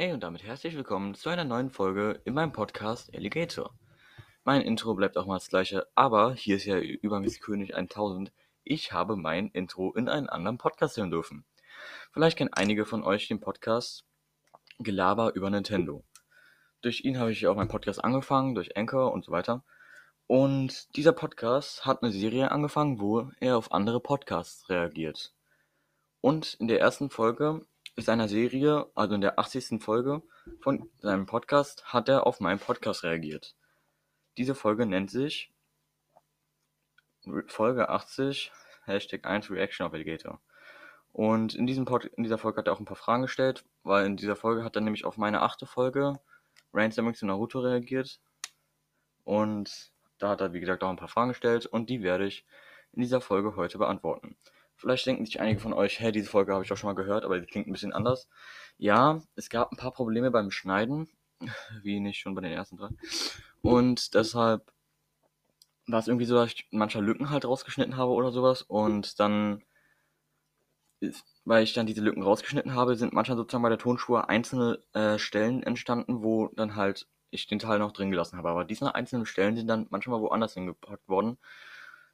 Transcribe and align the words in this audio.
Hey 0.00 0.12
und 0.12 0.22
damit 0.22 0.44
herzlich 0.44 0.76
willkommen 0.76 1.16
zu 1.16 1.28
einer 1.28 1.42
neuen 1.42 1.70
Folge 1.70 2.20
in 2.24 2.32
meinem 2.32 2.52
Podcast 2.52 3.12
Alligator. 3.12 3.74
Mein 4.44 4.62
Intro 4.62 4.94
bleibt 4.94 5.18
auch 5.18 5.26
mal 5.26 5.38
das 5.38 5.48
gleiche, 5.48 5.88
aber 5.96 6.34
hier 6.34 6.54
ist 6.54 6.66
ja 6.66 6.78
übermäßig 6.78 7.40
König 7.40 7.74
1000. 7.74 8.32
Ich 8.62 8.92
habe 8.92 9.16
mein 9.16 9.48
Intro 9.48 9.92
in 9.94 10.08
einen 10.08 10.28
anderen 10.28 10.56
Podcast 10.56 10.96
hören 10.96 11.10
dürfen. 11.10 11.44
Vielleicht 12.12 12.38
kennen 12.38 12.52
einige 12.52 12.84
von 12.84 13.02
euch 13.02 13.26
den 13.26 13.40
Podcast 13.40 14.04
Gelaber 14.78 15.34
über 15.34 15.50
Nintendo. 15.50 16.04
Durch 16.80 17.04
ihn 17.04 17.18
habe 17.18 17.32
ich 17.32 17.48
auch 17.48 17.56
meinen 17.56 17.66
Podcast 17.66 18.04
angefangen, 18.04 18.54
durch 18.54 18.76
Anchor 18.76 19.12
und 19.12 19.24
so 19.24 19.32
weiter. 19.32 19.64
Und 20.28 20.94
dieser 20.94 21.12
Podcast 21.12 21.86
hat 21.86 22.04
eine 22.04 22.12
Serie 22.12 22.52
angefangen, 22.52 23.00
wo 23.00 23.32
er 23.40 23.58
auf 23.58 23.72
andere 23.72 23.98
Podcasts 23.98 24.68
reagiert. 24.68 25.34
Und 26.20 26.54
in 26.54 26.68
der 26.68 26.78
ersten 26.78 27.10
Folge 27.10 27.66
seiner 28.04 28.28
Serie, 28.28 28.86
also 28.94 29.14
in 29.14 29.20
der 29.20 29.38
80. 29.38 29.82
Folge 29.82 30.22
von 30.60 30.88
seinem 31.00 31.26
Podcast, 31.26 31.92
hat 31.92 32.08
er 32.08 32.26
auf 32.26 32.40
meinen 32.40 32.60
Podcast 32.60 33.04
reagiert. 33.04 33.54
Diese 34.36 34.54
Folge 34.54 34.86
nennt 34.86 35.10
sich 35.10 35.52
Folge 37.46 37.88
80, 37.88 38.52
Hashtag 38.84 39.26
1 39.26 39.50
Reaction 39.50 39.86
of 39.86 39.92
Alligator. 39.92 40.40
Und 41.12 41.54
in, 41.54 41.66
diesem 41.66 41.84
Pod 41.84 42.04
in 42.04 42.22
dieser 42.22 42.38
Folge 42.38 42.58
hat 42.58 42.68
er 42.68 42.72
auch 42.72 42.80
ein 42.80 42.84
paar 42.84 42.96
Fragen 42.96 43.22
gestellt, 43.22 43.64
weil 43.82 44.06
in 44.06 44.16
dieser 44.16 44.36
Folge 44.36 44.64
hat 44.64 44.76
er 44.76 44.82
nämlich 44.82 45.04
auf 45.04 45.16
meine 45.16 45.42
achte 45.42 45.66
Folge 45.66 46.20
Rainstorming 46.72 47.14
zu 47.14 47.26
Naruto 47.26 47.60
reagiert. 47.60 48.20
Und 49.24 49.90
da 50.18 50.30
hat 50.30 50.40
er, 50.40 50.52
wie 50.52 50.60
gesagt, 50.60 50.82
auch 50.82 50.90
ein 50.90 50.96
paar 50.96 51.08
Fragen 51.08 51.30
gestellt 51.30 51.66
und 51.66 51.90
die 51.90 52.02
werde 52.02 52.26
ich 52.26 52.44
in 52.92 53.02
dieser 53.02 53.20
Folge 53.20 53.56
heute 53.56 53.78
beantworten. 53.78 54.36
Vielleicht 54.78 55.06
denken 55.06 55.26
sich 55.26 55.40
einige 55.40 55.58
von 55.58 55.72
euch, 55.72 55.98
hey, 55.98 56.12
diese 56.12 56.30
Folge 56.30 56.54
habe 56.54 56.64
ich 56.64 56.72
auch 56.72 56.76
schon 56.76 56.88
mal 56.88 56.94
gehört, 56.94 57.24
aber 57.24 57.40
die 57.40 57.46
klingt 57.46 57.66
ein 57.66 57.72
bisschen 57.72 57.92
anders. 57.92 58.28
Ja, 58.76 59.20
es 59.34 59.50
gab 59.50 59.72
ein 59.72 59.76
paar 59.76 59.92
Probleme 59.92 60.30
beim 60.30 60.52
Schneiden, 60.52 61.08
wie 61.82 61.98
nicht 61.98 62.20
schon 62.20 62.36
bei 62.36 62.42
den 62.42 62.52
ersten 62.52 62.76
drei. 62.76 62.90
Und 63.60 64.14
deshalb 64.14 64.72
war 65.88 65.98
es 65.98 66.06
irgendwie 66.06 66.26
so, 66.26 66.36
dass 66.36 66.52
ich 66.52 66.68
mancher 66.70 67.00
Lücken 67.00 67.30
halt 67.30 67.44
rausgeschnitten 67.44 67.96
habe 67.96 68.12
oder 68.12 68.30
sowas. 68.30 68.62
Und 68.62 69.18
dann, 69.18 69.64
weil 71.44 71.64
ich 71.64 71.74
dann 71.74 71.86
diese 71.86 72.00
Lücken 72.00 72.22
rausgeschnitten 72.22 72.74
habe, 72.74 72.94
sind 72.94 73.12
manchmal 73.12 73.36
sozusagen 73.36 73.64
bei 73.64 73.70
der 73.70 73.78
Tonspur 73.78 74.28
einzelne 74.30 74.78
äh, 74.92 75.18
Stellen 75.18 75.64
entstanden, 75.64 76.22
wo 76.22 76.48
dann 76.54 76.76
halt 76.76 77.08
ich 77.30 77.48
den 77.48 77.58
Teil 77.58 77.80
noch 77.80 77.90
drin 77.90 78.12
gelassen 78.12 78.38
habe. 78.38 78.50
Aber 78.50 78.64
diese 78.64 78.94
einzelnen 78.94 79.26
Stellen 79.26 79.56
sind 79.56 79.66
dann 79.66 79.88
manchmal 79.90 80.20
woanders 80.20 80.54
hingepackt 80.54 81.08
worden. 81.08 81.36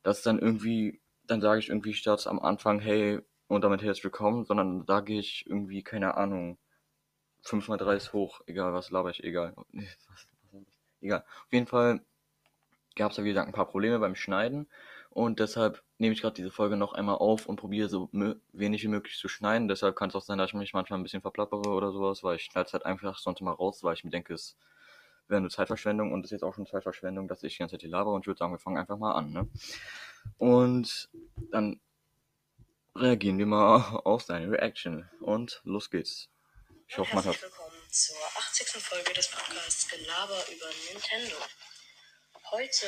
Das 0.03 0.19
ist 0.19 0.27
dann 0.27 0.39
irgendwie 0.39 1.03
dann 1.27 1.41
sage 1.41 1.61
ich 1.61 1.69
irgendwie 1.69 1.95
statt 1.95 2.27
am 2.27 2.39
Anfang, 2.39 2.81
hey, 2.81 3.21
und 3.49 3.63
damit 3.63 3.83
herzlich 3.83 4.05
willkommen, 4.05 4.45
sondern 4.45 4.85
sage 4.87 5.15
ich 5.15 5.47
irgendwie, 5.47 5.83
keine 5.83 6.17
Ahnung, 6.17 6.59
5 7.43 7.69
mal 7.69 7.77
3 7.77 7.97
ist 7.97 8.13
hoch, 8.13 8.41
egal, 8.47 8.73
was 8.73 8.91
laber 8.91 9.11
ich, 9.11 9.23
egal. 9.23 9.55
egal. 11.01 11.21
Auf 11.21 11.53
jeden 11.53 11.67
Fall 11.67 12.01
gab 12.97 13.11
es 13.11 13.17
da, 13.17 13.25
wie 13.25 13.29
gesagt, 13.29 13.49
ein 13.49 13.55
paar 13.55 13.69
Probleme 13.69 13.99
beim 13.99 14.15
Schneiden 14.15 14.69
und 15.11 15.41
deshalb 15.41 15.83
nehme 15.99 16.13
ich 16.15 16.23
gerade 16.23 16.35
diese 16.35 16.51
Folge 16.51 16.77
noch 16.77 16.93
einmal 16.93 17.17
auf 17.17 17.47
und 17.47 17.57
probiere 17.57 17.89
so 17.89 18.09
wenig 18.53 18.83
wie 18.83 18.89
möglich 18.89 19.17
zu 19.17 19.29
schneiden. 19.29 19.69
Deshalb 19.69 19.97
kann 19.97 20.09
es 20.09 20.17
auch 20.17 20.23
sein, 20.23 20.39
dass 20.39 20.51
ich 20.51 20.55
mich 20.55 20.75
manchmal 20.75 20.99
ein 20.99 21.03
bisschen 21.03 21.23
verplappere 21.23 21.71
oder 21.71 21.93
sowas, 21.93 22.23
weil 22.23 22.37
ich 22.37 22.45
schneide 22.45 22.67
es 22.67 22.73
halt 22.73 22.87
einfach 22.87 23.19
sonst 23.19 23.41
mal 23.41 23.53
raus, 23.53 23.83
weil 23.83 23.95
ich 23.95 24.05
mir 24.05 24.11
denke, 24.11 24.35
es 24.35 24.57
wäre 25.29 25.39
eine 25.39 25.49
Zeitverschwendung 25.49 26.13
und 26.13 26.21
es 26.21 26.27
ist 26.27 26.33
jetzt 26.33 26.45
auch 26.45 26.55
schon 26.55 26.67
Zeitverschwendung, 26.67 27.29
dass 27.29 27.43
ich 27.43 27.55
die 27.55 27.59
ganze 27.61 27.75
Zeit 27.75 27.83
hier 27.83 27.91
labere 27.91 28.15
und 28.15 28.23
ich 28.23 28.27
würde 28.27 28.39
sagen, 28.39 28.53
wir 28.53 28.59
fangen 28.59 28.79
einfach 28.79 28.99
mal 28.99 29.13
an, 29.13 29.33
ne? 29.33 29.49
Und 30.39 31.09
dann 31.51 31.81
reagieren 32.95 33.39
wir 33.39 33.47
mal 33.47 34.01
auf 34.05 34.23
seine 34.23 34.51
Reaction. 34.51 35.09
Und 35.21 35.61
los 35.65 35.91
geht's. 35.91 36.29
Ich 36.89 36.99
hoffe, 36.99 37.15
man 37.15 37.25
hat. 37.25 37.41
willkommen 37.41 37.81
zur 37.91 38.17
80. 38.39 38.69
Folge 38.83 39.13
des 39.15 39.29
Podcasts 39.29 39.89
Gelaber 39.89 40.45
über 40.53 40.67
Nintendo. 40.93 41.37
Heute, 42.51 42.87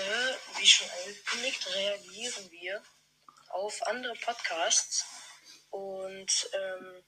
wie 0.59 0.67
schon 0.67 0.89
angekündigt, 0.91 1.75
reagieren 1.75 2.51
wir 2.51 2.83
auf 3.49 3.83
andere 3.87 4.15
Podcasts. 4.15 5.05
Und 5.71 6.51
ähm, 6.53 7.03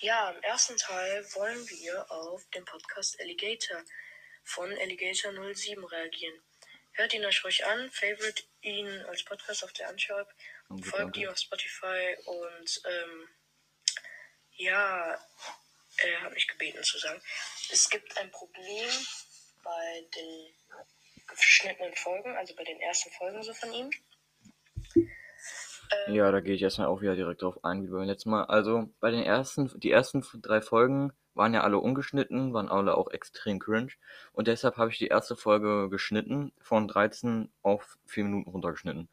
ja, 0.00 0.30
im 0.30 0.42
ersten 0.42 0.76
Teil 0.76 1.24
wollen 1.34 1.68
wir 1.70 2.10
auf 2.10 2.44
den 2.54 2.64
Podcast 2.64 3.18
Alligator 3.20 3.82
von 4.44 4.70
Alligator 4.78 5.32
07 5.32 5.84
reagieren. 5.84 6.42
Hört 6.96 7.12
ihn 7.12 7.24
euch 7.26 7.44
ruhig 7.44 7.64
an, 7.66 7.90
favorite 7.90 8.42
ihn 8.62 8.88
als 9.08 9.22
Podcast 9.24 9.62
auf 9.64 9.72
der 9.74 9.88
Anschau, 9.88 10.22
folgt 10.82 11.16
ihm 11.18 11.28
auf 11.28 11.38
Spotify 11.38 12.16
und 12.24 12.82
ähm, 12.84 13.28
ja, 14.52 15.18
er 15.98 16.22
hat 16.22 16.32
mich 16.32 16.48
gebeten 16.48 16.82
zu 16.82 16.98
sagen, 16.98 17.20
es 17.70 17.90
gibt 17.90 18.16
ein 18.18 18.30
Problem 18.30 18.88
bei 19.62 20.04
den 20.14 20.54
geschnittenen 21.26 21.94
Folgen, 21.96 22.34
also 22.36 22.54
bei 22.54 22.64
den 22.64 22.80
ersten 22.80 23.10
Folgen 23.10 23.42
so 23.42 23.52
von 23.52 23.72
ihm. 23.72 23.90
Ähm, 24.94 26.14
ja, 26.14 26.30
da 26.30 26.40
gehe 26.40 26.54
ich 26.54 26.62
erstmal 26.62 26.88
auch 26.88 27.00
wieder 27.00 27.14
direkt 27.14 27.42
drauf 27.42 27.62
ein, 27.62 27.82
wie 27.82 27.90
beim 27.90 28.04
letzten 28.04 28.30
Mal. 28.30 28.44
Also 28.44 28.88
bei 29.00 29.10
den 29.10 29.22
ersten, 29.22 29.70
die 29.80 29.90
ersten 29.90 30.24
drei 30.40 30.60
Folgen 30.60 31.12
waren 31.36 31.54
ja 31.54 31.62
alle 31.62 31.78
ungeschnitten, 31.78 32.52
waren 32.54 32.68
alle 32.68 32.96
auch 32.96 33.10
extrem 33.10 33.58
cringe. 33.58 33.92
Und 34.32 34.48
deshalb 34.48 34.76
habe 34.78 34.90
ich 34.90 34.98
die 34.98 35.08
erste 35.08 35.36
Folge 35.36 35.88
geschnitten, 35.90 36.52
von 36.60 36.88
13 36.88 37.50
auf 37.62 37.98
4 38.06 38.24
Minuten 38.24 38.50
runtergeschnitten. 38.50 39.08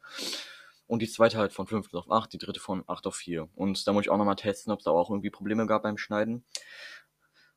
Und 0.86 1.00
die 1.00 1.08
zweite 1.08 1.38
halt 1.38 1.52
von 1.52 1.66
15 1.66 1.98
auf 1.98 2.10
8, 2.10 2.32
die 2.32 2.38
dritte 2.38 2.60
von 2.60 2.84
8 2.86 3.06
auf 3.06 3.16
4. 3.16 3.48
Und 3.54 3.86
da 3.86 3.92
muss 3.92 4.04
ich 4.04 4.10
auch 4.10 4.18
nochmal 4.18 4.36
testen, 4.36 4.72
ob 4.72 4.80
es 4.80 4.84
da 4.84 4.90
auch 4.90 5.10
irgendwie 5.10 5.30
Probleme 5.30 5.66
gab 5.66 5.82
beim 5.82 5.98
Schneiden. 5.98 6.44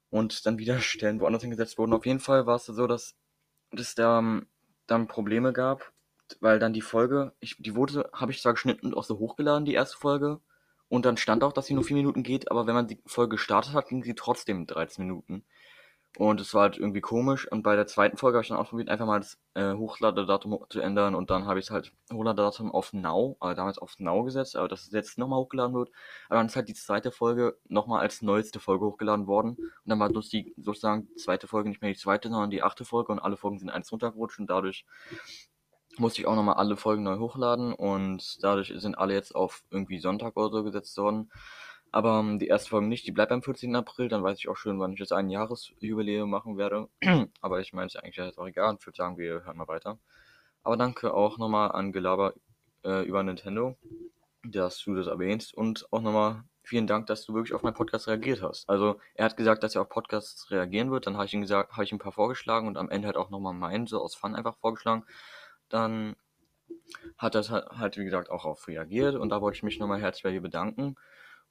Und 0.10 0.46
dann 0.46 0.58
wieder 0.58 0.80
Stellen 0.82 1.20
woanders 1.20 1.42
hingesetzt 1.42 1.78
wurden. 1.78 1.94
Auf 1.94 2.06
jeden 2.06 2.20
Fall 2.20 2.46
war 2.46 2.56
es 2.56 2.66
so, 2.66 2.88
dass 2.88 3.16
es 3.72 3.96
da 3.96 4.20
ähm, 4.20 4.48
dann 4.86 5.08
Probleme 5.08 5.54
gab, 5.54 5.92
weil 6.40 6.60
dann 6.60 6.74
die 6.74 6.82
Folge, 6.82 7.34
ich, 7.40 7.56
die 7.60 7.76
wurde, 7.76 8.10
habe 8.14 8.32
ich 8.32 8.42
zwar 8.42 8.54
geschnitten 8.54 8.88
und 8.88 8.96
auch 8.96 9.04
so 9.04 9.18
hochgeladen, 9.18 9.66
die 9.66 9.74
erste 9.74 9.98
Folge, 9.98 10.42
und 10.90 11.06
dann 11.06 11.18
stand 11.18 11.44
auch, 11.44 11.54
dass 11.54 11.66
sie 11.68 11.74
nur 11.74 11.84
4 11.84 11.98
Minuten 11.98 12.24
geht, 12.24 12.50
aber 12.52 12.68
wenn 12.68 12.76
man 12.76 12.88
die 12.88 13.02
Folge 13.06 13.36
gestartet 13.36 13.74
hat, 13.74 13.90
ging 13.90 14.04
sie 14.04 14.16
trotzdem 14.16 14.68
13 14.68 15.06
Minuten. 15.06 15.44
Und 16.18 16.42
es 16.42 16.54
war 16.56 16.64
halt 16.64 16.78
irgendwie 16.78 17.02
komisch. 17.02 17.48
Und 17.52 17.62
bei 17.62 17.76
der 17.76 17.86
zweiten 17.86 18.18
Folge 18.18 18.38
habe 18.38 18.44
ich 18.44 18.50
dann 18.50 18.58
auch 18.58 18.70
probiert, 18.70 18.90
einfach 18.90 19.06
mal 19.06 19.20
das 19.20 19.38
äh, 19.54 19.74
Hochladedatum 19.74 20.66
zu 20.70 20.80
ändern. 20.82 21.14
Und 21.14 21.30
dann 21.30 21.46
habe 21.46 21.60
ich 21.60 21.68
es 21.68 21.72
halt 21.72 21.92
Hochladedatum 22.12 22.72
auf 22.72 22.92
Now, 22.92 23.38
also 23.40 23.56
damals 23.56 23.78
auf 23.78 24.00
Now 24.00 24.24
gesetzt, 24.24 24.56
aber 24.56 24.68
dass 24.68 24.82
es 24.88 24.92
jetzt 24.92 25.20
nochmal 25.20 25.40
hochgeladen 25.40 25.76
wird. 25.76 25.92
Aber 26.28 26.40
dann 26.40 26.48
ist 26.48 26.56
halt 26.56 26.70
die 26.70 26.74
zweite 26.74 27.12
Folge 27.12 27.58
nochmal 27.68 28.02
als 28.02 28.24
neueste 28.24 28.60
Folge 28.60 28.86
hochgeladen 28.86 29.28
worden. 29.28 29.58
Und 29.58 29.70
dann 29.86 30.00
war 30.00 30.10
bloß 30.10 30.30
die 30.30 30.56
sozusagen 30.58 31.08
zweite 31.18 31.48
Folge 31.48 31.70
nicht 31.70 31.82
mehr 31.82 31.92
die 31.92 32.00
zweite, 32.00 32.30
sondern 32.30 32.50
die 32.50 32.64
achte 32.64 32.84
Folge. 32.84 33.12
Und 33.12 33.20
alle 33.20 33.38
Folgen 33.38 33.60
sind 33.60 33.70
eins 33.70 33.92
runtergerutscht. 33.92 34.40
Und 34.40 34.50
dadurch 34.50 34.86
musste 36.00 36.22
ich 36.22 36.28
auch 36.28 36.36
nochmal 36.36 36.56
alle 36.56 36.78
Folgen 36.78 37.04
neu 37.04 37.18
hochladen 37.18 37.74
und 37.74 38.44
dadurch 38.44 38.74
sind 38.76 38.98
alle 38.98 39.14
jetzt 39.14 39.36
auf 39.36 39.64
irgendwie 39.70 40.00
Sonntag 40.00 40.36
oder 40.38 40.50
so 40.50 40.64
gesetzt 40.64 40.98
worden. 40.98 41.32
Aber 41.92 42.20
um, 42.20 42.32
ähm, 42.32 42.40
die 42.40 42.48
erste 42.48 42.70
Folge 42.70 42.88
nicht, 42.88 43.08
die 43.08 43.12
bleibt 43.12 43.32
am 43.32 43.42
14. 43.42 43.76
April, 43.76 44.10
dann 44.10 44.24
weiß 44.24 44.38
ich 44.40 44.50
auch 44.50 44.58
schon, 44.58 44.80
wann 44.80 44.94
ich 44.94 45.00
jetzt 45.00 45.14
ein 45.14 45.30
Jahresjubiläum 45.30 46.30
machen 46.30 46.58
werde. 46.58 46.90
Aber 47.42 47.60
ich 47.62 47.74
meine, 47.74 47.88
es 47.88 47.96
ist 47.96 48.04
eigentlich 48.04 48.18
jetzt 48.18 48.38
auch 48.38 48.48
egal, 48.48 48.76
ich 48.80 48.86
würde 48.86 48.98
sagen, 48.98 49.18
wir 49.18 49.46
hören 49.46 49.58
mal 49.58 49.68
weiter. 49.68 49.98
Aber 50.64 50.78
danke 50.78 51.14
auch 51.14 51.38
nochmal 51.38 51.72
an 51.72 51.92
Gelaber 51.94 52.34
äh, 52.84 53.06
über 53.06 53.24
Nintendo, 53.24 53.78
dass 54.44 54.80
du 54.84 54.96
das 54.96 55.08
erwähnst 55.08 55.54
und 55.54 55.88
auch 55.92 56.02
nochmal 56.02 56.44
vielen 56.62 56.88
Dank, 56.88 57.08
dass 57.08 57.26
du 57.26 57.34
wirklich 57.34 57.54
auf 57.54 57.64
meinen 57.64 57.74
Podcast 57.74 58.08
reagiert 58.10 58.42
hast. 58.42 58.70
Also 58.70 59.00
er 59.16 59.26
hat 59.26 59.38
gesagt, 59.38 59.64
dass 59.64 59.76
er 59.76 59.84
auf 59.84 59.90
Podcasts 59.90 60.52
reagieren 60.52 60.92
wird, 60.92 61.08
dann 61.08 61.16
habe 61.16 61.26
ich 61.26 61.34
ihm 61.34 61.42
gesagt, 61.42 61.72
habe 61.72 61.86
ich 61.86 61.92
ihm 61.92 61.96
ein 61.96 62.00
paar 62.00 62.12
vorgeschlagen 62.12 62.68
und 62.68 62.78
am 62.78 62.90
Ende 62.90 63.08
halt 63.08 63.16
auch 63.16 63.30
nochmal 63.30 63.54
meinen 63.54 63.88
so 63.88 64.02
aus 64.02 64.16
Fun 64.16 64.36
einfach 64.36 64.58
vorgeschlagen 64.58 65.06
dann 65.70 66.16
hat 67.18 67.36
das 67.36 67.50
halt, 67.50 67.98
wie 67.98 68.06
gesagt, 68.06 68.30
auch 68.30 68.46
auf 68.46 68.68
reagiert 68.68 69.16
und 69.16 69.30
da 69.30 69.42
wollte 69.42 69.58
ich 69.58 69.64
mich 69.64 69.80
nochmal 69.80 70.02
herzlich 70.02 70.24
bei 70.24 70.32
dir 70.32 70.42
bedanken. 70.42 70.96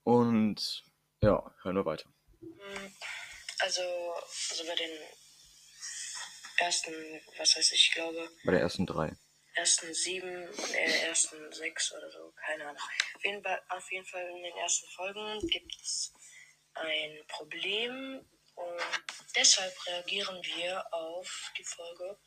Und 0.02 0.84
ja, 1.20 1.42
hören 1.62 1.76
wir 1.76 1.84
weiter. 1.84 2.08
Also, 3.58 3.82
also 4.50 4.66
bei 4.66 4.74
den 4.74 4.90
ersten, 6.58 6.94
was 7.38 7.56
weiß 7.56 7.72
ich, 7.72 7.92
glaube. 7.92 8.28
Bei 8.44 8.52
den 8.52 8.60
ersten 8.60 8.86
drei. 8.86 9.16
Ersten 9.54 9.92
sieben, 9.94 10.48
äh, 10.74 11.06
ersten 11.06 11.50
sechs 11.52 11.92
oder 11.92 12.10
so, 12.10 12.32
keine 12.36 12.64
Ahnung. 12.64 12.82
Auf 13.14 13.24
jeden, 13.24 13.42
Fall, 13.42 13.62
auf 13.70 13.90
jeden 13.90 14.06
Fall 14.06 14.28
in 14.28 14.42
den 14.42 14.56
ersten 14.56 14.86
Folgen 14.88 15.48
gibt 15.48 15.74
es 15.82 16.12
ein 16.74 17.26
Problem 17.28 18.22
und 18.54 18.82
deshalb 19.34 19.72
reagieren 19.86 20.40
wir 20.42 20.84
auf 20.92 21.52
die 21.58 21.64
Folge 21.64 22.18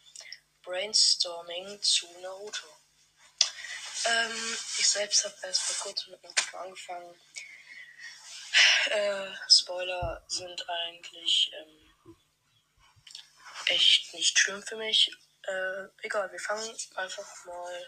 Brainstorming 0.63 1.81
zu 1.81 2.07
Naruto. 2.21 2.67
Ähm, 4.05 4.57
ich 4.77 4.87
selbst 4.87 5.25
habe 5.25 5.35
erst 5.43 5.61
vor 5.61 5.87
kurzem 5.87 6.11
mit 6.11 6.23
Naruto 6.23 6.57
angefangen. 6.57 7.15
Äh, 8.89 9.31
Spoiler 9.47 10.23
sind 10.27 10.65
eigentlich 10.69 11.51
ähm, 11.59 12.15
echt 13.67 14.13
nicht 14.13 14.37
schlimm 14.37 14.61
für 14.63 14.77
mich. 14.77 15.11
Äh, 15.43 15.87
egal, 16.01 16.31
wir 16.31 16.39
fangen 16.39 16.75
einfach 16.95 17.45
mal 17.45 17.87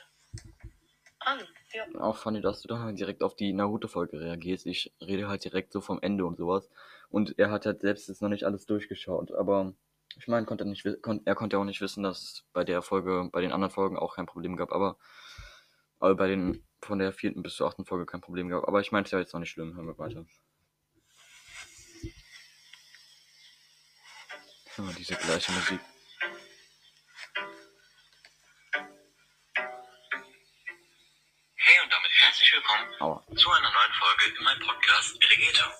an. 1.20 1.48
Ja. 1.74 1.86
Auch 2.00 2.18
funny, 2.18 2.42
dass 2.42 2.62
du 2.62 2.68
dann 2.68 2.84
halt 2.84 3.00
direkt 3.00 3.24
auf 3.24 3.36
die 3.36 3.54
Naruto-Folge 3.54 4.20
reagierst. 4.20 4.66
Ich 4.66 4.94
rede 5.02 5.28
halt 5.28 5.44
direkt 5.44 5.72
so 5.72 5.82
vom 5.82 6.02
Ende 6.02 6.26
und 6.26 6.38
sowas. 6.38 6.70
Und 7.10 7.38
er 7.38 7.52
hat 7.52 7.66
halt 7.66 7.82
selbst 7.82 8.08
jetzt 8.08 8.22
noch 8.22 8.30
nicht 8.30 8.46
alles 8.46 8.66
durchgeschaut. 8.66 9.32
Aber 9.32 9.74
ich 10.18 10.28
meine, 10.28 10.46
konnte 10.46 10.64
er, 10.64 10.68
nicht, 10.68 10.86
kon 11.02 11.22
er 11.26 11.36
konnte 11.36 11.58
auch 11.58 11.64
nicht 11.64 11.82
wissen, 11.82 12.04
dass 12.04 12.22
es 12.22 12.46
bei 12.54 12.64
der 12.64 12.82
Folge, 12.82 13.30
bei 13.32 13.42
den 13.42 13.52
anderen 13.52 13.72
Folgen 13.72 13.98
auch 13.98 14.16
kein 14.16 14.26
Problem 14.26 14.56
gab. 14.56 14.72
Aber, 14.72 14.98
aber 16.00 16.16
bei 16.16 16.28
den 16.28 16.66
von 16.82 17.00
der 17.00 17.14
vierten 17.14 17.44
bis 17.44 17.56
zur 17.56 17.68
achten 17.68 17.86
Folge 17.86 18.06
kein 18.06 18.22
Problem 18.22 18.50
gab. 18.50 18.68
Aber 18.68 18.82
ich 18.82 18.92
meine, 18.92 19.04
es 19.04 19.10
ist 19.10 19.14
ja 19.14 19.20
jetzt 19.20 19.34
noch 19.34 19.40
nicht 19.40 19.52
schlimm. 19.52 19.76
Hören 19.76 19.88
wir 19.88 19.98
weiter. 19.98 20.26
Ja, 24.78 24.92
diese 24.98 25.16
gleiche 25.16 25.52
Musik. 25.52 25.80
Hey 31.56 31.80
und 31.84 31.92
damit 31.92 32.12
herzlich 32.22 32.54
willkommen 32.54 33.02
Aua. 33.02 33.24
zu 33.36 33.50
einer 33.52 33.72
neuen 33.72 33.94
Folge 33.94 34.38
in 34.38 34.44
meinem 34.44 34.60
Podcast 34.66 35.18
Alligator. 35.24 35.72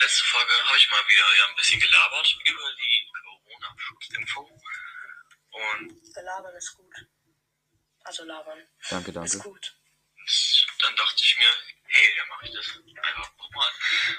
Letzte 0.00 0.24
Folge 0.26 0.52
habe 0.66 0.78
ich 0.78 0.90
mal 0.90 1.02
wieder 1.08 1.26
ja 1.38 1.44
ein 1.48 1.56
bisschen 1.56 1.80
gelabert 1.80 2.38
über 2.46 2.74
die 2.78 2.97
Corona-Schutzimpfung. 3.58 4.50
Und 5.50 6.14
Belabern 6.14 6.54
ist 6.56 6.74
gut. 6.76 6.94
Also 8.04 8.24
labern 8.24 8.66
Danke, 8.90 9.10
ist 9.10 9.16
danke. 9.16 9.38
gut. 9.38 9.76
dann 10.80 10.96
dachte 10.96 11.22
ich 11.22 11.36
mir, 11.38 11.50
hey, 11.84 12.16
dann 12.16 12.28
mache 12.28 12.46
ich 12.46 12.52
das 12.52 12.66
einfach 13.02 13.36
nochmal. 13.36 13.70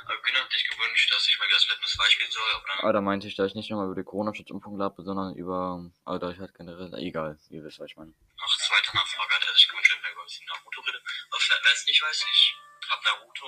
Aber 0.05 0.21
genau 0.21 0.39
hatte 0.39 0.55
ich 0.55 0.67
gewünscht, 0.69 1.13
dass 1.13 1.27
ich 1.27 1.39
mal 1.39 1.47
wieder 1.47 1.55
das 1.55 1.65
Fitness 1.65 1.97
beispielen 1.97 2.31
soll, 2.31 2.63
aber 2.79 2.93
da 2.93 3.01
meinte 3.01 3.27
ich, 3.27 3.35
dass 3.35 3.47
ich 3.47 3.55
nicht 3.55 3.69
nochmal 3.69 3.87
über 3.87 3.95
die 3.95 4.03
Corona-Schutzimpfung 4.03 4.77
labe, 4.77 5.03
sondern 5.03 5.35
über, 5.35 5.89
also 6.05 6.19
da 6.19 6.31
ich 6.31 6.39
halt 6.39 6.53
generell, 6.55 6.93
egal, 6.95 7.39
ihr 7.49 7.63
wisst, 7.63 7.79
was 7.79 7.89
ich 7.89 7.97
meine. 7.97 8.13
nach 8.37 8.57
zweiter 8.57 8.93
Nachfrage 8.93 9.33
hat 9.35 9.45
er 9.45 9.53
sich 9.53 9.67
gewünscht, 9.67 9.91
dass 9.91 9.99
ich 10.03 10.11
über 10.11 10.23
bisschen 10.23 10.45
Naruto 10.47 10.81
rede. 10.81 11.01
Aber 11.31 11.41
wer 11.49 11.59
wer 11.63 11.73
es 11.73 11.85
nicht 11.85 12.01
weiß, 12.01 12.25
ich 12.31 12.55
habe 12.89 13.03
Naruto 13.05 13.47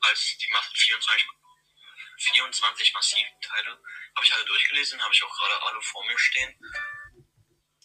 als 0.00 0.36
die 0.38 0.52
macht 0.52 0.76
24, 0.76 1.28
24 2.22 2.94
massiven 2.94 3.40
Teile. 3.40 3.70
Habe 4.14 4.24
ich 4.24 4.34
alle 4.34 4.44
durchgelesen, 4.44 5.00
habe 5.02 5.12
ich 5.12 5.22
auch 5.24 5.36
gerade 5.38 5.62
alle 5.66 5.80
vor 5.82 6.04
mir 6.06 6.18
stehen. 6.18 6.54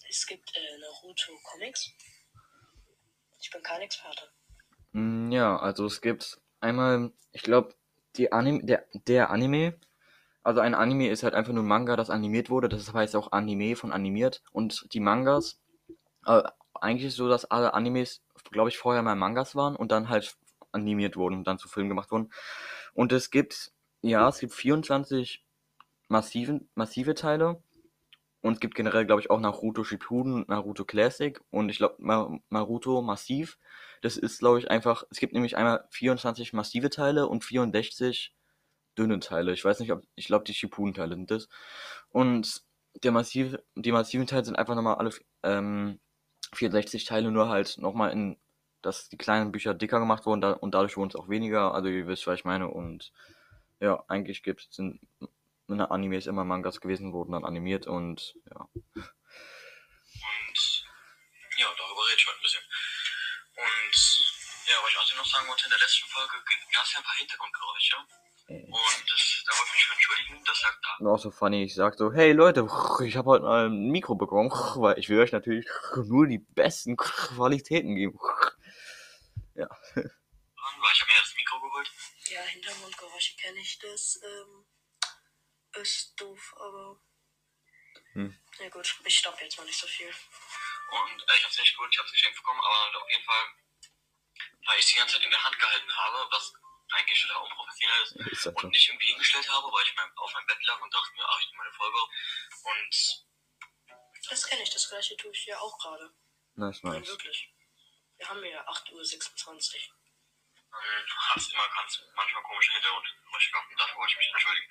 Es 0.09 0.25
gibt 0.25 0.55
äh, 0.55 0.77
Naruto 0.79 1.37
Comics. 1.43 1.91
Ich 3.39 3.51
bin 3.51 3.61
kein 3.63 3.81
Experte. 3.81 4.29
Mm, 4.91 5.31
Ja, 5.31 5.57
also 5.57 5.85
es 5.85 6.01
gibt 6.01 6.39
einmal, 6.59 7.11
ich 7.31 7.41
glaube, 7.41 7.75
die 8.15 8.31
Anime, 8.31 8.63
der, 8.65 8.87
der 8.93 9.29
Anime, 9.29 9.79
also 10.43 10.61
ein 10.61 10.75
Anime 10.75 11.09
ist 11.09 11.23
halt 11.23 11.33
einfach 11.33 11.53
nur 11.53 11.63
ein 11.63 11.67
Manga, 11.67 11.95
das 11.95 12.09
animiert 12.09 12.49
wurde, 12.49 12.69
das 12.69 12.93
heißt 12.93 13.15
auch 13.15 13.31
Anime 13.31 13.75
von 13.75 13.91
animiert 13.91 14.43
und 14.51 14.87
die 14.93 14.99
Mangas, 14.99 15.59
äh, 16.25 16.43
eigentlich 16.73 17.05
ist 17.05 17.13
es 17.13 17.17
so, 17.17 17.27
dass 17.27 17.45
alle 17.45 17.73
Animes, 17.73 18.21
glaube 18.51 18.69
ich, 18.69 18.77
vorher 18.77 19.01
mal 19.01 19.15
Mangas 19.15 19.55
waren 19.55 19.75
und 19.75 19.91
dann 19.91 20.09
halt 20.09 20.37
animiert 20.71 21.15
wurden, 21.15 21.43
dann 21.43 21.57
zu 21.57 21.67
Filmen 21.67 21.89
gemacht 21.89 22.11
wurden. 22.11 22.31
Und 22.93 23.11
es 23.11 23.31
gibt, 23.31 23.71
ja, 24.01 24.27
es 24.29 24.39
gibt 24.39 24.53
24 24.53 25.43
massiven, 26.07 26.69
massive 26.75 27.15
Teile 27.15 27.61
und 28.41 28.53
es 28.53 28.59
gibt 28.59 28.75
generell, 28.75 29.05
glaube 29.05 29.21
ich, 29.21 29.29
auch 29.29 29.39
Naruto 29.39 29.83
Shippuden 29.83 30.45
Naruto 30.47 30.85
Classic 30.85 31.39
und 31.49 31.69
ich 31.69 31.77
glaube 31.77 32.41
Naruto 32.49 33.01
Massiv. 33.01 33.57
Das 34.01 34.15
ist, 34.17 34.39
glaube 34.39 34.59
ich, 34.59 34.69
einfach, 34.69 35.03
es 35.09 35.19
gibt 35.19 35.33
nämlich 35.33 35.57
einmal 35.57 35.85
24 35.89 36.53
massive 36.53 36.89
Teile 36.89 37.27
und 37.27 37.43
64 37.43 38.33
dünne 38.97 39.19
Teile. 39.19 39.53
Ich 39.53 39.63
weiß 39.65 39.79
nicht, 39.79 39.91
ob, 39.91 40.03
ich 40.15 40.27
glaube, 40.27 40.45
die 40.45 40.53
Shippuden-Teile 40.53 41.15
sind 41.15 41.31
das. 41.31 41.49
Und 42.09 42.63
der 43.03 43.11
massive, 43.11 43.63
die 43.75 43.91
massiven 43.91 44.27
Teile 44.27 44.45
sind 44.45 44.57
einfach 44.57 44.75
nochmal 44.75 44.95
alle 44.95 45.11
ähm, 45.43 45.99
64 46.53 47.05
Teile, 47.05 47.31
nur 47.31 47.49
halt 47.49 47.77
nochmal 47.79 48.11
in, 48.11 48.37
dass 48.81 49.09
die 49.09 49.17
kleinen 49.17 49.51
Bücher 49.51 49.73
dicker 49.73 49.99
gemacht 49.99 50.25
wurden 50.25 50.41
da, 50.41 50.51
und 50.53 50.73
dadurch 50.73 50.97
wurden 50.97 51.09
es 51.09 51.15
auch 51.15 51.29
weniger. 51.29 51.73
Also 51.73 51.89
ihr 51.89 52.07
wisst, 52.07 52.27
was 52.27 52.39
ich 52.39 52.45
meine. 52.45 52.69
Und 52.69 53.11
ja, 53.79 54.03
eigentlich 54.07 54.43
gibt 54.43 54.67
es 54.69 54.79
in 54.79 54.99
der 55.67 55.91
Animes 55.91 56.27
immer 56.27 56.43
Mangas 56.43 56.81
gewesen, 56.81 57.13
wurden 57.13 57.33
dann 57.33 57.45
animiert 57.45 57.87
und 57.87 58.35
ja. 58.49 58.67
Und 58.73 58.95
ja, 61.57 61.67
darüber 61.77 62.07
rede 62.07 62.17
ich 62.17 62.27
heute 62.27 62.37
ein 62.37 62.41
bisschen. 62.41 62.63
Und 63.55 63.95
ja, 64.67 64.75
was 64.83 64.89
ich 64.89 64.97
außerdem 64.97 65.17
noch 65.17 65.25
sagen 65.25 65.47
wollte, 65.47 65.65
in 65.65 65.71
der 65.71 65.79
letzten 65.79 66.07
Folge 66.09 66.33
gab 66.73 66.83
es 66.83 66.93
ja 66.93 66.99
ein 66.99 67.03
paar 67.03 67.15
Hintergrundgeräusche. 67.17 67.95
Und 68.49 69.11
das, 69.11 69.43
da 69.45 69.51
wollte 69.57 69.67
ich 69.67 69.73
mich 69.73 69.85
für 69.85 69.93
entschuldigen. 69.93 70.43
Das 70.45 70.61
lag 70.61 70.75
da. 70.81 70.95
Und 70.99 71.07
auch 71.07 71.19
so 71.19 71.31
funny, 71.31 71.63
ich 71.63 71.75
sag 71.75 71.95
so, 71.95 72.13
hey 72.13 72.31
Leute, 72.31 72.67
ich 73.03 73.17
habe 73.17 73.29
heute 73.29 73.43
mal 73.43 73.65
ein 73.67 73.89
Mikro 73.89 74.15
bekommen, 74.15 74.49
weil 74.51 74.97
ich 74.97 75.09
will 75.09 75.19
euch 75.19 75.33
natürlich 75.33 75.67
nur 75.95 76.27
die 76.27 76.39
besten 76.39 76.95
Qualitäten 76.95 77.95
geben. 77.95 78.17
Ja. 79.55 79.67
Weil 79.95 80.93
ich 80.93 81.01
habe 81.01 81.11
mir 81.11 81.19
das 81.19 81.33
Mikro 81.35 81.59
geholt. 81.59 81.91
Ja, 82.29 82.41
Hintergrundgeräusche 83.17 83.35
kenne 83.37 83.59
ich. 83.59 83.79
Das 83.79 84.19
ähm, 84.23 84.65
ist 85.81 86.15
doof, 86.19 86.55
aber. 86.57 87.01
Hm. 88.13 88.37
Ja 88.59 88.69
gut, 88.69 88.99
ich 89.05 89.17
stopp 89.17 89.39
jetzt 89.41 89.57
mal 89.57 89.65
nicht 89.65 89.79
so 89.79 89.87
viel. 89.87 90.07
Und 90.09 91.21
äh, 91.21 91.37
ich 91.37 91.43
habe 91.43 91.51
es 91.51 91.59
nicht 91.59 91.73
geholt, 91.75 91.93
ich 91.93 91.99
habe 91.99 92.07
es 92.07 92.11
geschenkt 92.13 92.37
bekommen, 92.37 92.59
aber 92.61 93.01
auf 93.01 93.09
jeden 93.11 93.23
Fall, 93.25 93.45
weil 94.65 94.79
ich 94.79 94.85
die 94.85 94.97
ganze 94.97 95.15
Zeit 95.15 95.25
in 95.25 95.31
der 95.31 95.43
Hand 95.43 95.59
gehalten 95.59 95.95
habe, 95.95 96.27
was 96.31 96.53
eigentlich 96.89 97.21
total 97.21 97.43
unprofessionell 97.43 98.03
ist, 98.03 98.15
Ist 98.31 98.43
so. 98.43 98.51
und 98.51 98.69
nicht 98.69 98.87
irgendwie 98.87 99.07
hingestellt 99.07 99.49
habe, 99.49 99.67
weil 99.67 99.83
ich 99.85 99.95
mein, 99.95 100.17
auf 100.17 100.33
meinem 100.33 100.47
Bett 100.47 100.63
lag 100.65 100.79
und 100.81 100.93
dachte 100.93 101.11
mir, 101.13 101.25
ach, 101.27 101.39
ich 101.41 101.47
nehme 101.51 101.63
meine 101.63 101.73
Folge 101.75 101.97
auf. 101.97 102.09
Und 102.63 103.25
Das 104.29 104.47
kenne 104.47 104.63
ich, 104.63 104.69
das 104.69 104.87
gleiche 104.89 105.17
tue 105.17 105.31
ich 105.31 105.45
ja 105.45 105.59
auch 105.59 105.77
gerade. 105.79 106.15
Nice, 106.55 106.81
Nein, 106.83 106.99
nice. 107.01 107.07
wirklich. 107.09 107.53
Wir 108.17 108.29
haben 108.29 108.43
ja 108.45 108.65
8.26 108.69 109.89
Uhr. 109.89 109.96
Dann 110.81 111.17
hat 111.29 111.37
es 111.37 111.49
immer 111.53 111.67
ganz 111.75 112.01
manchmal 112.15 112.43
komische 112.43 112.73
Hintergrundgeräusche 112.73 113.51
gehabt 113.51 113.71
und 113.71 113.79
dafür 113.79 113.97
wollte 113.97 114.11
ich 114.13 114.17
mich 114.17 114.31
entschuldigen. 114.31 114.69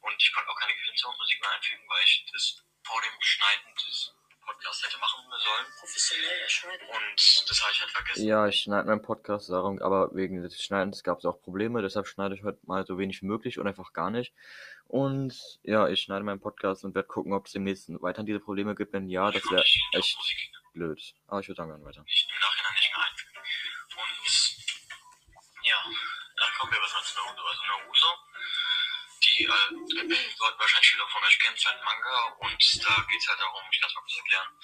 Und 0.00 0.14
ich 0.18 0.32
konnte 0.32 0.50
auch 0.50 0.60
keine 0.60 0.72
Hintergrundmusik 0.72 1.40
mehr 1.40 1.50
einfügen, 1.50 1.84
weil 1.88 2.04
ich 2.04 2.26
das 2.32 2.62
vor 2.84 3.00
dem 3.02 3.16
Schneiden 3.20 3.74
des 3.74 4.14
Podcasts 4.46 4.86
hätte 4.86 4.98
machen 4.98 5.24
sollen. 5.30 5.66
Professionell 5.80 6.40
erscheinen. 6.40 6.88
Und 6.88 7.50
das 7.50 7.62
habe 7.62 7.72
ich 7.72 7.80
halt 7.80 7.90
vergessen. 7.90 8.26
Ja, 8.26 8.46
ich 8.46 8.60
schneide 8.62 8.86
meinen 8.86 9.02
Podcast 9.02 9.50
darum, 9.50 9.82
aber 9.82 10.14
wegen 10.14 10.42
des 10.42 10.62
Schneidens 10.62 11.02
gab 11.02 11.18
es 11.18 11.24
auch 11.24 11.42
Probleme, 11.42 11.82
deshalb 11.82 12.06
schneide 12.06 12.34
ich 12.36 12.44
heute 12.44 12.60
mal 12.62 12.86
so 12.86 12.98
wenig 12.98 13.22
wie 13.22 13.26
möglich 13.26 13.58
und 13.58 13.66
einfach 13.66 13.92
gar 13.92 14.10
nicht. 14.10 14.32
Und 14.86 15.34
ja, 15.64 15.88
ich 15.88 16.00
schneide 16.02 16.24
meinen 16.24 16.40
Podcast 16.40 16.84
und 16.84 16.94
werde 16.94 17.08
gucken, 17.08 17.32
ob 17.32 17.46
es 17.46 17.52
demnächst 17.52 17.90
weiterhin 18.00 18.26
diese 18.26 18.40
Probleme 18.40 18.74
gibt. 18.76 18.92
Wenn 18.92 19.08
ja, 19.08 19.32
das 19.32 19.42
wäre 19.50 19.62
Ich 19.64 19.82
echt 19.92 20.18
blöd. 20.72 21.14
Aber 21.26 21.40
ich 21.40 21.48
würde 21.48 21.56
sagen, 21.56 21.70
wir 21.70 21.74
hören 21.74 21.84
weiter. 21.84 22.02
nicht 22.02 22.28
im 22.30 22.40
Nachhinein 22.40 22.74
nicht 22.74 22.96
mehr 22.96 23.04
wir 26.72 26.80
was 26.82 26.92
zu 27.04 27.14
Naruto. 27.16 27.46
Also 27.46 27.62
Naruto, 27.62 28.18
die 29.24 29.44
äh, 29.44 29.48
sollten 30.36 30.58
wahrscheinlich 30.58 30.90
viele 30.90 31.06
von 31.08 31.24
euch 31.24 31.38
kennen, 31.38 31.56
ist 31.56 31.66
halt 31.66 31.78
ein 31.78 31.84
Manga 31.84 32.24
und 32.40 32.84
da 32.84 33.06
geht 33.10 33.20
es 33.20 33.28
halt 33.28 33.40
darum, 33.40 33.62
ich 33.70 33.80
kann 33.80 33.88
es 33.90 33.94
mal 33.94 34.00
kurz 34.02 34.16
erklären. 34.16 34.58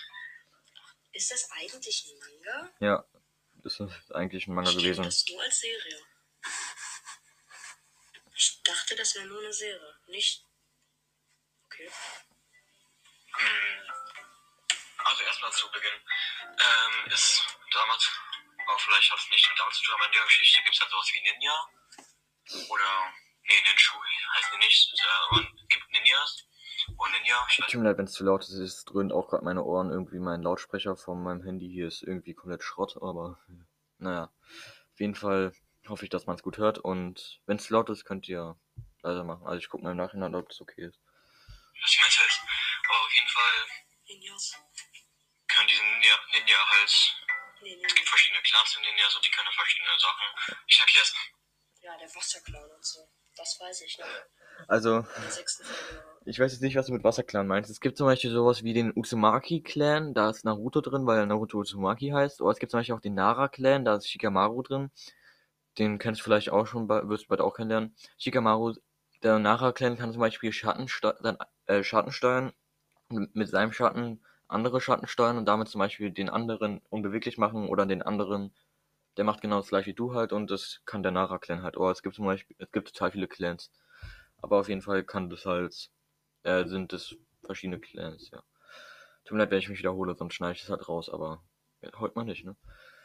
Ist 1.12 1.30
das 1.30 1.50
eigentlich 1.52 2.04
ein 2.06 2.18
Manga? 2.18 2.72
Ja, 2.80 3.04
das 3.64 3.80
ist 3.80 4.12
eigentlich 4.14 4.46
ein 4.46 4.54
Manga 4.54 4.70
ich 4.70 4.76
kenne 4.76 4.88
gewesen. 4.88 5.04
das 5.04 5.24
nur 5.28 5.42
als 5.42 5.60
Serie. 5.60 6.06
Ich 8.34 8.62
dachte, 8.64 8.96
das 8.96 9.14
wäre 9.14 9.26
nur 9.26 9.40
eine 9.40 9.52
Serie. 9.52 10.00
Nicht. 10.06 10.44
Okay. 11.66 11.90
Hm, 13.34 13.92
Also 15.04 15.22
erstmal 15.24 15.52
zu 15.52 15.70
Beginn. 15.70 15.92
Ähm, 15.92 17.12
ist 17.12 17.42
damals, 17.72 18.10
auch 18.68 18.80
vielleicht 18.80 19.10
hat 19.12 19.18
es 19.18 19.30
nicht 19.30 19.48
mit 19.48 19.58
damit 19.58 19.74
zu 19.74 19.82
tun, 19.84 19.94
aber 19.94 20.06
in 20.06 20.12
der 20.12 20.24
Geschichte 20.24 20.62
gibt 20.62 20.74
es 20.74 20.80
halt 20.80 20.90
sowas 20.90 21.10
wie 21.12 21.20
Ninja. 21.20 21.68
Oder, 22.68 23.12
nee, 23.44 23.60
Ninshui 23.66 24.08
heißt 24.36 24.52
die 24.54 24.58
nicht, 24.58 24.92
äh, 24.92 25.40
es 25.40 25.68
gibt 25.68 25.90
Ninjas. 25.92 26.44
Und 26.96 27.12
Ninja, 27.12 27.46
ich 27.48 27.60
weiß 27.60 27.70
Tut 27.70 27.80
mir 27.80 27.88
leid, 27.88 27.98
wenn 27.98 28.06
es 28.06 28.12
zu 28.12 28.24
laut 28.24 28.42
ist. 28.42 28.50
Es 28.50 28.84
dröhnt 28.84 29.12
auch 29.12 29.28
gerade 29.28 29.44
meine 29.44 29.62
Ohren. 29.62 29.90
Irgendwie 29.90 30.18
mein 30.18 30.42
Lautsprecher 30.42 30.96
von 30.96 31.22
meinem 31.22 31.42
Handy 31.42 31.68
hier 31.68 31.88
ist 31.88 32.02
irgendwie 32.02 32.34
komplett 32.34 32.62
Schrott, 32.62 32.96
aber 33.00 33.38
naja. 33.98 34.32
Auf 34.92 35.00
jeden 35.00 35.14
Fall 35.14 35.52
hoffe 35.88 36.04
ich, 36.04 36.10
dass 36.10 36.26
man 36.26 36.36
es 36.36 36.42
gut 36.42 36.58
hört. 36.58 36.78
Und 36.78 37.40
wenn 37.46 37.56
es 37.56 37.70
laut 37.70 37.88
ist, 37.90 38.04
könnt 38.04 38.28
ihr 38.28 38.56
leiser 39.02 39.24
machen. 39.24 39.46
Also 39.46 39.58
ich 39.58 39.68
gucke 39.68 39.84
mal 39.84 39.92
im 39.92 39.96
Nachhinein, 39.96 40.34
ob 40.34 40.50
es 40.50 40.60
okay 40.60 40.86
ist. 40.86 40.98
ich 41.84 41.98
meine 42.00 42.08
ist. 42.08 42.40
Aber 42.88 43.00
auf 43.00 43.12
jeden 43.14 43.28
Fall 43.28 43.52
Ninjas. 44.08 44.52
können 45.48 45.68
diese 45.68 45.82
Ninja, 45.82 46.14
Ninja 46.32 46.56
halt, 46.56 47.16
nee, 47.62 47.78
es 47.84 47.94
gibt 47.94 48.08
verschiedene 48.08 48.42
Clans 48.42 48.76
in 48.76 48.82
Ninjas 48.82 49.16
und 49.16 49.24
die 49.24 49.30
können 49.30 49.52
verschiedene 49.52 49.98
Sachen. 49.98 50.26
Ich 50.66 50.80
erkläre 50.80 51.06
es. 51.06 51.14
Ja, 51.82 51.96
der 51.98 52.08
Wasserclown 52.08 52.70
und 52.70 52.84
so. 52.84 53.00
Das 53.36 53.58
weiß 53.60 53.82
ich 53.82 53.98
noch. 53.98 54.06
Also, 54.68 55.04
ich 56.24 56.38
weiß 56.38 56.52
jetzt 56.52 56.62
nicht, 56.62 56.76
was 56.76 56.86
du 56.86 56.92
mit 56.92 57.02
Wasserclan 57.02 57.46
meinst. 57.46 57.70
Es 57.70 57.80
gibt 57.80 57.96
zum 57.96 58.06
Beispiel 58.06 58.30
sowas 58.30 58.62
wie 58.62 58.72
den 58.72 58.92
Uzumaki-Clan, 58.94 60.14
da 60.14 60.30
ist 60.30 60.44
Naruto 60.44 60.80
drin, 60.80 61.06
weil 61.06 61.18
er 61.18 61.26
Naruto 61.26 61.58
Uzumaki 61.58 62.10
heißt. 62.10 62.40
Oder 62.40 62.52
es 62.52 62.58
gibt 62.58 62.70
zum 62.70 62.78
Beispiel 62.80 62.94
auch 62.94 63.00
den 63.00 63.14
Nara-Clan, 63.14 63.84
da 63.84 63.96
ist 63.96 64.08
Shikamaru 64.08 64.62
drin. 64.62 64.90
Den 65.78 65.98
kennst 65.98 66.20
du 66.20 66.24
vielleicht 66.24 66.50
auch 66.50 66.66
schon, 66.66 66.88
wirst 66.88 67.24
du 67.24 67.28
bald 67.28 67.40
auch 67.40 67.54
kennenlernen. 67.54 67.96
Shikamaru, 68.18 68.74
der 69.22 69.38
Nara-Clan 69.38 69.96
kann 69.96 70.12
zum 70.12 70.20
Beispiel 70.20 70.52
Schatten, 70.52 70.86
äh, 71.66 71.82
Schatten 71.82 72.12
steuern 72.12 72.52
und 73.08 73.34
mit 73.34 73.48
seinem 73.48 73.72
Schatten 73.72 74.22
andere 74.48 74.80
Schatten 74.80 75.06
steuern 75.06 75.38
und 75.38 75.46
damit 75.46 75.68
zum 75.68 75.78
Beispiel 75.78 76.10
den 76.10 76.28
anderen 76.28 76.82
unbeweglich 76.90 77.38
machen 77.38 77.68
oder 77.68 77.86
den 77.86 78.02
anderen, 78.02 78.54
der 79.16 79.24
macht 79.24 79.40
genau 79.40 79.58
das 79.58 79.68
gleiche 79.68 79.88
wie 79.88 79.94
du 79.94 80.14
halt 80.14 80.32
und 80.32 80.50
das 80.50 80.80
kann 80.84 81.02
der 81.02 81.12
Nara-Clan 81.12 81.62
halt. 81.62 81.76
Oh, 81.76 81.90
es 81.90 82.02
gibt 82.02 82.14
zum 82.14 82.24
Beispiel, 82.24 82.56
es 82.58 82.70
gibt 82.72 82.88
total 82.88 83.12
viele 83.12 83.28
Clans. 83.28 83.70
Aber 84.38 84.58
auf 84.58 84.68
jeden 84.68 84.82
Fall 84.82 85.04
kann 85.04 85.30
das 85.30 85.46
halt, 85.46 85.90
äh, 86.42 86.64
sind 86.64 86.92
das 86.92 87.14
verschiedene 87.44 87.80
Clans, 87.80 88.30
ja. 88.30 88.42
Tut 89.24 89.32
mir 89.32 89.38
leid, 89.38 89.50
wenn 89.50 89.58
ich 89.58 89.68
mich 89.68 89.78
wiederhole, 89.78 90.16
sonst 90.16 90.34
schneide 90.34 90.54
ich 90.54 90.60
das 90.60 90.70
halt 90.70 90.88
raus, 90.88 91.08
aber 91.08 91.44
ja, 91.80 91.90
heute 91.98 92.14
mal 92.16 92.24
nicht, 92.24 92.44
ne? 92.44 92.56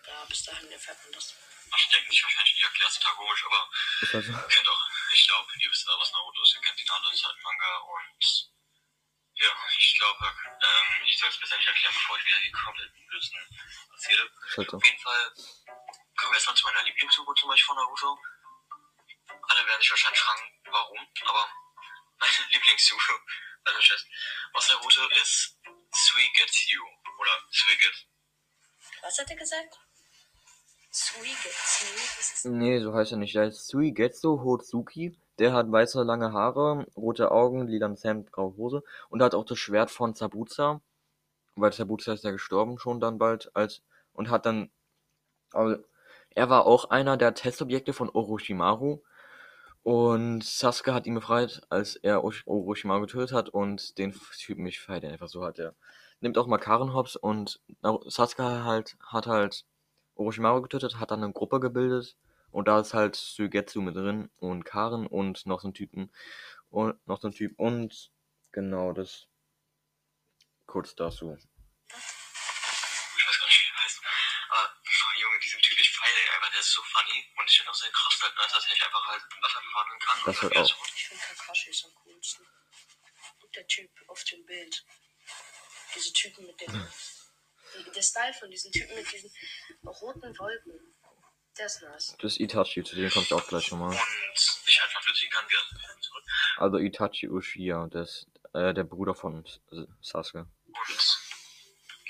Ja, 0.06 0.26
bis 0.28 0.44
dahin 0.44 0.70
erfährt 0.72 0.98
man 1.04 1.12
das. 1.14 1.36
Ach, 1.70 1.78
ich 1.78 1.92
denke 1.94 2.10
nicht, 2.10 2.24
wahrscheinlich 2.24 2.54
nicht 2.54 2.64
erklärt, 2.64 2.94
total 2.96 3.16
komisch, 3.16 3.46
aber 3.46 3.70
Ist 4.02 4.14
halt 4.14 4.26
so. 4.26 4.34
kennt 4.50 4.70
auch, 4.70 4.84
ich 5.14 5.28
glaube, 5.28 5.48
ihr 5.62 5.70
wisst 5.70 5.88
alle, 5.88 6.00
was 6.00 6.12
Naruto 6.12 6.42
ist, 6.42 6.56
ihr 6.56 6.62
kennt 6.62 6.80
ihn 6.82 6.90
alle, 6.90 7.14
ist 7.14 7.26
halt 7.26 7.38
Manga 7.44 7.78
und 7.78 8.52
ja, 9.38 9.50
ich 9.78 9.98
glaube, 10.00 10.26
ähm, 10.26 11.06
ich 11.06 11.20
soll 11.20 11.30
es 11.30 11.40
besser 11.40 11.58
nicht 11.58 11.68
erklären, 11.68 11.94
bevor 11.94 12.18
ich 12.18 12.26
wieder 12.26 12.42
die 12.42 12.52
kompletten 12.52 13.08
Blödsinn 13.08 13.38
erzähle. 13.94 14.26
Auf 14.74 14.86
jeden 14.86 15.00
Fall 15.00 15.32
kommen 16.18 16.32
wir 16.32 16.38
erstmal 16.38 16.56
zu 16.56 16.66
meiner 16.66 16.84
Lieblingssuche 16.84 17.34
zum 17.36 17.50
Beispiel 17.50 17.68
von 17.68 17.76
Naruto. 17.78 18.20
Alle 19.50 19.68
werden 19.68 19.82
sich 19.82 19.92
wahrscheinlich 19.92 20.20
fragen, 20.20 20.42
warum, 20.72 21.00
aber 21.26 21.48
meine 22.20 22.34
Lieblingssuche, 22.52 23.14
also 23.66 23.80
Chess, 23.80 24.06
aus 24.54 24.70
Naruto 24.70 25.08
ist 25.22 25.58
Suigetsu 25.94 26.84
oder 27.20 27.32
Suiget. 27.52 28.08
Was 29.02 29.20
hat 29.20 29.30
er 29.30 29.36
gesagt? 29.36 29.80
Suigetsu. 30.92 31.86
Was 32.18 32.34
ist 32.34 32.46
Nee, 32.46 32.80
so 32.80 32.94
heißt 32.94 33.12
er 33.12 33.18
nicht. 33.18 33.36
Der 33.36 33.44
heißt 33.44 33.68
Suigetsu 33.68 34.42
Hotsuki. 34.44 35.20
Der 35.38 35.54
hat 35.54 35.72
weiße 35.72 36.02
lange 36.02 36.34
Haare, 36.34 36.88
rote 36.96 37.30
Augen, 37.30 37.68
lilanes 37.68 38.04
Hemd, 38.04 38.32
graue 38.32 38.58
Hose 38.58 38.84
und 39.10 39.22
hat 39.22 39.36
auch 39.36 39.46
das 39.46 39.60
Schwert 39.60 39.92
von 39.92 40.16
Zabuza. 40.16 40.82
Weil 41.56 41.74
Zabuza 41.74 42.14
ist 42.14 42.24
ja 42.24 42.32
gestorben 42.32 42.80
schon 42.80 43.00
dann 43.00 43.20
bald 43.20 43.56
als 43.56 43.84
und 44.14 44.30
hat 44.32 44.48
dann 44.48 44.72
also, 45.52 45.84
er 46.38 46.50
war 46.50 46.68
auch 46.68 46.92
einer 46.92 47.18
der 47.18 47.34
Testobjekte 47.34 47.94
von 47.94 48.10
Orochimaru. 48.10 49.02
Und 49.82 50.44
Sasuke 50.44 50.94
hat 50.94 51.08
ihn 51.08 51.16
befreit, 51.16 51.62
als 51.70 51.96
er 51.96 52.24
Oroch- 52.24 52.46
Orochimaru 52.46 53.02
getötet 53.02 53.32
hat. 53.32 53.50
Und 53.50 53.98
den 53.98 54.14
Typen 54.38 54.64
mich 54.64 54.80
feiert 54.80 55.04
er 55.04 55.12
einfach 55.12 55.30
so 55.30 55.44
hat 55.44 55.58
er. 55.58 55.74
Nimmt 56.20 56.38
auch 56.38 56.46
mal 56.46 56.60
Karen 56.60 56.94
Hobbs 56.94 57.16
und 57.16 57.60
Sasuke 58.06 58.64
halt 58.64 58.98
hat 59.02 59.26
halt 59.26 59.66
Orochimaru 60.16 60.62
getötet, 60.62 61.00
hat 61.00 61.10
dann 61.10 61.24
eine 61.24 61.34
Gruppe 61.34 61.60
gebildet. 61.60 62.16
Und 62.52 62.68
da 62.68 62.80
ist 62.80 62.94
halt 62.94 63.16
Suigetsu 63.16 63.82
mit 63.82 63.96
drin 63.96 64.30
und 64.38 64.64
Karen 64.64 65.08
und 65.08 65.46
noch 65.48 65.62
so 65.62 65.70
ein 65.70 65.74
Typen. 65.74 66.12
Und 66.70 66.96
noch 67.08 67.20
so 67.20 67.30
ein 67.30 67.34
Typ. 67.34 67.58
Und 67.58 68.12
genau 68.52 68.94
das. 68.94 69.28
Kurz 70.68 70.96
dazu. 70.96 71.34
Ich 71.34 71.96
weiß 73.26 73.40
gar 73.40 73.48
nicht, 73.48 73.62
wie 73.62 73.72
er 73.72 73.84
heißt. 73.84 74.02
Aber, 74.50 74.70
oh, 74.84 75.22
Junge, 75.22 75.40
diesen 75.44 75.62
Typ, 75.62 75.80
ich 75.80 75.90
feiere 75.96 76.18
ihn 76.18 76.30
einfach, 76.36 76.52
der 76.52 76.57
ist 76.68 76.74
so 76.74 76.84
funny 76.84 77.34
und 77.38 77.50
ich 77.50 77.58
finde 77.58 77.72
auch 77.72 77.76
seine 77.76 77.92
Kraft 77.94 78.22
halt 78.24 78.36
nice, 78.36 78.52
dass 78.54 78.66
er 78.66 78.72
sich 78.72 78.84
einfach 78.86 79.06
halt 79.06 79.24
Wasser 79.42 79.62
verwandeln 79.62 80.00
kann. 80.00 80.20
Das 80.26 80.42
halt 80.42 80.58
auch. 80.58 80.66
so- 80.68 80.76
Ich 80.96 81.08
finde 81.08 81.24
Kakashi 81.24 81.70
ist 81.70 81.86
am 81.86 81.94
coolsten. 81.96 82.48
Und 83.42 83.56
der 83.56 83.68
Typ 83.68 83.90
auf 84.08 84.24
dem 84.26 84.46
Bild. 84.46 84.84
Diese 85.96 86.14
Typen 86.14 86.46
mit 86.46 86.60
dem. 86.62 86.88
Der 87.96 88.02
Style 88.02 88.34
von 88.34 88.50
diesen 88.50 88.72
Typen 88.72 88.96
mit 88.96 89.12
diesen 89.12 89.30
roten 89.86 90.38
Wolken. 90.40 90.96
Der 91.58 91.66
ist 91.66 91.82
nice. 91.82 92.16
Das 92.20 92.32
ist 92.34 92.40
Itachi, 92.40 92.84
zu 92.84 92.96
dem 92.96 93.10
komme 93.12 93.26
ich 93.26 93.34
auch 93.34 93.46
gleich 93.48 93.70
nochmal. 93.72 93.90
Und 93.92 94.38
sich 94.40 94.80
halt 94.80 94.92
verflüssigen 94.92 95.32
kann, 95.32 95.50
wieder 95.50 95.62
zurück. 96.00 96.24
Also 96.58 96.78
Itachi 96.78 97.28
Uchiha, 97.30 97.88
das 97.92 98.26
äh, 98.54 98.74
der 98.74 98.84
Bruder 98.84 99.14
von 99.16 99.44
Sasuke. 100.02 100.40
Und 100.66 100.90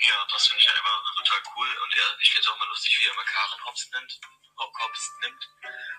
ja, 0.00 0.26
das 0.30 0.46
finde 0.46 0.60
ich 0.60 0.68
halt 0.68 0.78
einfach 0.78 1.14
total 1.16 1.42
cool. 1.56 1.68
Und 1.82 1.94
er, 1.96 2.18
ich 2.20 2.28
finde 2.28 2.40
es 2.42 2.48
auch 2.48 2.58
mal 2.58 2.68
lustig, 2.68 2.98
wie 3.00 3.06
er 3.08 3.12
immer 3.12 3.24
Karen 3.24 3.64
Hobbs 3.64 3.84
Hob- 3.92 4.37
Hobbs 4.58 5.12
nimmt. 5.22 5.42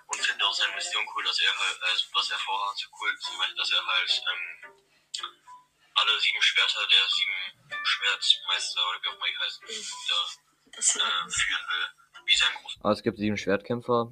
Und 0.07 0.19
finde 0.19 0.45
auch 0.45 0.53
seine 0.53 0.75
Mission 0.75 1.05
cool, 1.15 1.23
dass 1.23 1.39
er 1.39 1.57
halt, 1.57 1.83
also, 1.83 2.05
was 2.13 2.31
er 2.31 2.37
vorhat, 2.39 2.77
so 2.77 2.87
cool, 2.99 3.17
zum 3.19 3.37
Beispiel, 3.37 3.57
dass 3.57 3.71
er 3.71 3.85
halt 3.85 4.23
ähm, 4.31 4.73
alle 5.95 6.19
sieben 6.19 6.41
Schwerter 6.41 6.79
der 6.87 7.07
sieben 7.07 7.85
Schwertmeister 7.85 8.81
oder 8.89 9.03
wie 9.03 9.07
auch 9.09 9.15
immer 9.15 9.25
die 9.25 9.37
heißen, 9.37 9.67
da 10.07 11.25
äh, 11.25 11.29
führen 11.29 11.65
will. 11.69 11.87
Wie 12.25 12.35
sein. 12.35 12.49
Aber 12.81 12.93
es 12.93 13.03
gibt 13.03 13.17
sieben 13.17 13.37
Schwertkämpfer, 13.37 14.11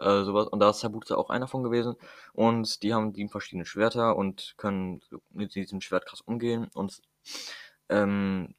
äh, 0.00 0.22
sowas, 0.24 0.48
und 0.48 0.60
da 0.60 0.70
ist 0.70 0.80
Zabuza 0.80 1.16
auch 1.16 1.30
einer 1.30 1.48
von 1.48 1.62
gewesen. 1.62 1.96
Und 2.32 2.82
die 2.82 2.92
haben 2.92 3.14
sieben 3.14 3.30
verschiedene 3.30 3.66
Schwerter 3.66 4.16
und 4.16 4.54
können 4.56 5.00
mit 5.30 5.54
diesem 5.54 5.80
Schwert 5.80 6.06
krass 6.06 6.20
umgehen. 6.20 6.68
Und 6.74 7.00
ähm, 7.88 8.54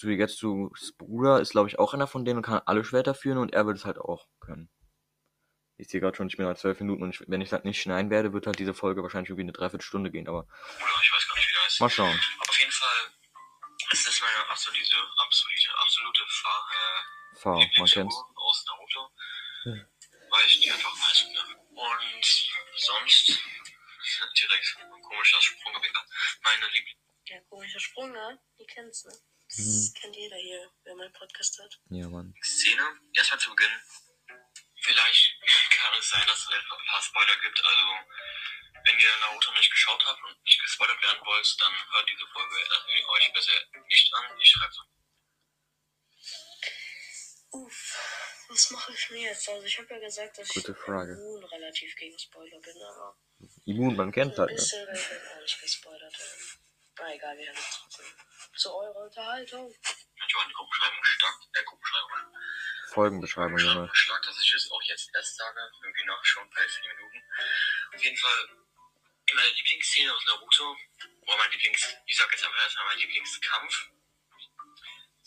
Suigetsus 0.00 0.92
Bruder 0.96 1.40
ist, 1.40 1.50
glaube 1.50 1.68
ich, 1.68 1.78
auch 1.78 1.94
einer 1.94 2.06
von 2.06 2.24
denen 2.24 2.38
und 2.38 2.42
kann 2.46 2.62
alle 2.66 2.84
Schwerter 2.84 3.14
führen 3.14 3.38
und 3.38 3.52
er 3.52 3.66
wird 3.66 3.76
es 3.76 3.84
halt 3.84 3.98
auch 3.98 4.26
können. 4.40 4.70
Ich 5.76 5.88
sehe 5.88 6.00
gerade 6.00 6.16
schon, 6.16 6.28
ich 6.28 6.36
bin 6.36 6.46
halt 6.46 6.58
zwölf 6.58 6.78
Minuten 6.80 7.02
und 7.04 7.10
ich, 7.14 7.22
wenn 7.26 7.40
ich 7.40 7.52
halt 7.52 7.64
nicht 7.64 7.80
schneiden 7.80 8.10
werde, 8.10 8.32
wird 8.32 8.46
halt 8.46 8.58
diese 8.58 8.74
Folge 8.74 9.02
wahrscheinlich 9.02 9.30
irgendwie 9.30 9.44
eine 9.44 9.52
Dreiviertelstunde 9.52 10.10
gehen, 10.10 10.28
aber 10.28 10.40
Oder 10.40 11.02
ich 11.02 11.12
weiß 11.12 11.28
gar 11.28 11.36
nicht, 11.36 11.48
wie 11.48 11.52
der 11.54 11.62
heißt. 11.64 11.80
mal 11.80 11.90
schauen. 11.90 12.20
Aber 12.40 12.50
auf 12.50 12.58
jeden 12.60 12.72
Fall 12.72 13.00
ist 13.92 14.06
das 14.06 14.20
meine 14.20 14.50
absolute, 14.50 14.96
absolute, 15.16 15.70
absolute 15.78 16.22
Fahr 16.28 16.66
äh, 16.70 17.36
Fahr, 17.38 17.56
man 17.78 17.86
kennt's. 17.88 18.16
aus 18.34 18.64
Naruto. 18.66 19.10
Hm. 19.62 19.86
Weil 20.30 20.46
ich 20.46 20.60
die 20.60 20.70
einfach 20.70 20.94
nice 20.96 21.18
finde. 21.20 21.40
Und 21.72 22.24
sonst 22.76 23.40
direkt 24.38 24.76
ein 24.80 25.02
komischer 25.02 25.40
Sprunggewicker. 25.40 26.04
Meine 26.42 26.66
Lieblings 26.66 26.98
Ja, 27.26 27.40
komischer 27.48 27.80
Sprung, 27.80 28.12
ne? 28.12 28.38
Ihr 28.58 28.66
kennt's, 28.66 29.04
ne? 29.04 29.12
Das 29.50 29.58
Mhm. 29.58 29.94
kennt 30.00 30.16
jeder 30.16 30.36
hier, 30.36 30.70
wer 30.84 30.94
meinen 30.94 31.12
Podcast 31.12 31.58
hört. 31.58 31.80
Ja, 31.90 32.08
Mann. 32.08 32.34
Szene. 32.42 33.00
Erstmal 33.14 33.40
zu 33.40 33.50
Beginn. 33.50 33.80
Vielleicht 34.82 35.34
kann 35.72 35.98
es 35.98 36.08
sein, 36.08 36.26
dass 36.26 36.38
es 36.38 36.46
etwa 36.46 36.76
ein 36.76 36.86
paar 36.86 37.02
Spoiler 37.02 37.36
gibt. 37.42 37.64
Also, 37.64 37.86
wenn 38.84 38.98
ihr 38.98 39.16
Naruto 39.20 39.52
nicht 39.52 39.70
geschaut 39.70 40.04
habt 40.06 40.22
und 40.24 40.42
nicht 40.44 40.60
gespoilert 40.62 41.02
werden 41.02 41.20
wollt, 41.26 41.56
dann 41.60 41.72
hört 41.92 42.08
diese 42.10 42.26
Folge 42.28 42.56
äh, 42.56 43.04
euch 43.06 43.32
besser 43.32 43.52
nicht 43.88 44.14
an. 44.14 44.38
Ich 44.40 44.48
schreibe 44.50 44.72
so. 44.72 44.82
Uff, 47.52 48.44
was 48.48 48.70
mache 48.70 48.92
ich 48.92 49.10
mir 49.10 49.22
jetzt? 49.30 49.48
Also 49.48 49.64
ich 49.66 49.78
habe 49.78 49.92
ja 49.94 49.98
gesagt, 50.00 50.38
dass 50.38 50.48
Gute 50.48 50.72
ich 50.72 50.78
Frage. 50.78 51.12
immun 51.12 51.44
relativ 51.44 51.96
gegen 51.96 52.16
Spoiler 52.18 52.60
bin, 52.60 52.80
aber 52.82 53.18
Immun, 53.66 53.96
man 53.96 54.12
kennt's 54.12 54.36
so 54.36 54.42
ein 54.42 54.48
halt, 54.48 54.56
ne? 54.56 54.62
bisschen 54.62 54.86
werde 54.86 54.98
ich 55.00 55.08
halt 55.10 55.28
auch 55.36 55.40
nicht 55.40 55.60
gespoilert. 55.60 56.14
Na 56.98 57.14
egal, 57.14 57.36
wir 57.38 57.46
hören 57.46 57.56
uns 57.56 57.78
trotzdem. 57.80 58.06
Zu 58.56 58.74
eurer 58.74 59.04
Unterhaltung. 59.04 59.70
Ich 59.70 60.34
war 60.34 60.42
in 60.42 60.48
die 60.48 60.54
Gruppenbeschreibung 60.54 61.04
stark. 61.04 61.34
Äh, 61.52 61.64
Gruppenbeschreibung. 61.64 62.10
Folgenbeschreibung, 62.92 63.58
Junge. 63.58 63.90
Schlag, 63.92 64.22
dass 64.22 64.38
ich 64.40 64.52
es 64.54 64.70
auch 64.70 64.82
jetzt 64.82 65.10
erst 65.14 65.36
sage. 65.36 65.60
Irgendwie 65.82 66.04
nach 66.06 66.24
schon 66.24 66.48
bei 66.50 66.66
4 66.66 66.94
Minuten. 66.94 67.22
Auf 67.94 68.04
jeden 68.04 68.16
Fall 68.16 68.48
meine 69.34 69.50
Lieblingsszene 69.50 70.12
aus 70.12 70.24
Naruto. 70.26 70.76
Oder 71.22 71.36
mein 71.38 71.50
Lieblings, 71.52 71.96
ich 72.06 72.16
sag 72.16 72.30
jetzt 72.32 72.44
einfach 72.44 72.62
erstmal 72.62 72.86
mein 72.86 72.98
Lieblingskampf. 72.98 73.90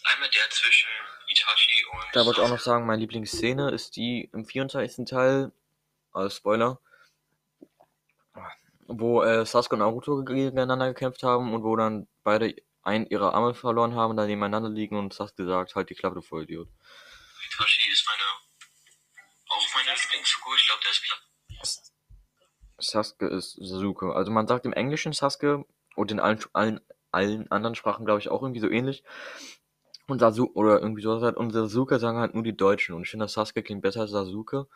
Einmal 0.05 0.29
der 0.29 0.49
zwischen 0.49 0.89
Itachi 1.27 1.85
und. 1.85 2.05
Da 2.13 2.25
wollte 2.25 2.41
ich 2.41 2.45
auch 2.45 2.51
noch 2.51 2.59
sagen, 2.59 2.85
meine 2.85 2.99
Lieblingsszene 2.99 3.71
ist 3.71 3.95
die 3.95 4.29
im 4.33 4.45
24. 4.45 5.05
Teil, 5.05 5.53
also 6.11 6.35
Spoiler, 6.35 6.79
wo 8.87 9.23
äh, 9.23 9.45
Sasuke 9.45 9.75
und 9.75 9.79
Naruto 9.79 10.23
gegeneinander 10.25 10.87
gekämpft 10.87 11.23
haben 11.23 11.53
und 11.53 11.63
wo 11.63 11.75
dann 11.77 12.07
beide 12.23 12.53
einen 12.83 13.07
ihrer 13.07 13.33
Arme 13.33 13.53
verloren 13.53 13.95
haben, 13.95 14.17
da 14.17 14.25
nebeneinander 14.25 14.69
liegen 14.69 14.97
und 14.97 15.13
Sasuke 15.13 15.45
sagt, 15.45 15.75
halt 15.75 15.89
die 15.89 15.95
Klappe, 15.95 16.15
du 16.15 16.21
Vollidiot. 16.21 16.67
Itachi 17.47 17.89
ist 17.91 18.05
meine. 18.05 18.23
Auch 19.49 19.75
meine 19.75 19.97
Lieblingsfigur. 19.99 20.55
Ich 20.55 20.67
glaube, 20.67 20.81
der 20.83 20.91
ist 20.91 21.03
platt. 21.03 21.93
Sasuke 22.77 23.27
ist 23.27 23.57
Sasuke. 23.61 24.13
Also 24.13 24.31
man 24.31 24.47
sagt 24.47 24.65
im 24.65 24.73
Englischen 24.73 25.13
Sasuke 25.13 25.65
und 25.95 26.11
in 26.11 26.19
allen, 26.19 26.43
allen, 26.53 26.81
allen 27.11 27.49
anderen 27.51 27.75
Sprachen, 27.75 28.05
glaube 28.05 28.19
ich, 28.19 28.29
auch 28.29 28.41
irgendwie 28.41 28.59
so 28.59 28.69
ähnlich. 28.69 29.03
Und 30.07 30.19
Sasuke, 30.19 30.53
oder 30.53 30.79
irgendwie 30.79 31.01
sowas 31.01 31.23
halt. 31.23 31.37
Und 31.37 31.51
Sasuke 31.51 31.99
sagen 31.99 32.17
halt 32.17 32.33
nur 32.33 32.43
die 32.43 32.57
Deutschen. 32.57 32.95
Und 32.95 33.03
ich 33.03 33.09
finde, 33.09 33.27
Sasuke 33.27 33.63
klingt 33.63 33.81
besser 33.81 34.01
als 34.01 34.11
Sasuke. 34.11 34.67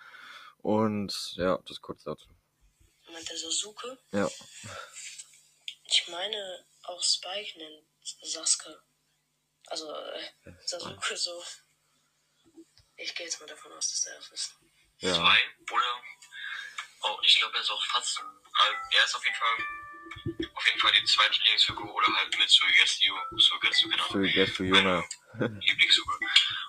Und 0.59 1.33
ja, 1.35 1.59
das 1.67 1.81
kurz 1.81 2.03
dazu. 2.03 2.29
Meint 3.11 3.29
der 3.29 3.37
Sasuke? 3.37 3.97
Ja. 4.11 4.29
Ich 5.89 6.07
meine, 6.09 6.65
auch 6.83 7.01
Spike 7.01 7.57
nennt 7.57 7.83
Sasuke. 8.21 8.81
Also, 9.67 9.91
äh, 9.93 10.31
Sasuke 10.65 11.17
so. 11.17 11.43
Ich 12.95 13.13
gehe 13.15 13.25
jetzt 13.27 13.39
mal 13.39 13.45
davon 13.47 13.71
aus, 13.73 13.89
dass 13.91 14.01
der 14.03 14.15
das 14.15 14.31
ist. 14.31 14.55
Ja. 14.99 15.13
Zwei. 15.13 15.39
Oder. 15.71 16.01
Oh, 17.03 17.19
ich 17.23 17.37
glaube, 17.39 17.55
er 17.55 17.61
ist 17.61 17.69
auch 17.69 17.85
fast. 17.85 18.17
äh, 18.19 18.97
Er 18.97 19.05
ist 19.05 19.15
auf 19.15 19.23
jeden 19.23 19.35
Fall. 19.37 19.57
Auf 20.55 20.65
jeden 20.65 20.79
Fall 20.79 20.91
die 20.93 21.03
zweite 21.05 21.33
Lieblingsfigur 21.39 21.93
oder 21.93 22.07
halt 22.15 22.37
mit 22.39 22.49
Suigetsu. 22.49 23.13
Suigetsu, 23.37 23.89
genau. 23.89 24.07
Suigetsu, 24.07 24.63
Junge. 24.63 25.07
Lieblingsfigur. 25.39 26.15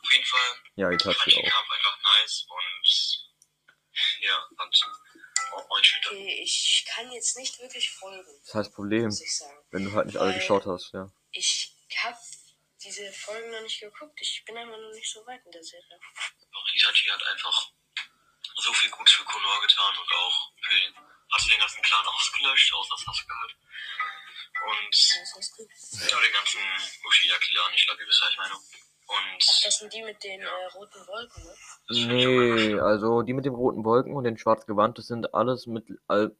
Auf 0.02 0.12
jeden 0.12 0.24
Fall 0.24 0.50
Ja, 0.74 0.88
fand 0.88 1.00
ich 1.00 1.06
Itachi 1.06 1.30
den 1.30 1.46
auch. 1.46 1.50
Kampf 1.54 1.70
einfach 1.70 1.98
nice 2.02 2.46
und. 2.48 3.28
Ja, 4.20 4.48
und. 4.58 4.80
Oh. 5.52 5.64
Okay, 6.10 6.40
ich 6.42 6.84
kann 6.90 7.10
jetzt 7.10 7.36
nicht 7.36 7.58
wirklich 7.58 7.90
folgen, 7.90 8.40
Das 8.44 8.54
heißt 8.54 8.74
Problem, 8.74 9.04
muss 9.06 9.20
ich 9.20 9.34
sagen. 9.36 9.66
wenn 9.70 9.84
du 9.84 9.92
halt 9.92 10.06
nicht 10.06 10.18
alle 10.18 10.34
geschaut 10.34 10.66
hast, 10.66 10.92
ja. 10.92 11.10
Ich 11.32 11.74
hab 12.02 12.18
diese 12.82 13.12
Folgen 13.12 13.50
noch 13.50 13.60
nicht 13.62 13.80
geguckt. 13.80 14.18
Ich 14.20 14.42
bin 14.46 14.56
einfach 14.56 14.76
noch 14.78 14.92
nicht 14.92 15.10
so 15.12 15.24
weit 15.26 15.44
in 15.44 15.52
der 15.52 15.62
Serie. 15.62 16.00
Auch 16.52 16.66
Itachi 16.74 17.08
hat 17.08 17.22
einfach 17.26 17.70
so 18.56 18.72
viel 18.72 18.90
Gutes 18.90 19.14
für 19.14 19.24
Konoha 19.24 19.60
getan 19.60 19.94
und 19.98 20.12
auch 20.12 20.52
für 20.62 20.74
den, 20.74 20.94
hat 20.96 21.50
den 21.50 21.60
ganzen 21.60 21.82
Clan 21.82 22.06
ausgelöscht, 22.06 22.72
außer 22.74 22.96
Sasuke 22.96 23.34
halt. 23.40 23.56
Und 24.66 24.88
Das 24.90 25.34
heißt 25.36 25.56
gut. 25.56 25.68
ja, 26.10 26.20
den 26.20 26.32
ganzen 26.32 26.60
Uchiha-Clan, 27.06 27.74
ich 27.74 27.86
glaube, 27.86 28.02
ihr 28.02 28.08
wisst, 28.08 28.22
was 28.22 28.30
ich 28.30 28.36
meine. 28.38 28.54
Und 28.54 29.38
Ach, 29.50 29.60
das 29.64 29.78
sind 29.78 29.92
die 29.92 30.02
mit 30.02 30.22
den 30.22 30.40
äh, 30.42 30.46
roten 30.74 31.06
Wolken, 31.06 31.44
ne? 31.44 31.56
Nee, 32.74 32.80
also 32.80 33.22
die 33.22 33.32
mit 33.32 33.44
dem 33.44 33.54
roten 33.54 33.84
Wolken 33.84 34.14
und 34.14 34.24
den 34.24 34.36
schwarzen 34.36 34.66
Gewand, 34.66 34.98
das 34.98 35.06
sind 35.06 35.32
alles 35.34 35.66
mit. 35.66 35.86
all- 36.08 36.36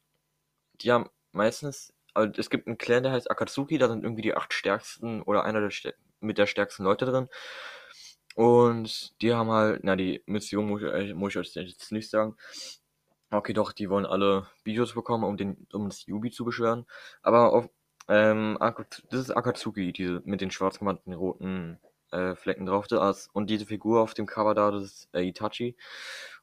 Die 0.75 0.91
haben 0.93 1.11
meistens. 1.33 1.95
Also 2.19 2.33
es 2.39 2.51
gibt 2.51 2.67
einen 2.67 2.79
Clan, 2.79 3.05
der 3.05 3.13
heißt 3.13 3.31
Akatsuki, 3.31 3.79
da 3.79 3.89
sind 3.89 4.03
irgendwie 4.05 4.23
die 4.23 4.35
acht 4.35 4.53
stärksten 4.53 5.23
oder 5.23 5.45
einer 5.45 5.61
der 5.61 5.71
stär- 5.71 5.95
mit 6.21 6.37
der 6.39 6.47
stärksten 6.47 6.83
Leute 6.85 7.07
drin. 7.07 7.29
Und 8.35 9.21
die 9.23 9.35
haben 9.35 9.51
halt, 9.51 9.81
na, 9.83 9.97
die 9.97 10.23
Mission 10.27 10.67
muss 10.67 10.83
ich, 10.83 10.89
euch- 10.89 11.15
muss 11.15 11.33
ich 11.33 11.39
euch 11.39 11.55
jetzt 11.55 11.93
nicht 11.93 12.11
sagen. 12.11 12.37
Okay, 13.31 13.53
doch, 13.53 13.73
die 13.73 13.91
wollen 13.91 14.07
alle 14.07 14.47
Videos 14.65 14.95
bekommen, 14.95 15.25
um 15.25 15.37
den, 15.37 15.67
um 15.73 15.89
das 15.89 16.07
Yubi 16.07 16.31
zu 16.31 16.45
beschweren. 16.45 16.87
Aber 17.23 17.53
auf, 17.53 17.69
ähm, 18.09 18.57
das 19.11 19.21
ist 19.21 19.31
Akatsuki, 19.31 19.93
diese 19.93 20.23
mit 20.25 20.41
den 20.41 20.51
schwarz 20.51 20.79
gewandten 20.79 21.13
roten 21.15 21.79
äh, 22.13 22.35
Flecken 22.37 22.67
drauf. 22.67 22.87
Das, 22.89 23.29
und 23.35 23.51
diese 23.51 23.67
Figur 23.67 24.01
auf 24.01 24.15
dem 24.15 24.27
Cover 24.27 24.55
da, 24.55 24.71
das 24.71 24.85
ist 24.85 25.09
äh, 25.15 25.23
Itachi. 25.23 25.77